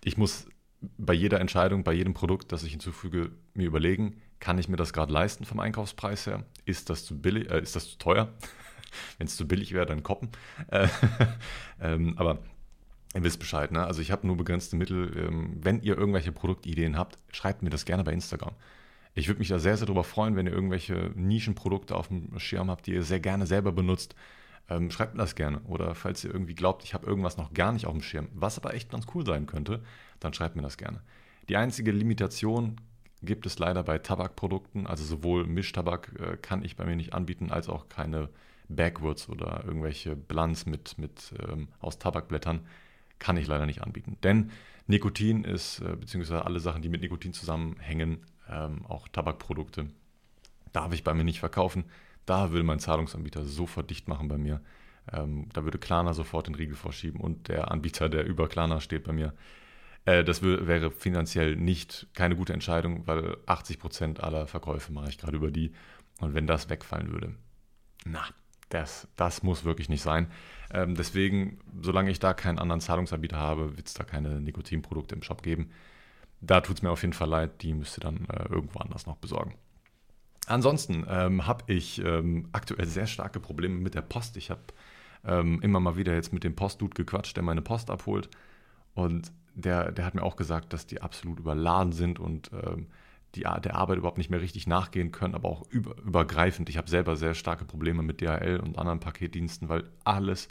Ich 0.04 0.18
muss 0.18 0.48
bei 0.98 1.14
jeder 1.14 1.40
Entscheidung, 1.40 1.84
bei 1.84 1.94
jedem 1.94 2.14
Produkt, 2.14 2.52
das 2.52 2.64
ich 2.64 2.72
hinzufüge, 2.72 3.32
mir 3.54 3.66
überlegen, 3.66 4.22
kann 4.40 4.58
ich 4.58 4.68
mir 4.68 4.78
das 4.78 4.94
gerade 4.94 5.12
leisten 5.12 5.46
vom 5.46 5.60
Einkaufspreis 5.60 6.28
her? 6.28 6.44
Ist 6.66 6.90
das 6.90 7.06
zu 7.06 7.20
billig, 7.20 7.50
äh, 7.50 7.62
ist 7.62 7.76
das 7.76 7.92
zu 7.92 7.98
teuer? 7.98 8.30
Wenn 9.18 9.28
es 9.28 9.36
zu 9.36 9.48
billig 9.48 9.74
wäre, 9.74 9.86
dann 9.86 10.04
koppen. 10.04 10.30
Äh, 10.70 10.88
ähm, 11.80 12.18
aber 12.18 12.40
Ihr 13.18 13.24
wisst 13.24 13.40
Bescheid, 13.40 13.72
ne? 13.72 13.84
Also 13.84 14.02
ich 14.02 14.12
habe 14.12 14.28
nur 14.28 14.38
begrenzte 14.38 14.76
Mittel. 14.76 15.12
Ähm, 15.18 15.58
wenn 15.62 15.82
ihr 15.82 15.98
irgendwelche 15.98 16.32
Produktideen 16.32 16.98
habt, 16.98 17.18
schreibt 17.32 17.64
mir 17.64 17.70
das 17.70 17.86
gerne 17.86 18.04
bei 18.04 18.14
Instagram. 18.14 18.54
Ich 19.16 19.28
würde 19.28 19.40
mich 19.40 19.48
da 19.48 19.58
sehr, 19.58 19.78
sehr 19.78 19.88
darüber 19.88 20.04
freuen, 20.04 20.36
wenn 20.36 20.46
ihr 20.46 20.54
irgendwelche 20.54 21.12
Nischenprodukte 21.16 21.96
auf 21.96 22.10
dem 22.10 22.38
Schirm 22.38 22.70
habt, 22.70 22.86
die 22.86 22.94
ihr 22.94 23.02
sehr 23.04 23.20
gerne 23.20 23.48
selber 23.48 23.72
benutzt. 23.72 24.14
Ähm, 24.70 24.92
schreibt 24.92 25.16
mir 25.16 25.22
das 25.22 25.34
gerne. 25.34 25.62
Oder 25.62 25.96
falls 25.96 26.24
ihr 26.24 26.32
irgendwie 26.32 26.54
glaubt, 26.54 26.84
ich 26.84 26.94
habe 26.94 27.08
irgendwas 27.08 27.38
noch 27.38 27.54
gar 27.54 27.72
nicht 27.72 27.88
auf 27.88 27.94
dem 27.94 28.04
Schirm, 28.04 28.28
was 28.34 28.60
aber 28.60 28.74
echt 28.74 28.92
ganz 28.92 29.08
cool 29.16 29.26
sein 29.26 29.48
könnte, 29.48 29.82
dann 30.20 30.34
schreibt 30.34 30.56
mir 30.56 30.62
das 30.62 30.78
gerne. 30.78 31.02
Die 31.50 31.56
einzige 31.56 31.92
Limitation 31.92 32.76
gibt 33.22 33.46
es 33.46 33.60
leider 33.60 33.84
bei 33.84 33.98
Tabakprodukten. 33.98 34.88
Also 34.88 35.04
sowohl 35.04 35.46
Mischtabak 35.46 36.12
äh, 36.20 36.38
kann 36.38 36.64
ich 36.64 36.76
bei 36.76 36.86
mir 36.86 36.96
nicht 36.96 37.14
anbieten, 37.14 37.52
als 37.52 37.70
auch 37.70 37.90
keine 37.90 38.30
Backwoods 38.70 39.30
oder 39.30 39.64
irgendwelche 39.66 40.16
Blunts 40.16 40.66
mit, 40.66 40.98
mit 40.98 41.34
ähm, 41.48 41.70
aus 41.80 42.00
Tabakblättern 42.00 42.66
kann 43.20 43.38
ich 43.38 43.48
leider 43.48 43.66
nicht 43.66 43.82
anbieten. 43.82 44.18
Denn 44.24 44.52
Nikotin 44.88 45.44
ist, 45.44 45.80
äh, 45.80 45.96
beziehungsweise 45.96 46.46
alle 46.46 46.60
Sachen, 46.60 46.82
die 46.82 46.90
mit 46.90 47.02
Nikotin 47.02 47.34
zusammenhängen, 47.34 48.26
ähm, 48.50 48.86
auch 48.88 49.08
Tabakprodukte, 49.08 49.88
darf 50.72 50.94
ich 50.94 51.04
bei 51.04 51.14
mir 51.14 51.24
nicht 51.24 51.40
verkaufen. 51.40 51.86
Da 52.26 52.52
will 52.52 52.64
mein 52.64 52.80
Zahlungsanbieter 52.80 53.46
sofort 53.46 53.90
dicht 53.90 54.08
machen 54.08 54.28
bei 54.28 54.38
mir. 54.38 54.62
Ähm, 55.12 55.48
da 55.54 55.64
würde 55.64 55.78
Klarna 55.78 56.14
sofort 56.14 56.48
den 56.48 56.56
Riegel 56.56 56.76
vorschieben 56.76 57.22
und 57.22 57.48
der 57.48 57.72
Anbieter, 57.72 58.10
der 58.10 58.26
über 58.26 58.48
Klarna 58.48 58.82
steht 58.82 59.04
bei 59.04 59.14
mir, 59.14 59.34
äh, 60.08 60.24
das 60.24 60.42
wäre 60.42 60.90
finanziell 60.90 61.58
nicht 61.58 62.08
keine 62.14 62.38
gute 62.38 62.54
Entscheidung, 62.54 63.06
weil 63.08 63.38
80 63.46 63.78
Prozent 63.78 64.24
aller 64.24 64.48
Verkäufe 64.48 64.94
mache 64.94 65.10
ich 65.10 65.18
gerade 65.18 65.36
über 65.36 65.52
die. 65.52 65.74
Und 66.22 66.34
wenn 66.34 66.48
das 66.48 66.70
wegfallen 66.70 67.12
würde, 67.12 67.36
na, 68.06 68.24
das, 68.70 69.10
das 69.18 69.44
muss 69.44 69.66
wirklich 69.66 69.90
nicht 69.90 70.02
sein. 70.02 70.32
Ähm, 70.72 70.96
deswegen, 70.96 71.60
solange 71.82 72.10
ich 72.10 72.20
da 72.20 72.34
keinen 72.34 72.58
anderen 72.58 72.80
Zahlungsanbieter 72.80 73.38
habe, 73.38 73.76
wird 73.76 73.88
es 73.88 73.94
da 73.96 74.06
keine 74.06 74.40
Nikotinprodukte 74.40 75.14
im 75.14 75.24
Shop 75.24 75.44
geben. 75.44 75.72
Da 76.40 76.62
tut 76.62 76.78
es 76.78 76.82
mir 76.82 76.92
auf 76.92 77.02
jeden 77.02 77.14
Fall 77.14 77.30
leid, 77.30 77.62
die 77.62 77.74
müsst 77.74 77.98
ihr 77.98 78.02
dann 78.02 78.28
äh, 78.30 78.48
irgendwo 78.50 78.80
anders 78.80 79.08
noch 79.08 79.18
besorgen. 79.18 79.56
Ansonsten 80.46 81.06
ähm, 81.10 81.46
habe 81.46 81.66
ich 81.68 82.00
ähm, 82.00 82.48
aktuell 82.54 82.86
sehr 82.86 83.08
starke 83.08 83.42
Probleme 83.42 83.76
mit 83.76 83.94
der 83.94 84.04
Post. 84.04 84.38
Ich 84.38 84.52
habe 84.52 84.62
ähm, 85.26 85.60
immer 85.62 85.82
mal 85.82 85.98
wieder 85.98 86.14
jetzt 86.14 86.32
mit 86.32 86.46
dem 86.46 86.56
Postdude 86.56 86.94
gequatscht, 86.94 87.36
der 87.36 87.44
meine 87.44 87.62
Post 87.62 87.90
abholt. 87.90 88.30
Und 88.94 89.34
der, 89.58 89.92
der 89.92 90.06
hat 90.06 90.16
mir 90.16 90.24
auch 90.24 90.36
gesagt, 90.36 90.72
dass 90.72 90.86
die 90.86 91.02
absolut 91.02 91.40
überladen 91.40 91.92
sind 91.92 92.20
und 92.20 92.52
ähm, 92.54 92.88
die, 93.36 93.42
der 93.42 93.76
Arbeit 93.76 93.98
überhaupt 93.98 94.18
nicht 94.18 94.30
mehr 94.30 94.42
richtig 94.42 94.68
nachgehen 94.68 95.12
können, 95.12 95.36
aber 95.36 95.50
auch 95.50 95.68
über, 95.70 95.98
übergreifend. 95.98 96.70
Ich 96.70 96.78
habe 96.78 96.90
selber 96.90 97.16
sehr 97.16 97.34
starke 97.34 97.66
Probleme 97.66 98.04
mit 98.04 98.22
DHL 98.22 98.60
und 98.60 98.78
anderen 98.78 99.00
Paketdiensten, 99.00 99.68
weil 99.68 99.84
alles 100.04 100.48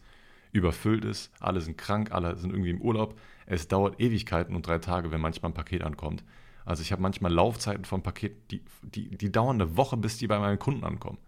überfüllt 0.52 1.04
ist, 1.04 1.32
alle 1.40 1.60
sind 1.60 1.78
krank, 1.78 2.12
alle 2.12 2.36
sind 2.36 2.50
irgendwie 2.50 2.70
im 2.70 2.80
Urlaub. 2.80 3.18
Es 3.46 3.68
dauert 3.68 4.00
Ewigkeiten 4.00 4.54
und 4.56 4.66
drei 4.66 4.78
Tage, 4.78 5.12
wenn 5.12 5.20
manchmal 5.20 5.52
ein 5.52 5.54
Paket 5.54 5.82
ankommt. 5.82 6.24
Also 6.64 6.82
ich 6.82 6.90
habe 6.90 7.02
manchmal 7.02 7.32
Laufzeiten 7.32 7.84
von 7.84 8.02
Paket, 8.02 8.50
die, 8.50 8.62
die, 8.82 9.16
die 9.16 9.30
dauern 9.30 9.60
eine 9.60 9.76
Woche, 9.76 9.96
bis 9.96 10.18
die 10.18 10.26
bei 10.26 10.38
meinen 10.38 10.58
Kunden 10.58 10.84
ankommen. 10.84 11.18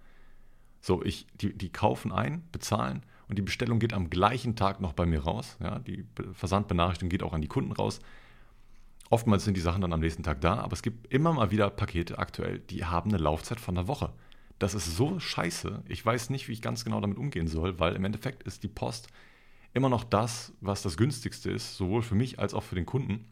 So, 0.80 1.02
ich, 1.04 1.26
die, 1.34 1.56
die 1.56 1.70
kaufen 1.70 2.12
ein, 2.12 2.42
bezahlen 2.50 3.02
und 3.28 3.38
die 3.38 3.42
Bestellung 3.42 3.78
geht 3.78 3.92
am 3.92 4.10
gleichen 4.10 4.56
Tag 4.56 4.80
noch 4.80 4.92
bei 4.92 5.06
mir 5.06 5.20
raus. 5.20 5.56
Ja, 5.60 5.78
die 5.78 6.06
Versandbenachrichtigung 6.32 7.10
geht 7.10 7.22
auch 7.22 7.32
an 7.32 7.42
die 7.42 7.48
Kunden 7.48 7.72
raus. 7.72 8.00
Oftmals 9.10 9.44
sind 9.44 9.56
die 9.56 9.60
Sachen 9.60 9.80
dann 9.80 9.92
am 9.92 10.00
nächsten 10.00 10.22
Tag 10.22 10.40
da, 10.40 10.58
aber 10.58 10.72
es 10.72 10.82
gibt 10.82 11.12
immer 11.12 11.32
mal 11.32 11.50
wieder 11.50 11.70
Pakete 11.70 12.18
aktuell, 12.18 12.58
die 12.58 12.84
haben 12.84 13.10
eine 13.10 13.18
Laufzeit 13.18 13.60
von 13.60 13.76
einer 13.76 13.88
Woche. 13.88 14.12
Das 14.58 14.74
ist 14.74 14.96
so 14.96 15.18
scheiße. 15.18 15.82
Ich 15.88 16.04
weiß 16.04 16.30
nicht, 16.30 16.48
wie 16.48 16.52
ich 16.52 16.62
ganz 16.62 16.84
genau 16.84 17.00
damit 17.00 17.16
umgehen 17.16 17.48
soll, 17.48 17.78
weil 17.78 17.94
im 17.94 18.04
Endeffekt 18.04 18.42
ist 18.42 18.62
die 18.64 18.68
Post 18.68 19.08
immer 19.72 19.88
noch 19.88 20.04
das, 20.04 20.52
was 20.60 20.82
das 20.82 20.96
günstigste 20.96 21.50
ist, 21.50 21.76
sowohl 21.76 22.02
für 22.02 22.14
mich 22.14 22.38
als 22.38 22.54
auch 22.54 22.62
für 22.62 22.74
den 22.74 22.86
Kunden. 22.86 23.26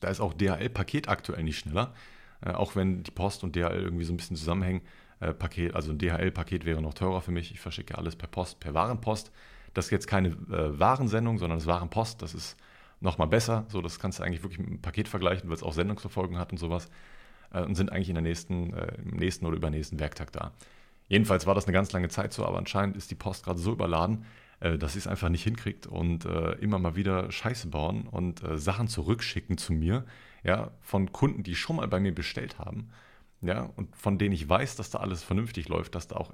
Da 0.00 0.08
ist 0.08 0.20
auch 0.20 0.34
DHL-Paket 0.34 1.08
aktuell 1.08 1.42
nicht 1.42 1.58
schneller, 1.58 1.94
äh, 2.40 2.50
auch 2.50 2.76
wenn 2.76 3.02
die 3.02 3.10
Post 3.10 3.42
und 3.42 3.56
DHL 3.56 3.80
irgendwie 3.80 4.04
so 4.04 4.12
ein 4.12 4.16
bisschen 4.16 4.36
zusammenhängen. 4.36 4.82
Äh, 5.24 5.34
Paket, 5.34 5.74
also 5.74 5.92
ein 5.92 5.98
DHL-Paket 5.98 6.64
wäre 6.64 6.82
noch 6.82 6.94
teurer 6.94 7.20
für 7.20 7.32
mich. 7.32 7.50
Ich 7.50 7.60
verschicke 7.60 7.96
alles 7.96 8.16
per 8.16 8.28
Post, 8.28 8.60
per 8.60 8.74
Warenpost. 8.74 9.32
Das 9.72 9.86
ist 9.86 9.90
jetzt 9.90 10.06
keine 10.06 10.28
äh, 10.28 10.78
Warensendung, 10.78 11.38
sondern 11.38 11.58
das 11.58 11.66
Warenpost. 11.66 12.20
Das 12.22 12.34
ist 12.34 12.56
nochmal 13.00 13.28
besser. 13.28 13.64
So, 13.68 13.80
das 13.80 13.98
kannst 13.98 14.18
du 14.18 14.22
eigentlich 14.22 14.42
wirklich 14.42 14.58
mit 14.58 14.68
einem 14.68 14.82
Paket 14.82 15.08
vergleichen, 15.08 15.48
weil 15.48 15.56
es 15.56 15.62
auch 15.62 15.72
Sendungsverfolgung 15.72 16.38
hat 16.38 16.52
und 16.52 16.58
sowas. 16.58 16.90
Äh, 17.52 17.62
und 17.62 17.74
sind 17.74 17.90
eigentlich 17.90 18.10
in 18.10 18.16
der 18.16 18.22
nächsten, 18.22 18.74
äh, 18.74 18.96
im 19.02 19.16
nächsten 19.16 19.46
oder 19.46 19.56
übernächsten 19.56 19.98
Werktag 19.98 20.32
da. 20.32 20.52
Jedenfalls 21.08 21.46
war 21.46 21.54
das 21.54 21.66
eine 21.66 21.72
ganz 21.72 21.92
lange 21.92 22.08
Zeit 22.08 22.32
so, 22.32 22.44
aber 22.44 22.58
anscheinend 22.58 22.96
ist 22.96 23.10
die 23.10 23.14
Post 23.14 23.44
gerade 23.44 23.58
so 23.58 23.72
überladen, 23.72 24.26
äh, 24.60 24.76
dass 24.76 24.92
sie 24.92 24.98
es 24.98 25.06
einfach 25.06 25.30
nicht 25.30 25.44
hinkriegt 25.44 25.86
und 25.86 26.26
äh, 26.26 26.52
immer 26.54 26.78
mal 26.78 26.96
wieder 26.96 27.30
Scheiße 27.30 27.68
bauen 27.68 28.06
und 28.08 28.42
Sachen 28.54 28.88
zurückschicken 28.88 29.56
zu 29.58 29.72
mir, 29.72 30.04
ja, 30.42 30.70
von 30.82 31.12
Kunden, 31.12 31.42
die 31.42 31.54
schon 31.54 31.76
mal 31.76 31.88
bei 31.88 32.00
mir 32.00 32.14
bestellt 32.14 32.58
haben, 32.58 32.90
ja, 33.44 33.70
und 33.76 33.94
von 33.96 34.18
denen 34.18 34.34
ich 34.34 34.48
weiß, 34.48 34.76
dass 34.76 34.90
da 34.90 34.98
alles 34.98 35.22
vernünftig 35.22 35.68
läuft, 35.68 35.94
dass 35.94 36.08
da 36.08 36.16
auch 36.16 36.32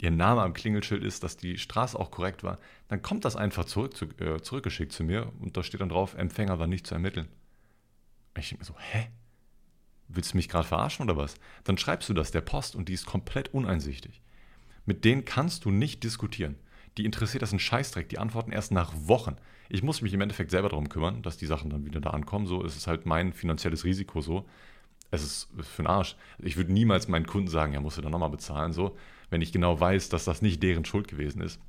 ihr 0.00 0.10
Name 0.10 0.42
am 0.42 0.54
Klingelschild 0.54 1.02
ist, 1.02 1.24
dass 1.24 1.36
die 1.36 1.58
Straße 1.58 1.98
auch 1.98 2.10
korrekt 2.10 2.44
war, 2.44 2.58
dann 2.88 3.02
kommt 3.02 3.24
das 3.24 3.36
einfach 3.36 3.64
zurück, 3.64 3.96
zu, 3.96 4.06
äh, 4.20 4.40
zurückgeschickt 4.40 4.92
zu 4.92 5.04
mir 5.04 5.32
und 5.40 5.56
da 5.56 5.62
steht 5.62 5.80
dann 5.80 5.88
drauf, 5.88 6.14
Empfänger 6.14 6.58
war 6.58 6.66
nicht 6.66 6.86
zu 6.86 6.94
ermitteln. 6.94 7.28
Ich 8.36 8.48
denke 8.50 8.62
mir 8.62 8.66
so, 8.66 8.74
hä? 8.78 9.08
Willst 10.06 10.32
du 10.32 10.36
mich 10.36 10.48
gerade 10.48 10.66
verarschen 10.66 11.04
oder 11.04 11.16
was? 11.16 11.34
Dann 11.64 11.76
schreibst 11.76 12.08
du 12.08 12.14
das 12.14 12.30
der 12.30 12.40
Post 12.40 12.76
und 12.76 12.88
die 12.88 12.94
ist 12.94 13.06
komplett 13.06 13.52
uneinsichtig. 13.52 14.22
Mit 14.86 15.04
denen 15.04 15.24
kannst 15.24 15.64
du 15.64 15.70
nicht 15.70 16.02
diskutieren. 16.02 16.56
Die 16.96 17.04
interessiert 17.04 17.42
das 17.42 17.52
ein 17.52 17.58
Scheißdreck. 17.58 18.08
Die 18.08 18.18
antworten 18.18 18.52
erst 18.52 18.72
nach 18.72 18.92
Wochen. 18.96 19.36
Ich 19.68 19.82
muss 19.82 20.00
mich 20.00 20.14
im 20.14 20.20
Endeffekt 20.22 20.50
selber 20.50 20.70
darum 20.70 20.88
kümmern, 20.88 21.22
dass 21.22 21.36
die 21.36 21.46
Sachen 21.46 21.68
dann 21.68 21.84
wieder 21.84 22.00
da 22.00 22.10
ankommen. 22.10 22.46
So 22.46 22.62
ist 22.64 22.76
es 22.76 22.86
halt 22.86 23.04
mein 23.04 23.34
finanzielles 23.34 23.84
Risiko 23.84 24.22
so. 24.22 24.48
Es 25.10 25.22
ist 25.22 25.48
für 25.60 25.82
den 25.82 25.86
Arsch. 25.86 26.16
Ich 26.38 26.56
würde 26.56 26.72
niemals 26.72 27.08
meinen 27.08 27.26
Kunden 27.26 27.48
sagen, 27.48 27.72
ja, 27.72 27.80
musst 27.80 27.98
du 27.98 28.02
dann 28.02 28.12
nochmal 28.12 28.30
bezahlen. 28.30 28.72
So 28.72 28.96
wenn 29.30 29.42
ich 29.42 29.52
genau 29.52 29.78
weiß, 29.78 30.08
dass 30.08 30.24
das 30.24 30.42
nicht 30.42 30.62
deren 30.62 30.84
Schuld 30.84 31.08
gewesen 31.08 31.42
ist. 31.42 31.60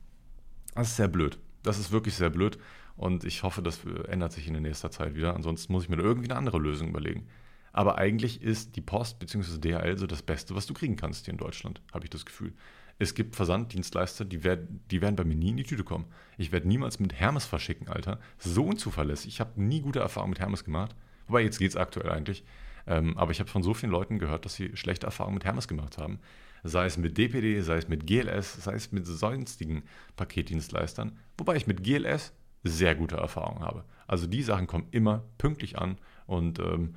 Das 0.76 0.90
ist 0.90 0.98
sehr 0.98 1.08
blöd. 1.08 1.38
Das 1.64 1.78
ist 1.78 1.92
wirklich 1.92 2.16
sehr 2.16 2.30
blöd 2.30 2.58
und 2.96 3.24
ich 3.26 3.44
hoffe, 3.44 3.62
das 3.62 3.82
ändert 4.08 4.32
sich 4.32 4.48
in 4.48 4.54
der 4.54 4.62
nächsten 4.62 4.92
Zeit 4.92 5.16
wieder. 5.16 5.36
Ansonsten 5.36 5.74
muss 5.74 5.84
ich 5.84 5.90
mir 5.90 5.98
irgendwie 5.98 6.30
eine 6.30 6.38
andere 6.38 6.58
Lösung 6.58 6.90
überlegen. 6.90 7.28
Aber 7.72 7.98
eigentlich 7.98 8.42
ist 8.42 8.76
die 8.76 8.82
Post 8.82 9.20
bzw. 9.20 9.60
DHL 9.60 9.98
so 9.98 10.08
das 10.08 10.22
Beste, 10.22 10.56
was 10.56 10.66
du 10.66 10.74
kriegen 10.74 10.96
kannst 10.96 11.26
hier 11.26 11.34
in 11.34 11.38
Deutschland, 11.38 11.82
habe 11.94 12.06
ich 12.06 12.10
das 12.10 12.26
Gefühl. 12.26 12.54
Es 12.98 13.14
gibt 13.14 13.36
Versanddienstleister, 13.36 14.26
die 14.26 14.44
werden, 14.44 14.82
die 14.92 15.02
werden 15.02 15.16
bei 15.16 15.24
mir 15.24 15.36
nie 15.36 15.50
in 15.50 15.58
die 15.58 15.64
Tüte 15.64 15.84
kommen. 15.84 16.06
Ich 16.38 16.52
werde 16.52 16.68
niemals 16.68 17.00
mit 17.00 17.14
Hermes 17.14 17.46
verschicken, 17.46 17.88
Alter. 17.88 18.20
So 18.38 18.66
unzuverlässig. 18.66 19.28
Ich 19.28 19.40
habe 19.40 19.62
nie 19.62 19.82
gute 19.82 20.00
Erfahrungen 20.00 20.32
mit 20.32 20.40
Hermes 20.40 20.64
gemacht. 20.64 20.96
Wobei 21.28 21.42
jetzt 21.42 21.60
geht 21.60 21.70
es 21.70 21.78
aktuell 21.78 22.10
eigentlich. 22.10 22.44
Ähm, 22.90 23.16
aber 23.18 23.32
ich 23.32 23.40
habe 23.40 23.50
von 23.50 23.64
so 23.64 23.74
vielen 23.74 23.92
Leuten 23.92 24.18
gehört, 24.20 24.44
dass 24.46 24.56
sie 24.56 24.76
schlechte 24.76 25.06
Erfahrungen 25.06 25.36
mit 25.36 25.46
Hermes 25.46 25.68
gemacht 25.68 25.98
haben. 25.98 26.20
Sei 26.64 26.86
es 26.86 26.98
mit 26.98 27.18
DPD, 27.18 27.62
sei 27.62 27.78
es 27.78 27.88
mit 27.88 28.06
GLS, 28.06 28.64
sei 28.64 28.74
es 28.74 28.92
mit 28.92 29.06
sonstigen 29.06 29.84
Paketdienstleistern. 30.18 31.18
Wobei 31.38 31.56
ich 31.56 31.68
mit 31.68 31.84
GLS 31.84 32.34
sehr 32.64 32.96
gute 32.96 33.16
Erfahrungen 33.16 33.62
habe. 33.62 33.86
Also 34.08 34.28
die 34.28 34.44
Sachen 34.44 34.68
kommen 34.68 34.88
immer 34.92 35.24
pünktlich 35.38 35.78
an 35.78 35.98
und 36.26 36.60
ähm, 36.60 36.96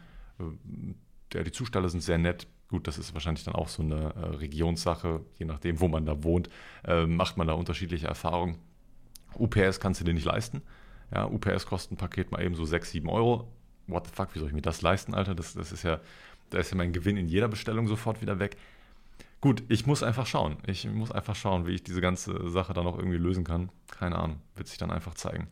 ja, 1.32 1.42
die 1.44 1.52
Zusteller 1.52 1.88
sind 1.88 2.00
sehr 2.00 2.18
nett. 2.18 2.48
Gut, 2.68 2.88
das 2.88 2.96
ist 2.96 3.12
wahrscheinlich 3.12 3.44
dann 3.44 3.54
auch 3.54 3.68
so 3.68 3.82
eine 3.82 4.14
äh, 4.14 4.36
Regionssache, 4.36 5.20
je 5.38 5.44
nachdem, 5.44 5.78
wo 5.80 5.88
man 5.88 6.06
da 6.06 6.24
wohnt, 6.24 6.48
äh, 6.84 7.04
macht 7.04 7.36
man 7.36 7.46
da 7.46 7.52
unterschiedliche 7.52 8.06
Erfahrungen. 8.06 8.56
UPS 9.38 9.78
kannst 9.78 10.00
du 10.00 10.04
dir 10.04 10.14
nicht 10.14 10.24
leisten. 10.24 10.62
Ja, 11.14 11.26
UPS 11.26 11.66
kostet 11.66 11.92
ein 11.92 11.96
Paket 11.98 12.32
mal 12.32 12.42
eben 12.42 12.54
so 12.54 12.64
6, 12.64 12.90
7 12.90 13.08
Euro. 13.10 13.52
What 13.92 14.06
the 14.06 14.12
fuck, 14.14 14.34
wie 14.34 14.38
soll 14.38 14.48
ich 14.48 14.54
mir 14.54 14.62
das 14.62 14.82
leisten, 14.82 15.14
Alter? 15.14 15.34
Das, 15.34 15.54
das 15.54 15.72
ist 15.72 15.82
ja, 15.82 16.00
da 16.50 16.58
ist 16.58 16.70
ja 16.70 16.76
mein 16.76 16.92
Gewinn 16.92 17.16
in 17.16 17.28
jeder 17.28 17.48
Bestellung 17.48 17.86
sofort 17.86 18.20
wieder 18.20 18.38
weg. 18.38 18.56
Gut, 19.40 19.64
ich 19.68 19.86
muss 19.86 20.02
einfach 20.02 20.26
schauen. 20.26 20.56
Ich 20.66 20.86
muss 20.88 21.10
einfach 21.10 21.34
schauen, 21.34 21.66
wie 21.66 21.72
ich 21.72 21.82
diese 21.82 22.00
ganze 22.00 22.48
Sache 22.48 22.74
dann 22.74 22.86
auch 22.86 22.96
irgendwie 22.96 23.18
lösen 23.18 23.42
kann. 23.42 23.70
Keine 23.90 24.16
Ahnung, 24.16 24.40
wird 24.54 24.68
sich 24.68 24.78
dann 24.78 24.90
einfach 24.90 25.14
zeigen. 25.14 25.48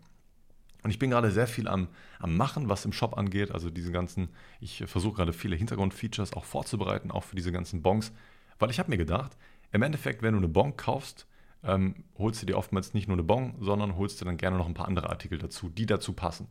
Und 0.82 0.90
ich 0.90 0.98
bin 0.98 1.10
gerade 1.10 1.30
sehr 1.30 1.46
viel 1.46 1.68
am, 1.68 1.88
am 2.18 2.36
Machen, 2.36 2.68
was 2.68 2.84
im 2.84 2.92
Shop 2.92 3.18
angeht. 3.18 3.50
Also 3.50 3.68
diese 3.68 3.92
ganzen, 3.92 4.28
ich 4.60 4.84
versuche 4.86 5.16
gerade 5.16 5.32
viele 5.32 5.56
Hintergrundfeatures 5.56 6.32
auch 6.32 6.44
vorzubereiten, 6.44 7.10
auch 7.10 7.24
für 7.24 7.36
diese 7.36 7.52
ganzen 7.52 7.82
Bonks. 7.82 8.12
Weil 8.58 8.70
ich 8.70 8.78
habe 8.78 8.90
mir 8.90 8.96
gedacht, 8.96 9.36
im 9.72 9.82
Endeffekt, 9.82 10.22
wenn 10.22 10.32
du 10.32 10.38
eine 10.38 10.48
Bonk 10.48 10.78
kaufst, 10.78 11.26
ähm, 11.62 12.04
holst 12.16 12.42
du 12.42 12.46
dir 12.46 12.56
oftmals 12.56 12.94
nicht 12.94 13.08
nur 13.08 13.16
eine 13.16 13.22
Bon, 13.22 13.54
sondern 13.60 13.96
holst 13.96 14.20
dir 14.20 14.24
dann 14.24 14.36
gerne 14.36 14.56
noch 14.56 14.66
ein 14.66 14.74
paar 14.74 14.88
andere 14.88 15.10
Artikel 15.10 15.38
dazu, 15.38 15.68
die 15.68 15.86
dazu 15.86 16.12
passen. 16.12 16.48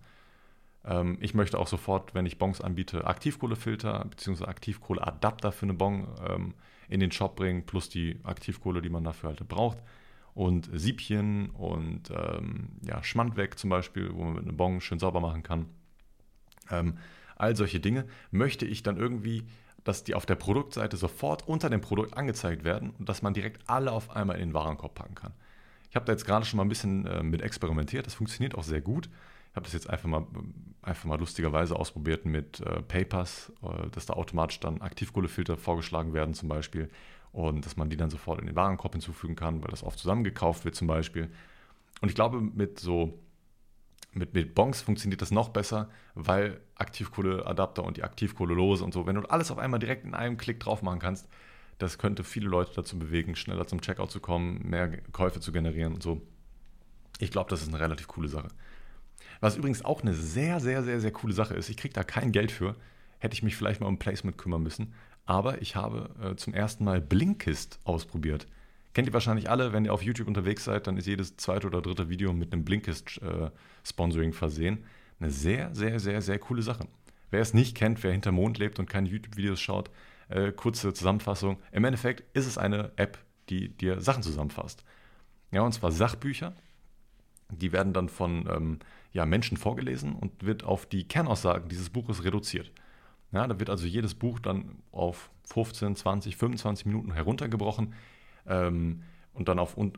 Ähm, 0.85 1.17
ich 1.21 1.33
möchte 1.33 1.57
auch 1.59 1.67
sofort, 1.67 2.13
wenn 2.13 2.25
ich 2.25 2.37
Bons 2.37 2.61
anbiete, 2.61 3.05
Aktivkohlefilter 3.05 4.05
bzw. 4.05 4.45
Aktivkohleadapter 4.45 5.51
für 5.51 5.63
eine 5.63 5.73
Bon 5.73 6.07
ähm, 6.27 6.53
in 6.87 6.99
den 6.99 7.11
Shop 7.11 7.35
bringen, 7.35 7.65
plus 7.65 7.89
die 7.89 8.19
Aktivkohle, 8.23 8.81
die 8.81 8.89
man 8.89 9.03
dafür 9.03 9.29
halt 9.29 9.47
braucht. 9.47 9.79
Und 10.33 10.69
Siebchen 10.73 11.49
und 11.49 12.11
ähm, 12.11 12.69
ja, 12.81 13.03
Schmand 13.03 13.35
weg 13.35 13.59
zum 13.59 13.69
Beispiel, 13.69 14.13
wo 14.13 14.23
man 14.23 14.33
mit 14.33 14.43
einem 14.43 14.57
Bon 14.57 14.79
schön 14.79 14.99
sauber 14.99 15.19
machen 15.19 15.43
kann. 15.43 15.65
Ähm, 16.71 16.97
all 17.35 17.55
solche 17.55 17.79
Dinge 17.79 18.05
möchte 18.31 18.65
ich 18.65 18.83
dann 18.83 18.97
irgendwie 18.97 19.45
dass 19.83 20.03
die 20.03 20.15
auf 20.15 20.25
der 20.25 20.35
Produktseite 20.35 20.97
sofort 20.97 21.47
unter 21.47 21.69
dem 21.69 21.81
Produkt 21.81 22.15
angezeigt 22.15 22.63
werden 22.63 22.91
und 22.91 23.09
dass 23.09 23.21
man 23.21 23.33
direkt 23.33 23.67
alle 23.67 23.91
auf 23.91 24.15
einmal 24.15 24.35
in 24.37 24.49
den 24.49 24.53
Warenkorb 24.53 24.95
packen 24.95 25.15
kann. 25.15 25.33
Ich 25.89 25.95
habe 25.95 26.05
da 26.05 26.11
jetzt 26.11 26.25
gerade 26.25 26.45
schon 26.45 26.57
mal 26.57 26.63
ein 26.63 26.69
bisschen 26.69 27.05
äh, 27.05 27.23
mit 27.23 27.41
experimentiert. 27.41 28.05
Das 28.05 28.13
funktioniert 28.13 28.55
auch 28.55 28.63
sehr 28.63 28.81
gut. 28.81 29.09
Habe 29.59 29.65
das 29.65 29.73
jetzt 29.73 29.89
einfach 29.89 30.07
mal, 30.07 30.25
einfach 30.81 31.03
mal 31.03 31.19
lustigerweise 31.19 31.75
ausprobiert 31.75 32.23
mit 32.23 32.61
äh, 32.61 32.81
Papers, 32.81 33.51
äh, 33.61 33.89
dass 33.89 34.05
da 34.05 34.13
automatisch 34.13 34.61
dann 34.61 34.79
Aktivkohlefilter 34.79 35.57
vorgeschlagen 35.57 36.13
werden 36.13 36.33
zum 36.33 36.47
Beispiel 36.47 36.89
und 37.33 37.65
dass 37.65 37.75
man 37.75 37.89
die 37.89 37.97
dann 37.97 38.09
sofort 38.09 38.39
in 38.39 38.45
den 38.45 38.55
Warenkorb 38.55 38.93
hinzufügen 38.93 39.35
kann, 39.35 39.61
weil 39.61 39.69
das 39.69 39.83
oft 39.83 39.99
zusammengekauft 39.99 40.63
wird 40.63 40.75
zum 40.75 40.87
Beispiel. 40.87 41.29
Und 41.99 42.07
ich 42.07 42.15
glaube, 42.15 42.39
mit 42.39 42.79
so 42.79 43.19
mit, 44.13 44.33
mit 44.33 44.55
Bonks 44.55 44.81
funktioniert 44.81 45.21
das 45.21 45.29
noch 45.29 45.49
besser, 45.49 45.89
weil 46.15 46.61
Aktivkohleadapter 46.75 47.83
und 47.83 47.97
die 47.97 48.03
Aktivkohle-Lose 48.03 48.85
und 48.85 48.93
so, 48.93 49.05
wenn 49.07 49.15
du 49.17 49.29
alles 49.29 49.51
auf 49.51 49.57
einmal 49.57 49.81
direkt 49.81 50.05
in 50.05 50.15
einem 50.15 50.37
Klick 50.37 50.61
drauf 50.61 50.83
machen 50.83 50.99
kannst, 50.99 51.27
das 51.79 51.97
könnte 51.97 52.23
viele 52.23 52.47
Leute 52.47 52.71
dazu 52.73 52.97
bewegen, 52.97 53.35
schneller 53.35 53.67
zum 53.67 53.81
Checkout 53.81 54.09
zu 54.09 54.21
kommen, 54.21 54.69
mehr 54.69 55.01
Käufe 55.11 55.41
zu 55.41 55.51
generieren 55.51 55.95
und 55.95 56.01
so. 56.01 56.21
Ich 57.19 57.29
glaube, 57.29 57.49
das 57.49 57.61
ist 57.61 57.67
eine 57.67 57.81
relativ 57.81 58.07
coole 58.07 58.29
Sache. 58.29 58.47
Was 59.39 59.55
übrigens 59.55 59.85
auch 59.85 60.01
eine 60.01 60.13
sehr, 60.13 60.59
sehr, 60.59 60.83
sehr, 60.83 60.99
sehr 60.99 61.11
coole 61.11 61.33
Sache 61.33 61.53
ist, 61.53 61.69
ich 61.69 61.77
kriege 61.77 61.93
da 61.93 62.03
kein 62.03 62.31
Geld 62.31 62.51
für, 62.51 62.75
hätte 63.19 63.33
ich 63.33 63.43
mich 63.43 63.55
vielleicht 63.55 63.81
mal 63.81 63.87
um 63.87 63.99
Placement 63.99 64.37
kümmern 64.37 64.63
müssen, 64.63 64.93
aber 65.25 65.61
ich 65.61 65.75
habe 65.75 66.09
äh, 66.21 66.35
zum 66.35 66.53
ersten 66.53 66.83
Mal 66.83 67.01
Blinkist 67.01 67.79
ausprobiert. 67.83 68.47
Kennt 68.93 69.07
ihr 69.07 69.13
wahrscheinlich 69.13 69.49
alle, 69.49 69.71
wenn 69.71 69.85
ihr 69.85 69.93
auf 69.93 70.01
YouTube 70.01 70.27
unterwegs 70.27 70.63
seid, 70.63 70.87
dann 70.87 70.97
ist 70.97 71.05
jedes 71.05 71.37
zweite 71.37 71.67
oder 71.67 71.81
dritte 71.81 72.09
Video 72.09 72.33
mit 72.33 72.51
einem 72.51 72.65
Blinkist-Sponsoring 72.65 74.31
äh, 74.31 74.33
versehen. 74.33 74.83
Eine 75.19 75.29
sehr, 75.29 75.73
sehr, 75.75 75.99
sehr, 75.99 76.21
sehr 76.21 76.39
coole 76.39 76.63
Sache. 76.63 76.87
Wer 77.29 77.41
es 77.41 77.53
nicht 77.53 77.77
kennt, 77.77 78.01
wer 78.03 78.11
hinter 78.11 78.31
Mond 78.31 78.57
lebt 78.57 78.79
und 78.79 78.89
keine 78.89 79.07
YouTube-Videos 79.07 79.61
schaut, 79.61 79.91
äh, 80.29 80.51
kurze 80.51 80.93
Zusammenfassung. 80.93 81.59
Im 81.71 81.83
Endeffekt 81.83 82.23
ist 82.35 82.47
es 82.47 82.57
eine 82.57 82.91
App, 82.95 83.19
die 83.49 83.69
dir 83.69 84.01
Sachen 84.01 84.23
zusammenfasst. 84.23 84.83
Ja, 85.51 85.61
und 85.61 85.73
zwar 85.73 85.91
Sachbücher. 85.91 86.53
Die 87.51 87.71
werden 87.71 87.93
dann 87.93 88.09
von 88.09 88.47
ähm, 88.51 88.79
ja, 89.11 89.25
Menschen 89.25 89.57
vorgelesen 89.57 90.15
und 90.15 90.45
wird 90.45 90.63
auf 90.63 90.85
die 90.85 91.07
Kernaussagen 91.07 91.69
dieses 91.69 91.89
Buches 91.89 92.23
reduziert. 92.23 92.71
Ja, 93.31 93.47
da 93.47 93.59
wird 93.59 93.69
also 93.69 93.85
jedes 93.85 94.15
Buch 94.15 94.39
dann 94.39 94.79
auf 94.91 95.29
15, 95.53 95.95
20, 95.95 96.37
25 96.37 96.85
Minuten 96.85 97.13
heruntergebrochen 97.13 97.93
ähm, 98.47 99.03
und 99.33 99.47
dann 99.47 99.59
auf 99.59 99.77
äh, 99.77 99.91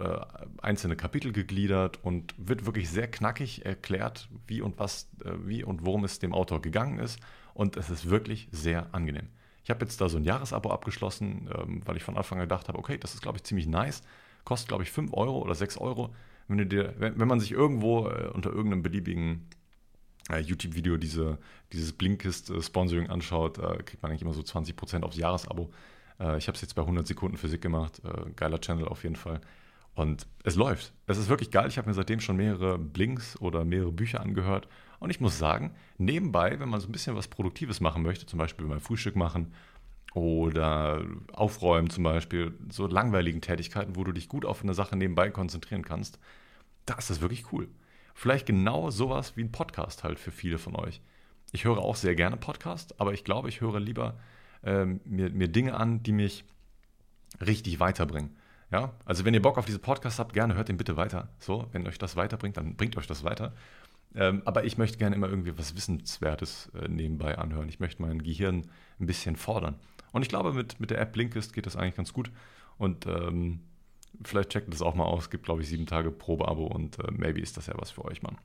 einzelne 0.62 0.96
Kapitel 0.96 1.32
gegliedert 1.32 2.00
und 2.04 2.34
wird 2.38 2.66
wirklich 2.66 2.90
sehr 2.90 3.10
knackig 3.10 3.66
erklärt, 3.66 4.30
wie 4.48 4.62
und 4.62 4.80
was, 4.80 5.10
äh, 5.24 5.32
wie 5.46 5.64
und 5.64 5.86
worum 5.86 6.04
es 6.04 6.20
dem 6.20 6.34
Autor 6.34 6.62
gegangen 6.62 7.00
ist. 7.00 7.20
Und 7.54 7.78
es 7.78 7.90
ist 7.90 8.10
wirklich 8.10 8.48
sehr 8.52 8.94
angenehm. 8.94 9.28
Ich 9.64 9.70
habe 9.70 9.86
jetzt 9.86 10.02
da 10.02 10.10
so 10.10 10.18
ein 10.18 10.24
Jahresabo 10.24 10.72
abgeschlossen, 10.72 11.50
ähm, 11.56 11.82
weil 11.86 11.98
ich 11.98 12.04
von 12.04 12.18
Anfang 12.18 12.40
an 12.40 12.46
gedacht 12.46 12.68
habe, 12.68 12.78
okay, 12.78 12.98
das 12.98 13.14
ist, 13.14 13.22
glaube 13.22 13.38
ich, 13.38 13.44
ziemlich 13.44 13.68
nice. 13.68 14.02
Kostet, 14.44 14.70
glaube 14.70 14.84
ich, 14.84 14.92
5 14.92 15.14
Euro 15.14 15.40
oder 15.40 15.56
6 15.56 15.78
Euro. 15.78 16.14
Wenn, 16.52 16.58
du 16.58 16.66
dir, 16.66 16.94
wenn, 16.98 17.20
wenn 17.20 17.28
man 17.28 17.40
sich 17.40 17.52
irgendwo 17.52 18.08
äh, 18.08 18.28
unter 18.28 18.52
irgendeinem 18.52 18.84
beliebigen 18.84 19.48
äh, 20.30 20.40
YouTube-Video 20.40 20.98
diese, 20.98 21.38
dieses 21.72 21.94
Blinkist-Sponsoring 21.94 23.10
anschaut, 23.10 23.58
äh, 23.58 23.84
kriegt 23.84 24.04
man 24.04 24.12
eigentlich 24.12 24.22
immer 24.22 24.34
so 24.34 24.42
20% 24.42 25.04
aufs 25.04 25.18
Jahresabo. 25.18 25.72
Äh, 26.20 26.38
ich 26.38 26.48
habe 26.48 26.56
es 26.56 26.62
jetzt 26.62 26.76
bei 26.76 26.82
100 26.82 27.08
Sekunden 27.08 27.38
Physik 27.38 27.62
gemacht. 27.62 28.02
Äh, 28.04 28.32
geiler 28.36 28.60
Channel 28.60 28.88
auf 28.88 29.04
jeden 29.04 29.16
Fall. 29.16 29.42
Und 29.94 30.28
es 30.44 30.56
läuft. 30.56 30.94
Es 31.08 31.18
ist 31.18 31.30
wirklich 31.30 31.52
geil. 31.52 31.68
Ich 31.68 31.78
habe 31.78 31.88
mir 31.88 31.94
seitdem 31.94 32.20
schon 32.20 32.38
mehrere 32.38 32.78
Blinks 32.78 33.40
oder 33.42 33.66
mehrere 33.66 33.92
Bücher 33.92 34.22
angehört. 34.22 34.68
Und 35.00 35.10
ich 35.10 35.20
muss 35.20 35.38
sagen, 35.38 35.74
nebenbei, 35.98 36.60
wenn 36.60 36.70
man 36.70 36.80
so 36.80 36.88
ein 36.88 36.92
bisschen 36.92 37.16
was 37.16 37.28
Produktives 37.28 37.82
machen 37.82 38.04
möchte, 38.04 38.26
zum 38.26 38.40
Beispiel 38.40 38.68
beim 38.68 38.80
Frühstück 38.80 39.16
machen 39.16 39.54
oder 40.14 41.04
aufräumen 41.34 41.90
zum 41.90 42.04
Beispiel, 42.04 42.54
so 42.70 42.88
langweiligen 42.88 43.42
Tätigkeiten, 43.42 43.96
wo 43.96 44.04
du 44.04 44.12
dich 44.12 44.30
gut 44.30 44.46
auf 44.46 44.62
eine 44.62 44.74
Sache 44.74 44.96
nebenbei 44.96 45.30
konzentrieren 45.30 45.84
kannst, 45.84 46.20
da 46.86 46.96
ist 46.96 47.10
das 47.10 47.22
wirklich 47.22 47.52
cool. 47.52 47.70
Vielleicht 48.14 48.46
genau 48.46 48.90
sowas 48.90 49.38
wie 49.38 49.44
ein 49.44 49.52
Podcast 49.52 50.04
halt 50.04 50.20
für 50.20 50.32
viele 50.32 50.58
von 50.58 50.76
euch. 50.76 51.02
Ich 51.52 51.66
höre 51.66 51.80
auch 51.80 51.96
sehr 51.96 52.16
gerne 52.16 52.38
Podcast, 52.38 53.00
aber 53.00 53.14
ich 53.14 53.24
glaube, 53.24 53.50
ich 53.50 53.62
höre 53.62 53.80
lieber 53.80 54.18
ähm, 54.64 55.02
mir, 55.06 55.30
mir 55.30 55.48
Dinge 55.48 55.76
an, 55.76 56.04
die 56.04 56.12
mich 56.12 56.46
richtig 57.40 57.80
weiterbringen. 57.80 58.38
Ja, 58.72 58.94
also 59.04 59.26
wenn 59.26 59.34
ihr 59.34 59.42
Bock 59.42 59.58
auf 59.58 59.66
diese 59.66 59.80
Podcast 59.80 60.18
habt, 60.20 60.34
gerne 60.34 60.56
hört 60.56 60.70
den 60.70 60.78
bitte 60.78 60.96
weiter. 60.96 61.30
So, 61.40 61.68
wenn 61.74 61.86
euch 61.88 61.98
das 61.98 62.16
weiterbringt, 62.16 62.56
dann 62.56 62.78
bringt 62.78 62.96
euch 62.96 63.08
das 63.08 63.24
weiter. 63.24 63.54
Ähm, 64.16 64.42
aber 64.46 64.64
ich 64.64 64.78
möchte 64.78 64.98
gerne 64.98 65.16
immer 65.16 65.30
irgendwie 65.30 65.58
was 65.58 65.76
Wissenswertes 65.76 66.72
äh, 66.76 66.88
nebenbei 66.88 67.38
anhören. 67.38 67.68
Ich 67.70 67.80
möchte 67.80 68.02
mein 68.02 68.24
Gehirn 68.24 68.70
ein 69.00 69.06
bisschen 69.08 69.36
fordern. 69.36 69.76
Und 70.12 70.22
ich 70.22 70.30
glaube, 70.30 70.54
mit, 70.54 70.80
mit 70.80 70.90
der 70.90 71.00
App 71.00 71.14
Blinkist 71.14 71.54
geht 71.54 71.66
das 71.66 71.76
eigentlich 71.76 71.96
ganz 71.96 72.14
gut. 72.14 72.32
Und 72.78 73.06
ähm, 73.08 73.62
vielleicht 74.24 74.50
checkt 74.50 74.72
das 74.74 74.82
auch 74.82 74.96
mal 74.96 75.06
aus. 75.06 75.24
Es 75.24 75.30
gibt, 75.30 75.46
glaube 75.46 75.62
ich, 75.62 75.70
sieben 75.70 75.86
Tage 75.86 76.12
Probeabo 76.12 76.66
und 76.68 77.00
äh, 77.00 77.12
maybe 77.12 77.40
ist 77.40 77.58
das 77.58 77.68
ja 77.68 77.74
was 77.78 77.92
für 77.92 78.06
euch, 78.06 78.22
Mann. 78.22 78.38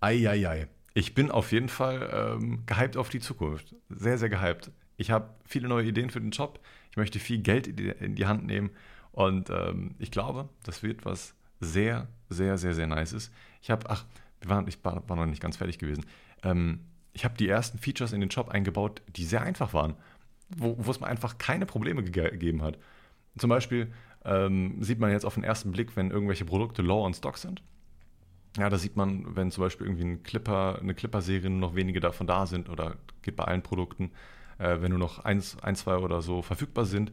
Eieiei. 0.00 0.68
Ich 0.94 1.14
bin 1.14 1.30
auf 1.30 1.52
jeden 1.52 1.68
Fall 1.68 2.10
ähm, 2.12 2.64
gehypt 2.66 2.96
auf 2.96 3.10
die 3.10 3.20
Zukunft. 3.20 3.74
Sehr, 3.88 4.18
sehr 4.18 4.28
gehypt. 4.28 4.70
Ich 4.96 5.10
habe 5.10 5.30
viele 5.44 5.68
neue 5.68 5.86
Ideen 5.86 6.10
für 6.10 6.20
den 6.20 6.30
Job. 6.30 6.60
Ich 6.90 6.96
möchte 6.96 7.18
viel 7.18 7.38
Geld 7.38 7.66
in 7.68 8.16
die 8.16 8.26
Hand 8.26 8.44
nehmen. 8.44 8.70
Und 9.12 9.50
ähm, 9.50 9.94
ich 9.98 10.10
glaube, 10.10 10.48
das 10.64 10.82
wird 10.82 11.04
was 11.04 11.34
sehr, 11.60 12.08
sehr, 12.28 12.58
sehr, 12.58 12.74
sehr 12.74 12.86
Nices. 12.86 13.30
Ich 13.62 13.70
habe, 13.70 13.88
ach, 13.88 14.04
wir 14.40 14.50
waren, 14.50 14.66
ich 14.66 14.82
war, 14.84 15.08
war, 15.08 15.16
noch 15.16 15.26
nicht 15.26 15.42
ganz 15.42 15.56
fertig 15.56 15.78
gewesen. 15.78 16.06
Ähm, 16.42 16.80
ich 17.12 17.24
habe 17.24 17.36
die 17.36 17.48
ersten 17.48 17.78
Features 17.78 18.12
in 18.12 18.20
den 18.20 18.30
Shop 18.30 18.48
eingebaut, 18.48 19.02
die 19.08 19.24
sehr 19.24 19.42
einfach 19.42 19.74
waren, 19.74 19.94
wo, 20.48 20.76
wo 20.78 20.90
es 20.90 21.00
mir 21.00 21.06
einfach 21.06 21.38
keine 21.38 21.66
Probleme 21.66 22.02
gegeben 22.02 22.62
hat. 22.62 22.78
Zum 23.38 23.50
Beispiel 23.50 23.92
ähm, 24.24 24.82
sieht 24.82 24.98
man 24.98 25.10
jetzt 25.10 25.24
auf 25.24 25.34
den 25.34 25.44
ersten 25.44 25.72
Blick, 25.72 25.96
wenn 25.96 26.10
irgendwelche 26.10 26.44
Produkte 26.44 26.82
low 26.82 27.04
on 27.04 27.14
stock 27.14 27.38
sind 27.38 27.62
ja, 28.56 28.68
da 28.68 28.78
sieht 28.78 28.96
man, 28.96 29.36
wenn 29.36 29.50
zum 29.50 29.62
Beispiel 29.62 29.86
irgendwie 29.86 30.04
ein 30.04 30.22
Clipper, 30.22 30.78
eine 30.80 30.94
Clipper-Serie 30.94 31.50
noch 31.50 31.74
wenige 31.74 32.00
davon 32.00 32.26
da 32.26 32.46
sind 32.46 32.68
oder 32.68 32.96
geht 33.22 33.36
bei 33.36 33.44
allen 33.44 33.62
Produkten, 33.62 34.10
äh, 34.58 34.80
wenn 34.80 34.90
nur 34.90 34.98
noch 34.98 35.20
eins, 35.24 35.56
ein, 35.62 35.76
zwei 35.76 35.96
oder 35.96 36.20
so 36.20 36.42
verfügbar 36.42 36.84
sind. 36.84 37.12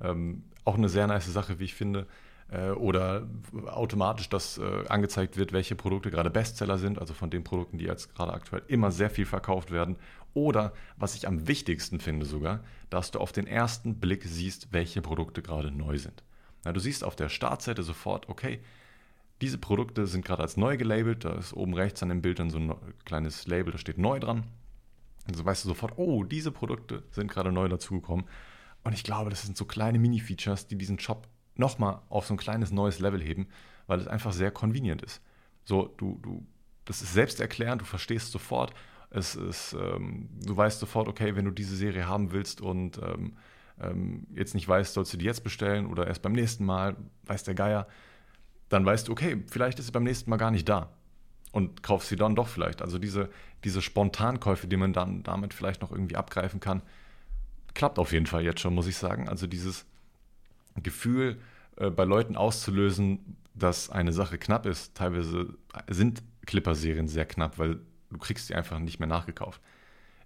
Ähm, 0.00 0.44
auch 0.64 0.76
eine 0.76 0.88
sehr 0.88 1.06
nice 1.06 1.26
Sache, 1.26 1.58
wie 1.58 1.64
ich 1.64 1.74
finde. 1.74 2.06
Äh, 2.50 2.70
oder 2.70 3.28
automatisch, 3.66 4.30
dass 4.30 4.56
äh, 4.56 4.84
angezeigt 4.88 5.36
wird, 5.36 5.52
welche 5.52 5.74
Produkte 5.74 6.10
gerade 6.10 6.30
Bestseller 6.30 6.78
sind, 6.78 6.98
also 6.98 7.12
von 7.12 7.28
den 7.28 7.44
Produkten, 7.44 7.76
die 7.76 7.84
jetzt 7.84 8.14
gerade 8.14 8.32
aktuell 8.32 8.62
immer 8.68 8.90
sehr 8.90 9.10
viel 9.10 9.26
verkauft 9.26 9.70
werden. 9.70 9.96
Oder, 10.32 10.72
was 10.96 11.14
ich 11.14 11.26
am 11.28 11.48
wichtigsten 11.48 12.00
finde 12.00 12.24
sogar, 12.24 12.60
dass 12.88 13.10
du 13.10 13.18
auf 13.18 13.32
den 13.32 13.46
ersten 13.46 13.96
Blick 13.96 14.24
siehst, 14.24 14.72
welche 14.72 15.02
Produkte 15.02 15.42
gerade 15.42 15.70
neu 15.70 15.98
sind. 15.98 16.22
Ja, 16.64 16.72
du 16.72 16.80
siehst 16.80 17.04
auf 17.04 17.16
der 17.16 17.28
Startseite 17.28 17.82
sofort, 17.82 18.28
okay, 18.28 18.60
diese 19.40 19.58
Produkte 19.58 20.06
sind 20.06 20.24
gerade 20.24 20.42
als 20.42 20.56
neu 20.56 20.76
gelabelt. 20.76 21.24
Da 21.24 21.34
ist 21.34 21.52
oben 21.52 21.74
rechts 21.74 22.02
an 22.02 22.08
dem 22.08 22.22
Bild 22.22 22.38
dann 22.38 22.50
so 22.50 22.58
ein 22.58 22.74
kleines 23.04 23.46
Label, 23.46 23.72
da 23.72 23.78
steht 23.78 23.98
neu 23.98 24.18
dran. 24.18 24.44
Also 25.28 25.44
weißt 25.44 25.64
du 25.64 25.68
sofort, 25.68 25.94
oh, 25.96 26.24
diese 26.24 26.50
Produkte 26.50 27.04
sind 27.10 27.30
gerade 27.30 27.52
neu 27.52 27.68
dazugekommen. 27.68 28.26
Und 28.82 28.92
ich 28.94 29.04
glaube, 29.04 29.30
das 29.30 29.42
sind 29.42 29.56
so 29.56 29.64
kleine 29.64 29.98
Mini-Features, 29.98 30.66
die 30.66 30.76
diesen 30.76 30.98
Shop 30.98 31.28
nochmal 31.54 32.00
auf 32.08 32.26
so 32.26 32.34
ein 32.34 32.38
kleines 32.38 32.70
neues 32.70 32.98
Level 32.98 33.20
heben, 33.20 33.48
weil 33.86 34.00
es 34.00 34.08
einfach 34.08 34.32
sehr 34.32 34.50
convenient 34.50 35.02
ist. 35.02 35.20
So, 35.64 35.94
du, 35.98 36.18
du, 36.22 36.46
das 36.84 37.02
ist 37.02 37.12
selbsterklärend, 37.12 37.82
du 37.82 37.84
verstehst 37.84 38.32
sofort, 38.32 38.72
es 39.10 39.34
ist, 39.34 39.74
ähm, 39.74 40.28
du 40.44 40.56
weißt 40.56 40.80
sofort, 40.80 41.08
okay, 41.08 41.34
wenn 41.36 41.44
du 41.44 41.50
diese 41.50 41.76
Serie 41.76 42.06
haben 42.06 42.32
willst 42.32 42.60
und 42.60 42.98
ähm, 42.98 43.36
ähm, 43.80 44.26
jetzt 44.34 44.54
nicht 44.54 44.68
weißt, 44.68 44.94
sollst 44.94 45.12
du 45.12 45.16
die 45.16 45.24
jetzt 45.24 45.44
bestellen 45.44 45.86
oder 45.86 46.06
erst 46.06 46.22
beim 46.22 46.32
nächsten 46.32 46.64
Mal, 46.64 46.96
weiß 47.24 47.44
der 47.44 47.54
Geier, 47.54 47.86
dann 48.68 48.84
weißt 48.84 49.08
du, 49.08 49.12
okay, 49.12 49.42
vielleicht 49.46 49.78
ist 49.78 49.86
sie 49.86 49.92
beim 49.92 50.04
nächsten 50.04 50.30
Mal 50.30 50.36
gar 50.36 50.50
nicht 50.50 50.68
da 50.68 50.90
und 51.52 51.82
kaufst 51.82 52.08
sie 52.08 52.16
dann 52.16 52.34
doch 52.34 52.48
vielleicht. 52.48 52.82
Also 52.82 52.98
diese, 52.98 53.30
diese 53.64 53.82
Spontankäufe, 53.82 54.66
die 54.66 54.76
man 54.76 54.92
dann 54.92 55.22
damit 55.22 55.54
vielleicht 55.54 55.80
noch 55.80 55.90
irgendwie 55.90 56.16
abgreifen 56.16 56.60
kann, 56.60 56.82
klappt 57.74 57.98
auf 57.98 58.12
jeden 58.12 58.26
Fall 58.26 58.42
jetzt 58.42 58.60
schon, 58.60 58.74
muss 58.74 58.86
ich 58.86 58.96
sagen. 58.96 59.28
Also 59.28 59.46
dieses 59.46 59.86
Gefühl 60.76 61.38
äh, 61.76 61.90
bei 61.90 62.04
Leuten 62.04 62.36
auszulösen, 62.36 63.36
dass 63.54 63.90
eine 63.90 64.12
Sache 64.12 64.38
knapp 64.38 64.66
ist. 64.66 64.94
Teilweise 64.96 65.54
sind 65.88 66.22
Clipper-Serien 66.46 67.08
sehr 67.08 67.26
knapp, 67.26 67.58
weil 67.58 67.80
du 68.10 68.18
kriegst 68.18 68.46
sie 68.46 68.54
einfach 68.54 68.78
nicht 68.78 69.00
mehr 69.00 69.08
nachgekauft. 69.08 69.60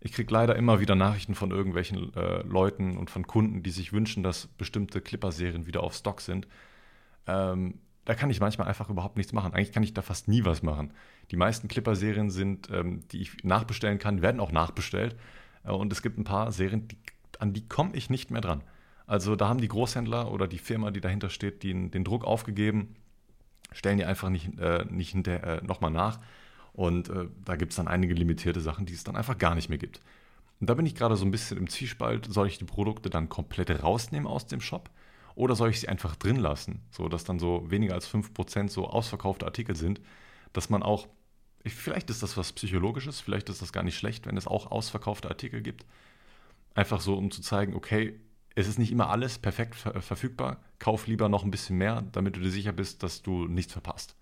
Ich 0.05 0.13
kriege 0.13 0.35
leider 0.35 0.57
immer 0.57 0.81
wieder 0.81 0.97
Nachrichten 0.97 1.37
von 1.37 1.53
irgendwelchen 1.53 2.13
äh, 2.17 2.43
Leuten 2.43 2.97
und 2.97 3.09
von 3.09 3.25
Kunden, 3.25 3.63
die 3.63 3.71
sich 3.71 3.93
wünschen, 3.93 4.25
dass 4.25 4.49
bestimmte 4.49 5.01
Clipper-Serien 5.01 5.65
wieder 5.67 5.85
auf 5.85 5.95
Stock 5.95 6.21
sind. 6.21 6.49
Ähm, 7.29 7.79
da 8.05 8.15
kann 8.17 8.29
ich 8.29 8.41
manchmal 8.41 8.67
einfach 8.67 8.91
überhaupt 8.91 9.17
nichts 9.17 9.33
machen. 9.33 9.55
Eigentlich 9.55 9.71
kann 9.71 9.85
ich 9.85 9.95
da 9.95 10.03
fast 10.03 10.27
nie 10.27 10.45
was 10.45 10.65
machen. 10.65 10.93
Die 11.31 11.37
meisten 11.37 11.69
Clipper-Serien 11.69 12.31
sind, 12.31 12.69
ähm, 12.73 13.07
die 13.13 13.23
ich 13.23 13.45
nachbestellen 13.45 14.01
kann, 14.01 14.23
werden 14.23 14.41
auch 14.41 14.51
nachbestellt. 14.51 15.15
Äh, 15.63 15.71
und 15.71 15.93
es 15.93 16.03
gibt 16.03 16.19
ein 16.19 16.25
paar 16.25 16.51
Serien, 16.51 16.89
die, 16.89 16.97
an 17.39 17.53
die 17.53 17.69
komme 17.69 17.95
ich 17.95 18.11
nicht 18.11 18.33
mehr 18.33 18.41
dran. 18.41 18.65
Also 19.07 19.37
da 19.37 19.49
haben 19.49 19.61
die 19.61 19.69
Großhändler 19.69 20.33
oder 20.33 20.49
die 20.49 20.59
Firma, 20.59 20.91
die 20.91 21.01
dahinter 21.01 21.31
steht, 21.31 21.63
den, 21.63 21.93
den 21.93 22.03
Druck 22.03 22.25
aufgegeben, 22.25 22.97
stellen 23.71 23.99
die 23.99 24.05
einfach 24.05 24.31
nicht, 24.31 24.59
äh, 24.59 24.85
nicht 24.91 25.15
äh, 25.29 25.61
nochmal 25.63 25.93
nach. 25.93 26.19
Und 26.73 27.11
äh, 27.11 27.29
da 27.45 27.57
gibt 27.57 27.73
es 27.73 27.77
dann 27.77 27.89
einige 27.89 28.15
limitierte 28.15 28.61
Sachen, 28.61 28.87
die 28.87 28.95
es 28.95 29.05
dann 29.05 29.17
einfach 29.17 29.39
gar 29.39 29.55
nicht 29.55 29.69
mehr 29.69 29.79
gibt. 29.79 30.01
Und 30.61 30.71
da 30.71 30.75
bin 30.75 30.87
ich 30.87 30.95
gerade 30.95 31.17
so 31.17 31.25
ein 31.25 31.31
bisschen 31.31 31.59
im 31.59 31.69
Zwiespalt, 31.69 32.33
soll 32.33 32.47
ich 32.47 32.59
die 32.59 32.65
Produkte 32.65 33.11
dann 33.11 33.29
komplett 33.29 33.83
rausnehmen 33.83 34.29
aus 34.29 34.47
dem 34.47 34.61
Shop 34.61 34.91
oder 35.35 35.57
soll 35.57 35.71
ich 35.71 35.81
sie 35.81 35.89
einfach 35.89 36.17
drin 36.17 36.37
lassen, 36.37 36.83
so 36.91 37.09
dass 37.09 37.25
dann 37.25 37.39
so 37.39 37.71
weniger 37.71 37.95
als 37.95 38.07
5% 38.07 38.69
so 38.69 38.87
ausverkaufte 38.87 39.45
Artikel 39.47 39.77
sind, 39.77 40.01
dass 40.53 40.71
man 40.71 40.83
auch, 40.83 41.09
vielleicht 41.67 42.11
ist 42.11 42.23
das 42.23 42.37
was 42.37 42.53
Psychologisches, 42.53 43.21
vielleicht 43.21 43.49
ist 43.49 43.63
das 43.63 43.73
gar 43.73 43.83
nicht 43.83 43.97
schlecht, 43.97 44.27
wenn 44.27 44.37
es 44.37 44.47
auch 44.47 44.71
ausverkaufte 44.71 45.29
Artikel 45.29 45.63
gibt. 45.63 45.85
Einfach 46.75 47.01
so, 47.01 47.17
um 47.17 47.31
zu 47.31 47.43
zeigen, 47.43 47.75
okay, 47.75 48.21
es 48.55 48.69
ist 48.69 48.79
nicht 48.79 48.93
immer 48.93 49.11
alles 49.11 49.39
perfekt 49.39 49.75
ver 49.75 50.01
verfügbar, 50.01 50.61
kauf 50.79 51.07
lieber 51.07 51.29
noch 51.29 51.45
ein 51.45 51.51
bisschen 51.51 51.79
mehr, 51.79 52.03
damit 52.13 52.37
du 52.37 52.41
dir 52.41 52.51
sicher 52.51 52.73
bist, 52.73 53.03
dass 53.03 53.23
du 53.23 53.47
nichts 53.47 53.73
verpasst. 53.73 54.15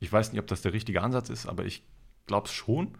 Ich 0.00 0.12
weiß 0.12 0.32
nicht, 0.32 0.40
ob 0.40 0.46
das 0.46 0.62
der 0.62 0.72
richtige 0.72 1.02
Ansatz 1.02 1.28
ist, 1.28 1.46
aber 1.46 1.64
ich 1.64 1.84
glaube 2.26 2.46
es 2.46 2.52
schon. 2.52 2.96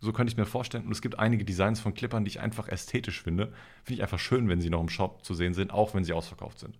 So 0.00 0.12
könnte 0.12 0.32
ich 0.32 0.36
mir 0.36 0.46
vorstellen. 0.46 0.86
Und 0.86 0.92
es 0.92 1.00
gibt 1.00 1.18
einige 1.18 1.44
Designs 1.44 1.80
von 1.80 1.94
Clippern, 1.94 2.24
die 2.24 2.30
ich 2.30 2.40
einfach 2.40 2.68
ästhetisch 2.68 3.22
finde. 3.22 3.52
Finde 3.84 3.94
ich 3.98 4.02
einfach 4.02 4.18
schön, 4.18 4.48
wenn 4.48 4.60
sie 4.60 4.68
noch 4.68 4.80
im 4.80 4.88
Shop 4.88 5.24
zu 5.24 5.34
sehen 5.34 5.54
sind, 5.54 5.72
auch 5.72 5.94
wenn 5.94 6.04
sie 6.04 6.12
ausverkauft 6.12 6.58
sind. 6.58 6.78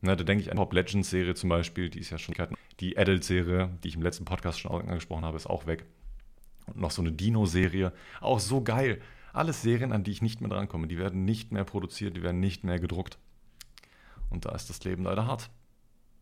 Na, 0.00 0.16
da 0.16 0.24
denke 0.24 0.42
ich 0.42 0.50
an 0.50 0.56
Pop 0.56 0.72
Legends 0.72 1.10
Serie 1.10 1.34
zum 1.34 1.48
Beispiel, 1.48 1.88
die 1.88 2.00
ist 2.00 2.10
ja 2.10 2.18
schon. 2.18 2.34
Die 2.80 2.98
Adult 2.98 3.24
Serie, 3.24 3.70
die 3.84 3.88
ich 3.88 3.94
im 3.94 4.02
letzten 4.02 4.24
Podcast 4.24 4.58
schon 4.58 4.72
angesprochen 4.72 5.24
habe, 5.24 5.36
ist 5.36 5.46
auch 5.46 5.66
weg. 5.66 5.84
Und 6.66 6.78
noch 6.78 6.90
so 6.90 7.02
eine 7.02 7.12
Dino-Serie, 7.12 7.92
auch 8.20 8.40
so 8.40 8.62
geil. 8.62 9.00
Alles 9.32 9.62
Serien, 9.62 9.92
an 9.92 10.02
die 10.02 10.10
ich 10.10 10.22
nicht 10.22 10.40
mehr 10.40 10.50
drankomme. 10.50 10.88
Die 10.88 10.98
werden 10.98 11.24
nicht 11.24 11.52
mehr 11.52 11.64
produziert, 11.64 12.16
die 12.16 12.22
werden 12.22 12.40
nicht 12.40 12.64
mehr 12.64 12.80
gedruckt. 12.80 13.18
Und 14.30 14.46
da 14.46 14.52
ist 14.52 14.70
das 14.70 14.82
Leben 14.84 15.04
leider 15.04 15.26
hart. 15.26 15.50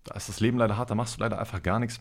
Da 0.04 0.14
ist 0.14 0.28
das 0.28 0.40
Leben 0.40 0.58
leider 0.58 0.76
hart, 0.76 0.90
da 0.90 0.94
machst 0.94 1.16
du 1.16 1.20
leider 1.20 1.38
einfach 1.38 1.62
gar 1.62 1.78
nichts. 1.78 2.00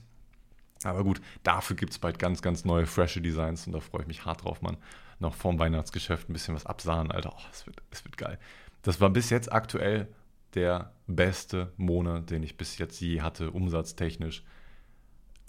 Aber 0.84 1.04
gut, 1.04 1.22
dafür 1.44 1.76
gibt 1.76 1.92
es 1.92 2.00
bald 2.00 2.20
ganz, 2.20 2.42
ganz 2.42 2.64
neue, 2.66 2.86
frische 2.86 3.22
Designs 3.22 3.68
und 3.68 3.74
da 3.74 3.80
freue 3.80 4.02
ich 4.02 4.08
mich 4.08 4.26
hart 4.26 4.44
drauf, 4.44 4.62
Mann. 4.62 4.78
Noch 5.20 5.36
vorm 5.36 5.60
Weihnachtsgeschäft 5.60 6.30
ein 6.30 6.34
bisschen 6.34 6.56
was 6.56 6.66
absahen, 6.66 7.12
Alter. 7.12 7.34
Oh, 7.36 7.42
es 7.52 7.66
wird, 7.68 7.82
es 7.92 8.06
wird 8.06 8.18
geil. 8.18 8.40
Das 8.84 9.02
war 9.02 9.10
bis 9.10 9.30
jetzt 9.30 9.52
aktuell 9.52 10.08
der 10.56 10.94
beste 11.08 11.74
Monat, 11.78 12.30
den 12.30 12.44
ich 12.44 12.58
bis 12.58 12.78
jetzt 12.78 13.00
je 13.02 13.22
hatte, 13.22 13.52
umsatztechnisch. 13.52 14.44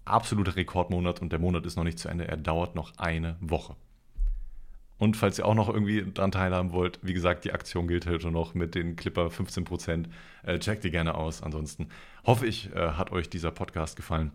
Absoluter 0.05 0.57
Rekordmonat 0.57 1.23
und 1.23 1.31
der 1.31 1.39
Monat 1.39 1.65
ist 1.67 1.77
noch 1.77 1.85
nicht 1.85 1.99
zu 1.99 2.09
Ende. 2.09 2.27
Er 2.27 2.37
dauert 2.37 2.75
noch 2.75 2.99
eine 2.99 3.37
Woche. 3.41 3.77
Und 4.99 5.17
falls 5.17 5.39
ihr 5.39 5.47
auch 5.47 5.55
noch 5.55 5.69
irgendwie 5.69 6.03
daran 6.13 6.33
teilhaben 6.33 6.73
wollt, 6.73 6.99
wie 7.03 7.15
gesagt, 7.15 7.45
die 7.45 7.53
Aktion 7.53 7.89
gilt 7.89 8.07
heute 8.07 8.31
noch 8.31 8.55
mit 8.55 8.75
den 8.75 8.97
Clipper 8.97 9.29
15%. 9.29 10.07
Äh, 10.43 10.59
checkt 10.59 10.85
die 10.85 10.91
gerne 10.91 11.15
aus. 11.15 11.43
Ansonsten 11.43 11.89
hoffe 12.27 12.47
ich, 12.47 12.75
äh, 12.75 12.93
hat 12.93 13.11
euch 13.11 13.31
dieser 13.31 13.51
Podcast 13.51 13.97
gefallen. 13.97 14.33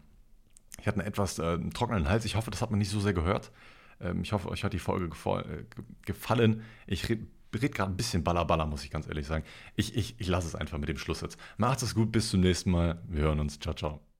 Ich 0.86 0.88
hatte 0.88 1.00
einen 1.00 1.08
etwas 1.08 1.40
äh, 1.40 1.58
trockenen 1.74 2.08
Hals. 2.08 2.26
Ich 2.26 2.36
hoffe, 2.36 2.52
das 2.52 2.62
hat 2.62 2.70
man 2.70 2.78
nicht 2.78 2.92
so 2.92 3.00
sehr 3.00 3.14
gehört. 3.14 3.52
Ähm, 4.00 4.22
ich 4.22 4.34
hoffe, 4.34 4.50
euch 4.50 4.64
hat 4.64 4.72
die 4.72 4.78
Folge 4.78 5.06
äh, 5.06 5.64
gefallen. 6.06 6.62
Ich 6.86 7.10
rede 7.10 7.26
red 7.60 7.74
gerade 7.74 7.92
ein 7.92 7.98
bisschen 7.98 8.24
ballerballer, 8.24 8.68
muss 8.68 8.84
ich 8.84 8.92
ganz 8.92 9.08
ehrlich 9.08 9.26
sagen. 9.26 9.46
Ich, 9.76 9.96
ich, 9.98 10.14
ich 10.20 10.28
lasse 10.28 10.48
es 10.48 10.54
einfach 10.54 10.78
mit 10.78 10.88
dem 10.88 11.00
Schluss 11.00 11.22
jetzt. 11.22 11.40
Macht 11.58 11.82
es 11.82 11.96
gut, 11.96 12.12
bis 12.12 12.30
zum 12.30 12.42
nächsten 12.42 12.70
Mal. 12.70 13.02
Wir 13.08 13.24
hören 13.24 13.40
uns. 13.40 13.60
Ciao, 13.60 13.74
ciao. 13.74 14.15